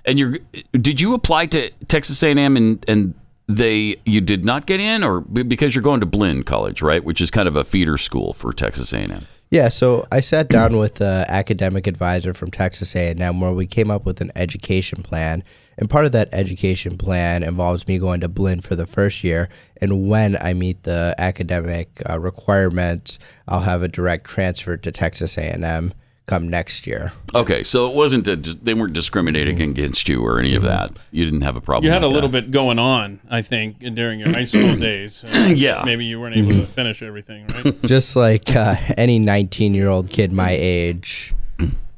[0.04, 0.38] And you're
[0.72, 3.14] did you apply to Texas A&M and and
[3.48, 7.20] they you did not get in or because you're going to Blinn College, right, which
[7.20, 9.26] is kind of a feeder school for Texas A&M.
[9.50, 13.90] Yeah, so I sat down with the academic advisor from Texas A&M where we came
[13.92, 15.44] up with an education plan,
[15.78, 19.48] and part of that education plan involves me going to Blinn for the first year,
[19.80, 25.36] and when I meet the academic uh, requirements, I'll have a direct transfer to Texas
[25.36, 25.92] A&M
[26.26, 27.12] come next year.
[27.34, 30.90] Okay, so it wasn't a, they weren't discriminating against you or any of that.
[31.12, 31.84] You didn't have a problem.
[31.84, 32.46] You had a little that.
[32.46, 35.24] bit going on, I think, during your high school days.
[35.24, 35.82] Uh, Yeah.
[35.84, 37.80] Maybe you weren't able to finish everything, right?
[37.84, 41.32] Just like uh, any 19 year old kid my age,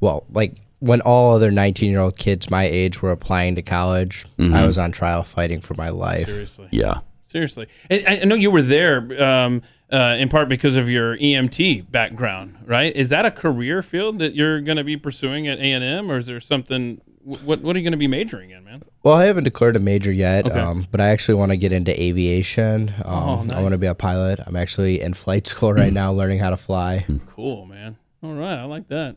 [0.00, 4.24] well, like when all other 19 year old kids my age were applying to college,
[4.38, 4.55] Mhm.
[4.55, 6.26] I was on trial fighting for my life.
[6.26, 6.68] Seriously.
[6.70, 6.98] Yeah.
[7.26, 7.66] Seriously.
[7.90, 11.90] And I I know you were there um, uh, in part because of your EMT
[11.90, 12.94] background, right?
[12.96, 16.26] Is that a career field that you're going to be pursuing at A&M or is
[16.26, 18.82] there something what what are you going to be majoring in, man?
[19.02, 20.59] Well, I haven't declared a major yet, Okay.
[20.59, 22.94] um, but I actually want to get into aviation.
[23.05, 24.40] Um, Oh, I want to be a pilot.
[24.46, 27.05] I'm actually in flight school right now, learning how to fly.
[27.34, 27.96] Cool, man.
[28.22, 29.16] All right, I like that.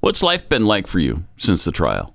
[0.00, 2.14] What's life been like for you since the trial?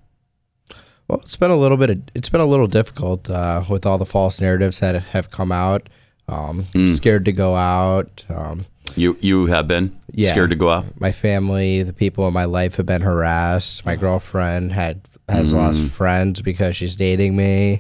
[1.08, 2.12] Well, it's been a little bit.
[2.16, 5.90] It's been a little difficult uh, with all the false narratives that have come out.
[6.28, 6.94] Um, Mm.
[6.96, 8.24] Scared to go out.
[8.30, 8.66] Um,
[8.96, 10.86] You you have been yeah, scared to go out?
[11.00, 13.86] My family, the people in my life, have been harassed.
[13.86, 15.58] My girlfriend had has Mm.
[15.58, 17.80] lost friends because she's dating me.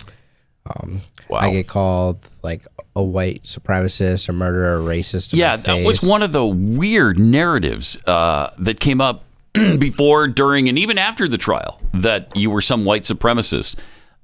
[0.66, 1.02] Um,
[1.34, 5.32] I get called like a white supremacist, a murderer, a racist.
[5.34, 9.24] Yeah, that was one of the weird narratives uh, that came up
[9.80, 13.78] before, during, and even after the trial that you were some white supremacist.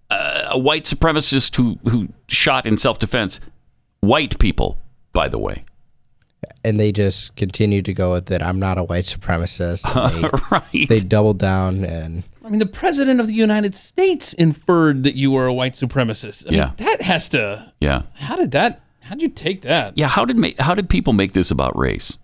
[0.10, 3.41] Uh, a white supremacist who, who shot in self defense.
[3.99, 4.78] White people,
[5.12, 5.66] by the way.
[6.64, 8.41] and they just continued to go with it.
[8.41, 9.84] I'm not a white supremacist.
[10.22, 10.88] They, right.
[10.88, 15.32] They doubled down and I mean, the president of the United States inferred that you
[15.32, 16.48] were a white supremacist.
[16.48, 16.72] I mean, Yeah.
[16.78, 17.74] that has to.
[17.82, 18.04] Yeah.
[18.14, 18.82] How did that?
[19.02, 19.98] How did you take that?
[19.98, 20.08] Yeah.
[20.08, 22.18] How did ma- how did people make this about race?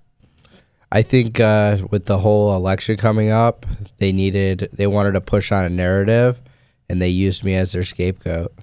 [0.93, 3.65] I think uh, with the whole election coming up,
[3.97, 6.39] they needed they wanted to push on a narrative,
[6.87, 8.53] and they used me as their scapegoat.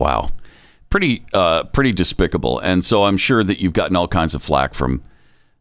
[0.00, 0.30] Wow,
[0.90, 2.58] pretty uh, pretty despicable.
[2.58, 5.04] And so I'm sure that you've gotten all kinds of flack from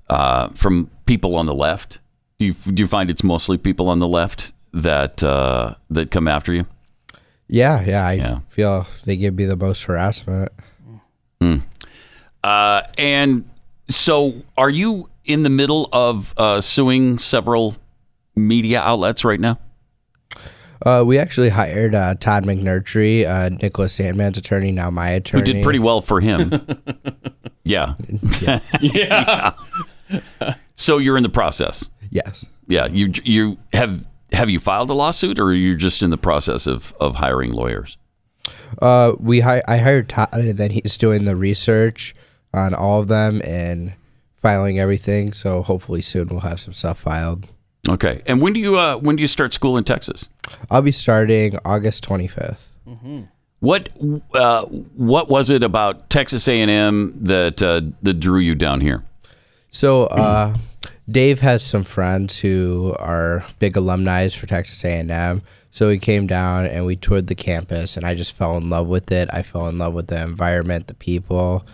[0.10, 2.00] uh, from people on the left.
[2.40, 6.28] Do you do you find it's mostly people on the left that uh, that come
[6.28, 6.66] after you?
[7.48, 10.52] Yeah, yeah, I feel they give me the most harassment.
[11.40, 11.58] Hmm.
[12.44, 13.48] Uh, and
[13.90, 17.76] so, are you in the middle of uh, suing several
[18.36, 19.60] media outlets right now?
[20.86, 25.40] Uh, we actually hired uh, Todd McMurtry, uh, Nicholas Sandmann's attorney, now my attorney.
[25.48, 26.52] Who did pretty well for him.
[27.64, 27.96] yeah.
[28.82, 29.54] Yeah.
[30.76, 31.90] So you're in the process.
[32.10, 32.46] Yes.
[32.68, 32.88] Yeah.
[32.88, 36.94] You you have have you filed a lawsuit, or you're just in the process of
[37.00, 37.98] of hiring lawyers?
[38.82, 42.14] Uh, we hi- I hired Todd, and then he's doing the research
[42.54, 43.94] on all of them and
[44.44, 45.34] filing everything.
[45.34, 47.48] So hopefully soon we'll have some stuff filed.
[47.90, 48.22] Okay.
[48.28, 50.30] And when do you uh, when do you start school in Texas?
[50.70, 52.68] I'll be starting August 25th.
[53.60, 53.90] What
[54.36, 58.82] uh, what was it about Texas A and M that uh, that drew you down
[58.82, 59.04] here?
[59.72, 60.56] So uh,
[61.10, 65.42] Dave has some friends who are big alumni for Texas A&M.
[65.72, 68.88] So we came down and we toured the campus, and I just fell in love
[68.88, 69.30] with it.
[69.34, 71.66] I fell in love with the environment, the people,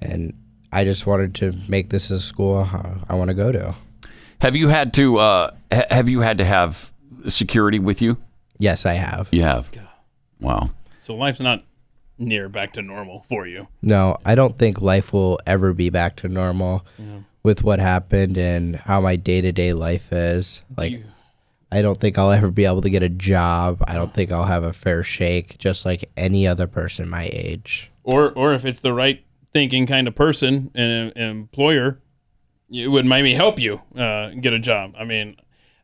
[0.00, 0.32] and
[0.76, 3.74] I just wanted to make this a school uh, I want to go to.
[4.40, 6.92] Have you had to uh, ha- have you had to have
[7.28, 8.18] security with you?
[8.58, 9.28] Yes, I have.
[9.32, 9.70] You have.
[10.40, 10.70] Wow.
[10.98, 11.64] So life's not
[12.18, 13.68] near back to normal for you.
[13.82, 17.20] No, I don't think life will ever be back to normal Yeah.
[17.42, 20.62] with what happened and how my day to day life is.
[20.76, 21.02] Like,
[21.72, 23.82] I don't think I'll ever be able to get a job.
[23.86, 27.90] I don't think I'll have a fair shake, just like any other person my age.
[28.04, 29.24] Or or if it's the right
[29.56, 31.98] thinking kind of person and an employer,
[32.70, 34.94] it would maybe help you uh, get a job.
[34.98, 35.36] I mean,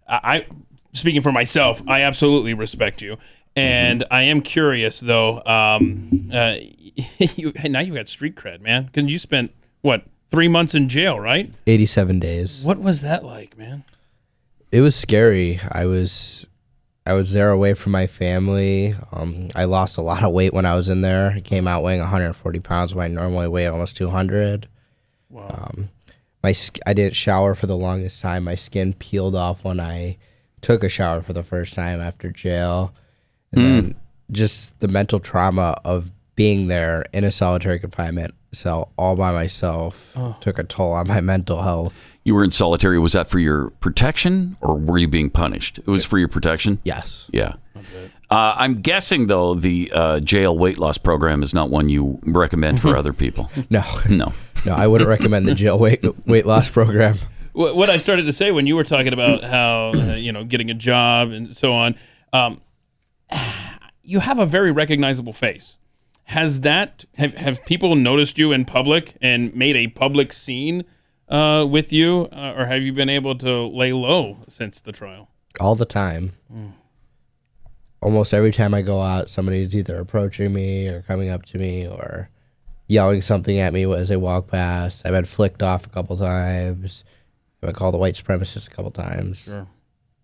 [0.06, 0.46] I, I
[0.92, 3.16] speaking for myself, I absolutely respect you.
[3.56, 5.42] And I am curious though.
[5.46, 6.56] Um, uh,
[7.18, 8.90] you, now you've got street cred, man.
[8.92, 11.50] Because you spent what three months in jail, right?
[11.66, 12.60] 87 days.
[12.62, 13.84] What was that like, man?
[14.70, 15.60] It was scary.
[15.70, 16.46] I was
[17.04, 18.92] I was there away from my family.
[19.12, 21.32] Um, I lost a lot of weight when I was in there.
[21.32, 24.68] I came out weighing 140 pounds when I normally weigh almost 200.
[25.28, 25.48] Wow.
[25.76, 25.88] Um,
[26.42, 28.44] my sk- I didn't shower for the longest time.
[28.44, 30.16] My skin peeled off when I
[30.60, 32.94] took a shower for the first time after jail,
[33.52, 33.64] and Mm.
[33.64, 33.94] then
[34.30, 40.12] just the mental trauma of being there in a solitary confinement cell all by myself
[40.16, 40.36] Oh.
[40.40, 41.96] took a toll on my mental health.
[42.24, 42.98] You were in solitary.
[42.98, 45.78] Was that for your protection, or were you being punished?
[45.78, 46.80] It was for your protection.
[46.84, 47.28] Yes.
[47.32, 47.54] Yeah.
[48.30, 52.80] Uh, I'm guessing though the uh, jail weight loss program is not one you recommend
[52.80, 53.50] for other people.
[53.70, 54.32] No, no,
[54.64, 54.72] no.
[54.72, 57.18] I wouldn't recommend the jail weight weight loss program.
[57.52, 60.44] what, what I started to say when you were talking about how uh, you know
[60.44, 61.96] getting a job and so on,
[62.32, 62.60] um,
[64.02, 65.76] you have a very recognizable face.
[66.24, 70.84] Has that have have people noticed you in public and made a public scene
[71.32, 75.28] uh, with you, uh, or have you been able to lay low since the trial?
[75.60, 76.32] all the time.
[78.00, 81.86] Almost every time I go out, somebody's either approaching me or coming up to me
[81.86, 82.28] or
[82.88, 85.02] yelling something at me as they walk past.
[85.04, 87.04] I've been flicked off a couple times.
[87.62, 89.44] I've been called a white supremacist a couple times.
[89.44, 89.68] Sure.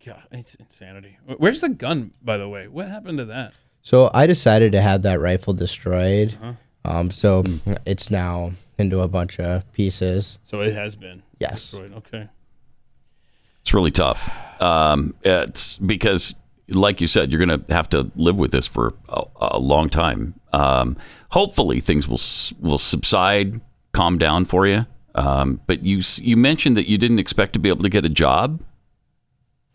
[0.05, 1.19] God, it's insanity.
[1.37, 2.69] Where's the gun, by the way?
[2.69, 3.53] What happened to that?
[3.83, 6.35] So I decided to have that rifle destroyed.
[6.41, 6.53] Uh-huh.
[6.85, 7.45] Um, so
[7.85, 10.39] it's now into a bunch of pieces.
[10.45, 11.23] So it has been.
[11.39, 11.71] Yes.
[11.71, 11.93] Destroyed.
[11.95, 12.29] Okay.
[13.63, 14.31] It's really tough.
[14.63, 16.35] Um, it's because,
[16.69, 19.89] like you said, you're going to have to live with this for a, a long
[19.91, 20.35] time.
[20.53, 20.97] Um,
[21.31, 22.21] hopefully, things will
[22.61, 23.61] will subside,
[23.93, 24.85] calm down for you.
[25.15, 28.09] Um, but you you mentioned that you didn't expect to be able to get a
[28.09, 28.63] job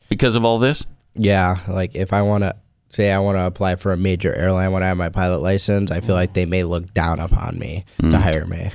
[0.09, 0.85] because of all this.
[1.15, 2.55] Yeah, like if I want to
[2.89, 5.91] say I want to apply for a major airline when I have my pilot license,
[5.91, 8.15] I feel like they may look down upon me to Mm.
[8.15, 8.71] hire me.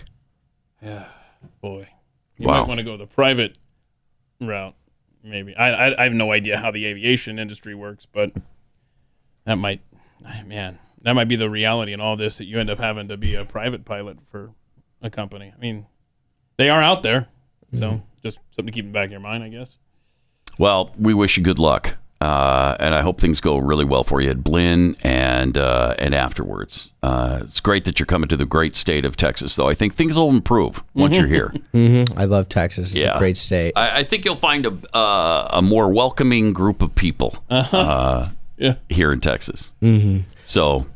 [0.82, 1.06] Yeah,
[1.60, 1.88] boy,
[2.36, 2.60] you Wow.
[2.60, 3.56] might want to go the private
[4.40, 4.74] route.
[5.22, 8.32] Maybe I, I I have no idea how the aviation industry works, but
[9.44, 9.80] that might,
[10.24, 13.09] ah, man, that might be the reality in all this that you end up having
[13.09, 14.52] to be a private pilot for
[15.02, 15.52] a company.
[15.55, 15.86] I mean,
[16.56, 17.28] they are out there,
[17.72, 18.05] so mm-hmm.
[18.22, 19.76] just something to keep in the back of your mind, I guess.
[20.59, 24.20] Well, we wish you good luck, uh, and I hope things go really well for
[24.20, 26.90] you at Blinn and uh, and afterwards.
[27.03, 29.69] Uh, it's great that you're coming to the great state of Texas, though.
[29.69, 31.49] I think things will improve once you're here.
[31.73, 32.95] hmm I love Texas.
[32.95, 33.73] It's a great state.
[33.77, 38.74] I, I think you'll find a uh, a more welcoming group of people uh, Yeah.
[38.89, 39.73] here in Texas.
[39.81, 40.24] Mhm.
[40.45, 40.86] So,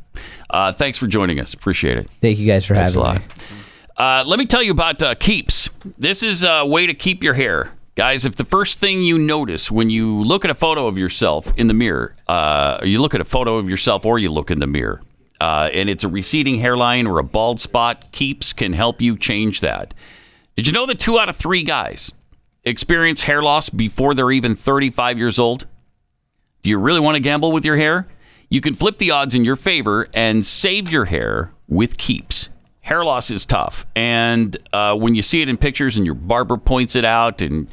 [0.50, 1.54] uh, thanks for joining us.
[1.54, 2.10] Appreciate it.
[2.20, 3.28] Thank you guys for Thanks a having lot.
[3.28, 3.44] me.
[3.96, 5.68] Uh, let me tell you about uh, Keeps.
[5.98, 9.70] This is a way to keep your hair Guys, if the first thing you notice
[9.70, 13.20] when you look at a photo of yourself in the mirror, uh, you look at
[13.20, 15.02] a photo of yourself or you look in the mirror,
[15.42, 19.60] uh, and it's a receding hairline or a bald spot, Keeps can help you change
[19.60, 19.92] that.
[20.56, 22.10] Did you know that two out of three guys
[22.64, 25.66] experience hair loss before they're even 35 years old?
[26.62, 28.08] Do you really want to gamble with your hair?
[28.48, 32.48] You can flip the odds in your favor and save your hair with Keeps.
[32.82, 36.56] Hair loss is tough, and uh, when you see it in pictures and your barber
[36.56, 37.68] points it out and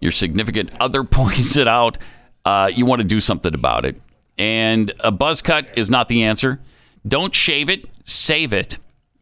[0.00, 1.96] your significant other points it out,
[2.44, 4.00] uh, you want to do something about it.
[4.36, 6.60] And a buzz cut is not the answer.
[7.08, 8.76] Don't shave it, save it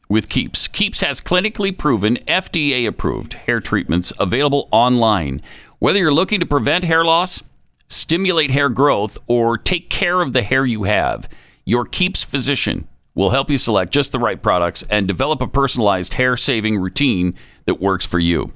[0.08, 0.66] with Keeps.
[0.66, 5.40] Keeps has clinically proven, FDA approved hair treatments available online.
[5.78, 7.44] Whether you're looking to prevent hair loss,
[7.86, 11.28] stimulate hair growth, or take care of the hair you have,
[11.64, 12.88] your Keeps physician
[13.18, 17.34] will help you select just the right products and develop a personalized hair saving routine
[17.64, 18.52] that works for you.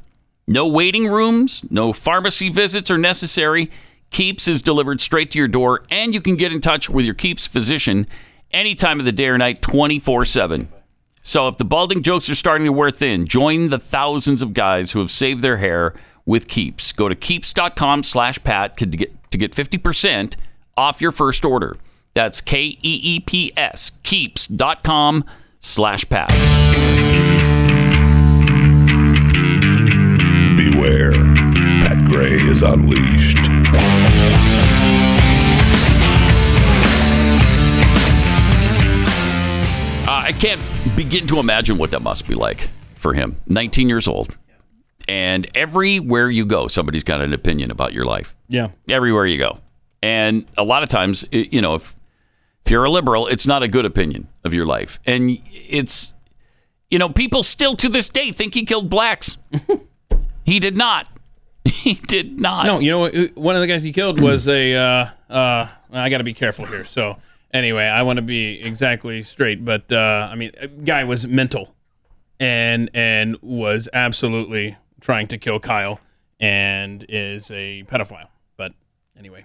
[0.47, 3.72] No waiting rooms, no pharmacy visits are necessary.
[4.10, 7.14] Keeps is delivered straight to your door, and you can get in touch with your
[7.14, 8.06] Keeps physician
[8.52, 10.68] any time of the day or night 24 7.
[11.22, 14.93] So if the balding jokes are starting to wear thin, join the thousands of guys
[14.93, 15.93] who have saved their hair
[16.24, 16.93] with Keeps.
[16.93, 20.36] Go to keeps.com slash pat to get, to get 50%
[20.76, 21.78] off your first order.
[22.14, 25.24] That's K E E P S, keeps.com
[25.60, 26.28] slash pat.
[30.56, 31.12] Beware,
[31.82, 33.39] Pat Gray is unleashed.
[40.05, 40.60] Uh, I can't
[40.97, 43.36] begin to imagine what that must be like for him.
[43.47, 44.36] 19 years old.
[45.09, 48.36] And everywhere you go, somebody's got an opinion about your life.
[48.48, 48.72] Yeah.
[48.89, 49.59] Everywhere you go.
[50.02, 51.94] And a lot of times, you know, if,
[52.64, 54.98] if you're a liberal, it's not a good opinion of your life.
[55.05, 56.12] And it's,
[56.90, 59.39] you know, people still to this day think he killed blacks.
[60.44, 61.09] he did not.
[61.64, 62.66] He did not.
[62.66, 63.28] No, you know?
[63.34, 64.74] One of the guys he killed was a.
[64.74, 66.84] Uh, uh, I got to be careful here.
[66.84, 67.16] So
[67.52, 70.52] anyway, I want to be exactly straight, but uh, I mean,
[70.84, 71.74] guy was mental,
[72.40, 76.01] and and was absolutely trying to kill Kyle,
[76.40, 78.28] and is a pedophile.
[78.56, 78.72] But
[79.16, 79.44] anyway,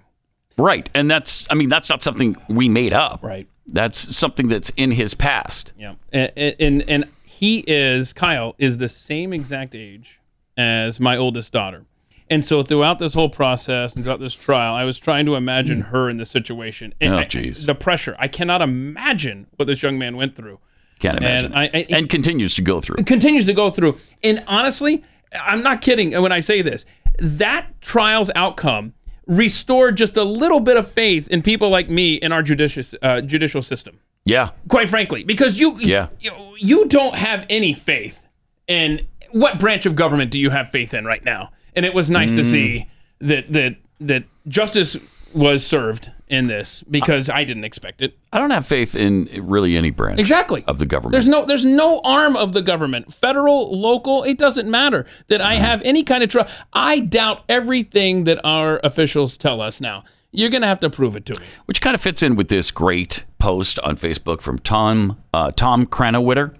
[0.57, 0.89] Right.
[0.93, 3.21] And that's, I mean, that's not something we made up.
[3.23, 3.47] Right.
[3.67, 5.73] That's something that's in his past.
[5.77, 10.21] Yeah, and and, and he is Kyle is the same exact age
[10.55, 11.83] as my oldest daughter,
[12.29, 15.81] and so throughout this whole process and throughout this trial, I was trying to imagine
[15.81, 15.89] hmm.
[15.89, 16.93] her in this situation.
[17.01, 17.65] And Oh, jeez.
[17.65, 18.15] the pressure!
[18.17, 20.59] I cannot imagine what this young man went through.
[20.99, 21.51] Can't imagine.
[21.51, 23.03] And, I, I, and continues to go through.
[23.03, 23.97] continues to go through.
[24.23, 25.03] And honestly,
[25.33, 26.85] I'm not kidding when I say this.
[27.19, 28.93] That trial's outcome
[29.27, 33.21] restored just a little bit of faith in people like me in our judicious uh,
[33.21, 33.99] judicial system.
[34.25, 34.51] Yeah.
[34.69, 36.07] Quite frankly, because you Yeah.
[36.19, 38.27] you, you don't have any faith
[38.67, 41.51] in what branch of government do you have faith in right now?
[41.75, 42.45] And it was nice to Mm.
[42.51, 42.87] see
[43.21, 44.97] that that that justice
[45.33, 48.17] was served in this because I didn't expect it.
[48.33, 50.63] I don't have faith in really any branch Exactly.
[50.67, 51.13] of the government.
[51.13, 55.55] There's no there's no arm of the government, federal, local, it doesn't matter that I
[55.55, 56.53] have any kind of trust.
[56.73, 60.03] I doubt everything that our officials tell us now.
[60.31, 61.45] You're going to have to prove it to me.
[61.65, 65.85] Which kind of fits in with this great post on Facebook from Tom uh, Tom
[65.87, 66.53] Cranowitter,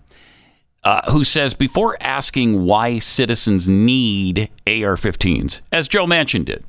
[0.85, 6.63] uh, who says before asking why citizens need AR-15s, as Joe Manchin did,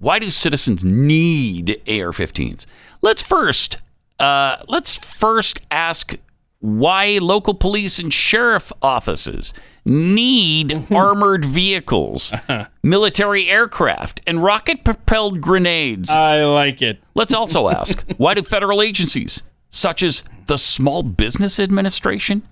[0.00, 2.66] why do citizens need AR-15s?
[3.02, 3.76] Let's first
[4.18, 6.14] uh, let's first ask
[6.60, 9.54] why local police and sheriff offices
[9.84, 12.32] need armored vehicles,
[12.82, 16.10] military aircraft, and rocket propelled grenades.
[16.10, 17.00] I like it.
[17.14, 22.42] Let's also ask why do federal agencies such as the Small Business Administration,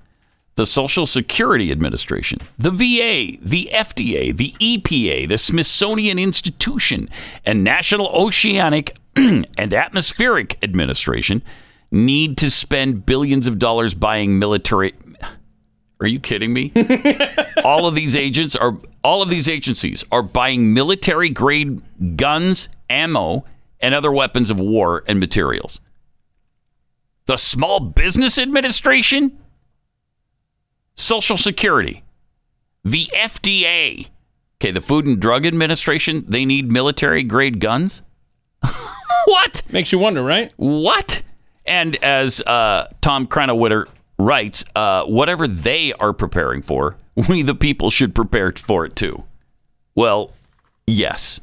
[0.58, 7.08] the Social Security Administration, the VA, the FDA, the EPA, the Smithsonian Institution,
[7.44, 11.42] and National Oceanic and Atmospheric Administration
[11.92, 14.94] need to spend billions of dollars buying military
[16.00, 16.72] are you kidding me?
[17.64, 21.80] all of these agents are all of these agencies are buying military grade
[22.16, 23.44] guns, ammo,
[23.78, 25.80] and other weapons of war and materials.
[27.26, 29.38] The Small Business Administration,
[30.98, 32.02] Social Security,
[32.84, 34.08] the FDA,
[34.60, 38.02] okay, the Food and Drug Administration, they need military grade guns?
[39.24, 39.62] what?
[39.70, 40.52] Makes you wonder, right?
[40.56, 41.22] What?
[41.64, 43.86] And as uh, Tom Cranowitter
[44.18, 46.96] writes, uh, whatever they are preparing for,
[47.28, 49.22] we the people should prepare for it too.
[49.94, 50.32] Well,
[50.84, 51.40] yes.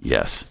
[0.00, 0.46] Yes.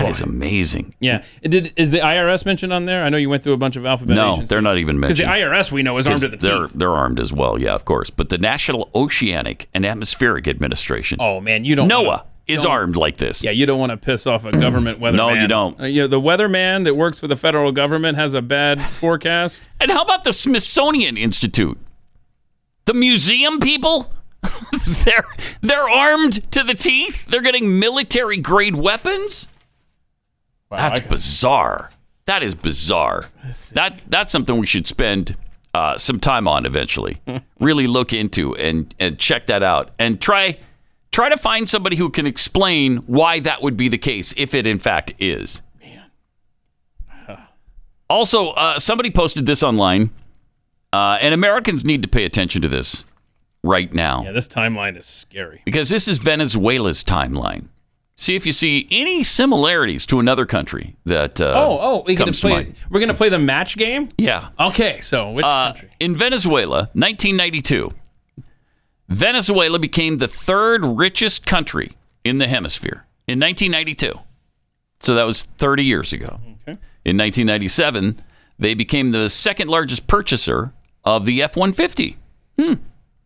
[0.00, 0.94] That is amazing.
[1.00, 1.22] Yeah.
[1.42, 3.04] Did is the IRS mentioned on there?
[3.04, 4.48] I know you went through a bunch of alphabet No, agencies.
[4.50, 5.42] they're not even Because mentioned.
[5.42, 6.72] the IRS we know is armed to 'Cause the they're, teeth.
[6.74, 8.10] They're armed as well, yeah, of course.
[8.10, 12.96] But the National Oceanic and Atmospheric Administration, Oh man, you don't NOAA, wanna- is armed
[12.96, 13.44] like this.
[13.44, 15.14] Yeah, you don't want to piss off a government weatherman.
[15.16, 15.80] No, you don't.
[15.80, 19.62] Uh, you know, the weatherman that works for the federal government has a bad forecast.
[19.80, 21.78] And how about the Smithsonian Institute?
[22.86, 24.12] The museum people?
[25.04, 25.24] they're
[25.60, 27.26] they're armed to the teeth.
[27.26, 29.46] They're getting military grade weapons.
[30.78, 31.90] That's bizarre.
[32.26, 33.24] That is bizarre.
[33.72, 35.36] That that's something we should spend
[35.74, 37.20] uh, some time on eventually.
[37.60, 40.58] really look into and and check that out and try
[41.10, 44.66] try to find somebody who can explain why that would be the case if it
[44.66, 45.62] in fact is.
[45.80, 46.02] Man.
[48.08, 50.10] Also, uh, somebody posted this online,
[50.92, 53.04] uh, and Americans need to pay attention to this
[53.62, 55.62] right now Yeah, this timeline is scary.
[55.64, 57.68] because this is Venezuela's timeline.
[58.20, 62.38] See if you see any similarities to another country that uh, oh, oh, we comes
[62.40, 62.52] to play.
[62.52, 62.74] mind.
[62.90, 64.10] We're gonna play the match game.
[64.18, 64.50] Yeah.
[64.60, 65.88] Okay, so which Uh, country?
[66.00, 67.94] in Venezuela, 1992,
[69.08, 74.12] Venezuela became the third richest country in the hemisphere in 1992.
[75.00, 76.40] So that was 30 years ago.
[76.68, 76.78] Okay.
[77.06, 78.18] In 1997,
[78.58, 80.74] they became the second largest purchaser
[81.04, 82.18] of the F 150.
[82.58, 82.74] Hmm.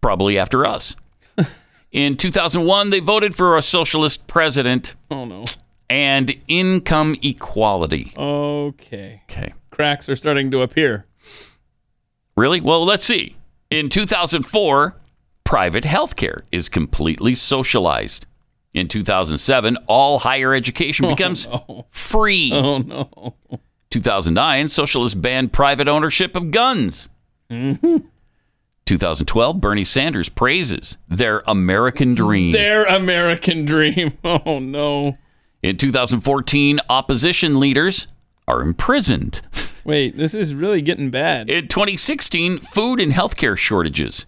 [0.00, 0.94] Probably after us.
[1.94, 5.44] In 2001, they voted for a socialist president Oh no.
[5.88, 8.12] and income equality.
[8.16, 9.22] Okay.
[9.30, 9.54] Okay.
[9.70, 11.06] Cracks are starting to appear.
[12.36, 12.60] Really?
[12.60, 13.36] Well, let's see.
[13.70, 14.96] In 2004,
[15.44, 18.26] private health care is completely socialized.
[18.72, 21.46] In 2007, all higher education becomes
[21.90, 22.50] free.
[22.52, 23.34] Oh no.
[23.90, 27.08] 2009, socialists banned private ownership of guns.
[27.50, 27.98] Mm-hmm.
[28.86, 32.52] 2012, Bernie Sanders praises their American dream.
[32.52, 34.12] Their American dream.
[34.24, 35.18] Oh no.
[35.62, 38.06] In 2014, opposition leaders
[38.46, 39.40] are imprisoned.
[39.84, 41.48] Wait, this is really getting bad.
[41.48, 44.26] In 2016, food and healthcare shortages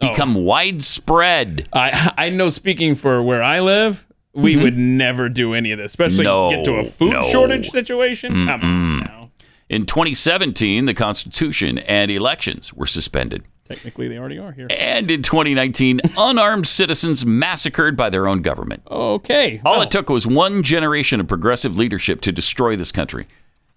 [0.00, 0.40] become oh.
[0.40, 1.68] widespread.
[1.72, 4.62] I I know speaking for where I live, we mm-hmm.
[4.62, 7.22] would never do any of this, especially No, get to a food no.
[7.22, 8.46] shortage situation.
[8.46, 9.30] Come on now.
[9.68, 13.44] In 2017, the Constitution and elections were suspended.
[13.68, 14.66] Technically, they already are here.
[14.70, 18.82] And in 2019, unarmed citizens massacred by their own government.
[18.90, 19.60] Okay.
[19.64, 23.26] All it took was one generation of progressive leadership to destroy this country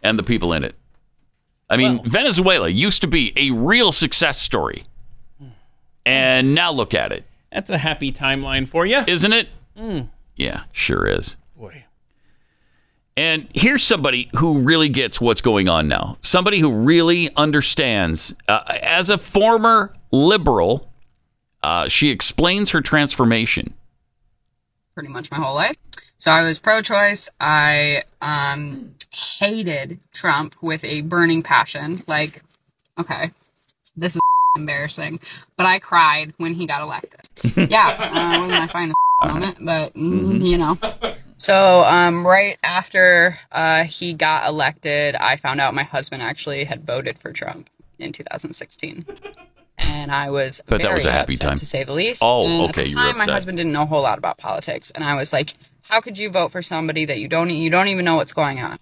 [0.02, 0.76] and the people in it.
[1.70, 4.86] I mean, Venezuela used to be a real success story.
[6.06, 7.26] And now look at it.
[7.52, 9.50] That's a happy timeline for you, isn't it?
[9.78, 10.10] Mm.
[10.36, 11.36] Yeah, sure is.
[13.20, 16.18] And here's somebody who really gets what's going on now.
[16.22, 18.34] Somebody who really understands.
[18.48, 20.90] Uh, as a former liberal,
[21.62, 23.74] uh, she explains her transformation.
[24.94, 25.76] pretty much my whole life.
[26.18, 27.30] So I was pro-choice.
[27.42, 32.04] I um, hated Trump with a burning passion.
[32.08, 32.42] Like,
[32.98, 33.32] okay,
[33.98, 34.22] this is
[34.56, 35.20] embarrassing,
[35.58, 37.20] but I cried when he got elected.
[37.70, 40.78] yeah, uh, it wasn't my finest moment, but mm, you know.
[41.40, 46.86] So um, right after uh, he got elected, I found out my husband actually had
[46.86, 49.06] voted for Trump in 2016.
[49.78, 51.56] And I was Bet that was a happy time.
[51.58, 52.22] to say the least.
[52.24, 54.18] Oh, And okay, At the you were time, my husband didn't know a whole lot
[54.18, 57.50] about politics, and I was like, "How could you vote for somebody that you don't
[57.50, 58.78] you don't even know what's going on?"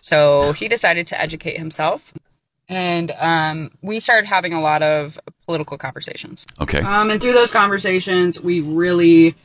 [0.00, 2.12] So he decided to educate himself,
[2.68, 6.44] and um, we started having a lot of political conversations.
[6.60, 6.80] Okay.
[6.80, 9.36] Um, and through those conversations, we really,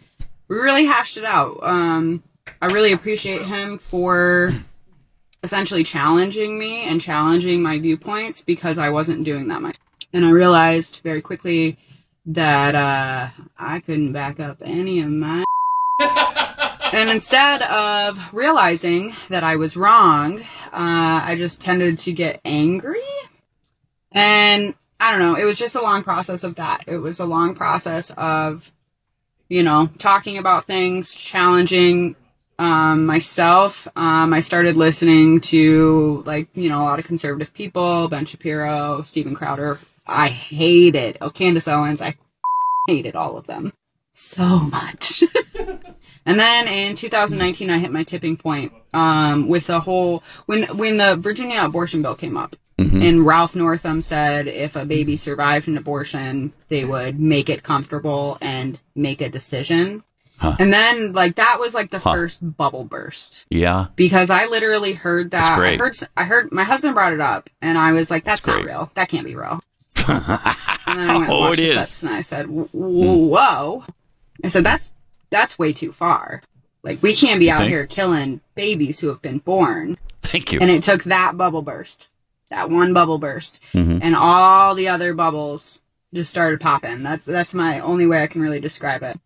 [0.47, 1.59] we really hashed it out.
[1.61, 2.23] Um,
[2.61, 4.51] I really appreciate him for
[5.43, 9.77] essentially challenging me and challenging my viewpoints because I wasn't doing that much.
[10.11, 11.77] And I realized very quickly
[12.25, 15.43] that uh, I couldn't back up any of my.
[15.99, 23.01] and instead of realizing that I was wrong, uh, I just tended to get angry.
[24.11, 26.85] And I don't know, it was just a long process of that.
[26.87, 28.71] It was a long process of,
[29.49, 32.15] you know, talking about things, challenging
[32.59, 33.87] um, myself.
[33.95, 39.01] Um, I started listening to, like, you know, a lot of conservative people, Ben Shapiro,
[39.03, 39.79] Steven Crowder.
[40.07, 42.01] I hated, oh, Candace Owens.
[42.01, 42.15] I
[42.87, 43.73] hated all of them
[44.11, 45.23] so much.
[46.25, 50.97] and then in 2019, I hit my tipping point um, with the whole when when
[50.97, 53.07] the Virginia abortion bill came up, Mhm.
[53.09, 58.37] and Ralph Northam said if a baby survived an abortion, they would make it comfortable
[58.41, 60.03] and make a decision.
[60.37, 60.55] Huh.
[60.59, 62.13] And then like that was like the Huh.
[62.13, 63.87] first bubble burst Yeah.
[63.95, 65.41] because I literally heard that.
[65.41, 65.79] That's great.
[65.79, 68.47] I heard I heard my husband brought it up, and I was like, "That's, That's
[68.47, 68.65] not great.
[68.67, 68.91] real.
[68.95, 69.61] That can't be real."
[70.87, 72.03] And then I went Oh, it is.
[72.03, 73.83] and I said, "Whoa!"
[74.43, 74.91] I said, "That's
[75.29, 76.41] that's way too far.
[76.83, 77.69] Like we can't be You out think?
[77.71, 80.59] here killing babies who have been born." Thank you.
[80.59, 82.09] And it took that bubble burst,
[82.49, 83.99] that one bubble burst, Mhm.
[84.03, 85.81] and all the other bubbles
[86.13, 87.01] just started popping.
[87.03, 89.19] That's that's my only way I can really describe it.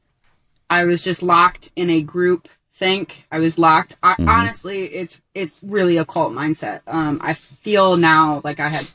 [0.69, 3.25] I was just locked in a group think.
[3.31, 3.97] I was locked.
[4.01, 4.29] I, Mhm.
[4.29, 6.81] Honestly, it's it's really a cult mindset.
[6.87, 8.87] Um, I feel now like I had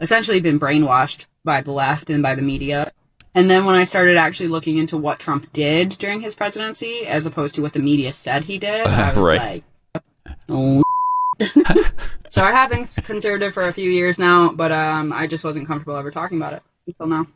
[0.00, 2.92] essentially been brainwashed by the left and by the media.
[3.34, 7.24] And then when I started actually looking into what Trump did during his presidency, as
[7.26, 9.64] opposed to what the media said he did, I was Right.
[9.94, 10.04] like,
[10.50, 10.82] oh.
[12.30, 15.66] so I have been conservative for a few years now, but um, I just wasn't
[15.66, 17.26] comfortable ever talking about it until now.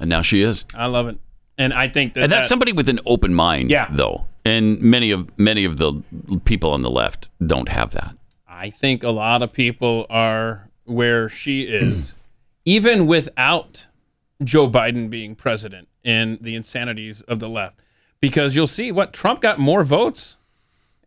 [0.00, 0.64] And now she is.
[0.74, 1.18] I love it,
[1.60, 3.88] and I think that and that's that- somebody with an open mind, Yeah.
[3.92, 4.26] though.
[4.44, 6.02] And many of many of the
[6.44, 8.16] people on the left don't have that.
[8.48, 12.14] I think a lot of people are where she is,
[12.64, 13.86] even without
[14.42, 17.78] Joe Biden being president and the insanities of the left.
[18.20, 20.36] Because you'll see what Trump got more votes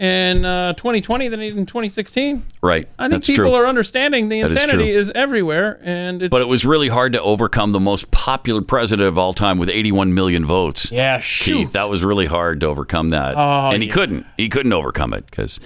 [0.04, 2.46] in uh, 2020 than he did in 2016.
[2.62, 2.86] Right.
[3.00, 3.54] I think That's people true.
[3.54, 5.00] are understanding the insanity true.
[5.00, 9.08] is, everywhere, and it's But it was really hard to overcome the most popular president
[9.08, 10.92] of all time with 81 million votes.
[10.92, 11.72] Yeah, Keith, shoot.
[11.74, 13.36] that was really hard to overcome that.
[13.38, 13.94] Oh, and he yeah.
[13.96, 14.26] couldn't.
[14.36, 15.62] He couldn't overcome it because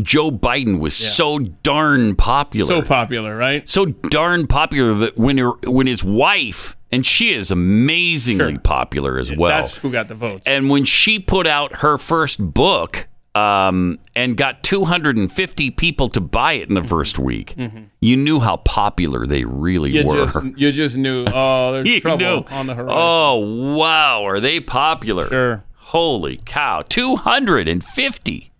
[0.00, 2.66] Joe Biden was so darn popular.
[2.66, 3.68] so popular, right?
[3.68, 9.34] so darn popular that when her, when his wife and she is amazingly popular as
[9.36, 9.60] well.
[9.60, 10.46] That's who got the votes.
[10.46, 16.52] and when she put out her first book um, and got 250 people to buy
[16.54, 17.86] it in the first week, Mhm.
[18.00, 20.14] you knew how popular they really You were.
[20.26, 21.24] just you just knew.
[21.26, 22.44] Oh, there's trouble knew.
[22.50, 22.94] on the horizon.
[22.98, 25.28] Oh wow, are they popular?
[25.28, 25.64] Sure.
[25.76, 26.82] Holy cow!
[26.88, 28.50] 250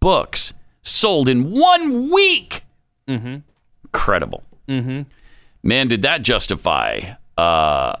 [0.00, 2.64] books sold in one week.
[3.08, 3.36] Mm-hmm.
[3.84, 4.42] Incredible.
[4.68, 5.02] Mm-hmm.
[5.62, 7.00] Man, did that justify
[7.36, 7.96] uh,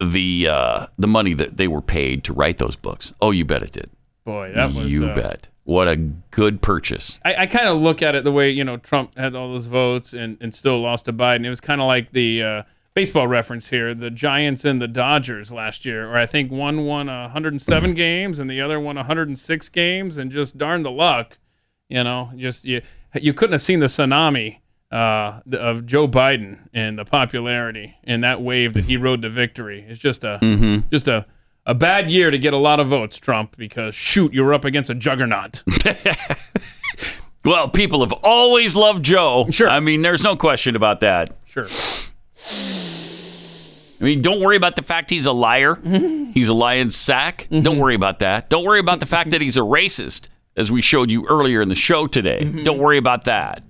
[0.00, 3.12] the uh, the money that they were paid to write those books?
[3.20, 3.90] Oh, you bet it did.
[4.24, 4.92] Boy, that was.
[4.92, 5.48] you uh, bet.
[5.68, 7.20] What a good purchase.
[7.26, 9.66] I, I kind of look at it the way you know Trump had all those
[9.66, 11.44] votes and, and still lost to Biden.
[11.44, 12.62] It was kind of like the uh,
[12.94, 17.08] baseball reference here: the Giants and the Dodgers last year, or I think one won
[17.08, 21.36] 107 games and the other won 106 games, and just darn the luck,
[21.90, 22.30] you know.
[22.34, 22.80] Just you
[23.20, 28.40] you couldn't have seen the tsunami uh, of Joe Biden and the popularity and that
[28.40, 29.84] wave that he rode to victory.
[29.86, 30.84] It's just a Mhm.
[30.90, 31.26] just a
[31.68, 34.64] a bad year to get a lot of votes, Trump, because shoot, you were up
[34.64, 35.62] against a juggernaut.
[37.44, 39.46] Well, people have always loved Joe.
[39.50, 39.70] Sure.
[39.70, 41.34] I mean, there's no question about that.
[41.46, 41.66] Sure.
[44.00, 45.76] I mean, don't worry about the fact he's a liar.
[46.34, 47.48] he's a lying sack.
[47.50, 47.62] Mm-hmm.
[47.62, 48.50] Don't worry about that.
[48.50, 51.68] Don't worry about the fact that he's a racist, as we showed you earlier in
[51.68, 52.40] the show today.
[52.42, 52.64] Mm-hmm.
[52.64, 53.62] Don't worry about that.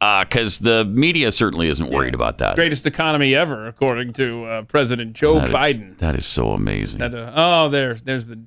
[0.00, 2.56] Because the media certainly isn't worried about that.
[2.56, 5.98] greatest economy ever, according to uh, President Joe That is- Biden.
[5.98, 6.98] that is so amazing.
[7.00, 8.38] That, uh, oh, there's there's the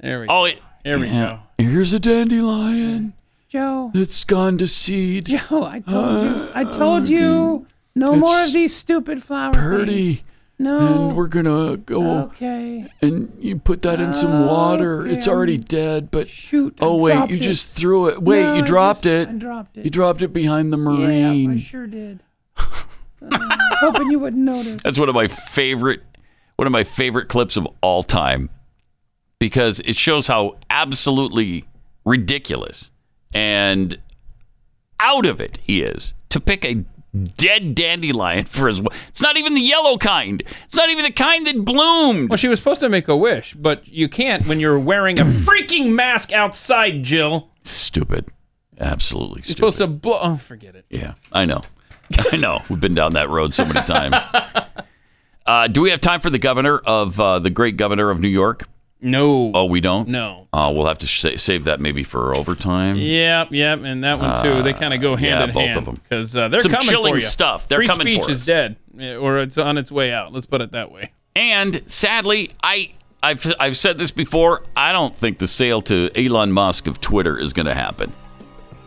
[0.00, 0.54] there we oh, go.
[0.84, 1.40] Here we go.
[1.58, 3.14] Here's a dandelion.
[3.48, 3.90] Joe.
[3.94, 5.26] It's gone to seed.
[5.26, 6.48] Joe, I told you.
[6.54, 7.66] I Uh, told you.
[7.96, 10.14] No it's more of these stupid flower Purdy.
[10.14, 10.22] things.
[10.58, 10.78] No.
[11.08, 12.20] And we're gonna go.
[12.26, 12.86] Okay.
[13.02, 15.00] And you put that in some water.
[15.02, 16.78] Okay, It's already dead, but shoot.
[16.80, 17.40] I Oh wait, you it.
[17.42, 18.22] just threw it.
[18.22, 19.28] Wait, No, you I dropped just- it.
[19.28, 19.84] I dropped it.
[19.84, 21.10] You dropped it behind the marine.
[21.10, 21.50] Yeah, marine.
[21.52, 22.22] I sure did.
[22.56, 22.66] Uh,
[23.22, 24.82] I was hoping you wouldn't notice.
[24.82, 26.02] That's one of my favorite
[26.56, 28.48] one of my favorite clips of all time
[29.40, 31.64] because it shows how absolutely
[32.04, 32.92] ridiculous
[33.32, 33.98] and
[35.00, 36.84] out of it he is to pick a
[37.36, 40.42] dead dandelion for his it's not even the yellow kind.
[40.66, 42.30] It's not even the kind that bloomed.
[42.30, 45.24] Well, she was supposed to make a wish, but you can't when you're wearing a
[45.24, 47.50] freaking mask outside, Jill.
[47.62, 48.26] stupid.
[48.80, 49.56] Absolutely You're stupid.
[49.56, 50.18] supposed to blow.
[50.20, 50.84] Oh, forget it.
[50.90, 51.62] yeah i know.
[52.32, 52.62] I know.
[52.68, 54.16] We've been down that road so many times.
[55.46, 58.28] Uh, do we have time for the governor of uh, the great governor of new
[58.28, 58.66] york
[59.04, 60.48] no oh we don't No.
[60.52, 64.42] uh, we'll have to sa- save that maybe for overtime Yep, yep, and that one
[64.42, 64.62] too.
[64.62, 66.00] they kind of go hand yeah, in both hand them.
[66.08, 67.20] because uh, they're Some coming chilling for you.
[67.20, 67.68] stuff.
[67.68, 68.46] They're Free coming speech for is us.
[68.46, 70.32] dead, eh, or it's on its way out.
[70.32, 71.12] Let's put it that way.
[71.36, 74.62] And sadly, I I've I've said this before.
[74.76, 78.12] I don't think the sale to Elon Musk of Twitter is going to happen.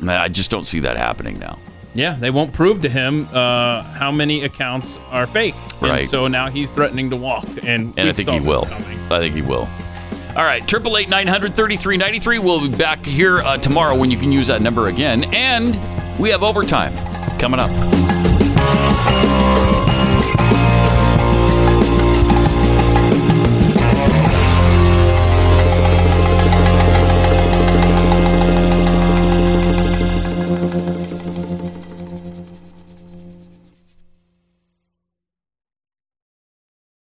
[0.08, 1.58] I just don't see that happening now.
[1.96, 5.56] Yeah, they won't prove to him uh, how many accounts are fake.
[5.82, 6.02] Right.
[6.02, 8.66] And so now he's threatening to walk, and, And I think he will.
[8.66, 9.00] coming.
[9.12, 9.68] I think he will.
[10.36, 12.38] All right, triple eight nine hundred thirty three ninety three.
[12.38, 15.74] We'll be back here uh, tomorrow when you can use that number again, and
[16.20, 16.94] we have overtime
[17.40, 17.72] coming up.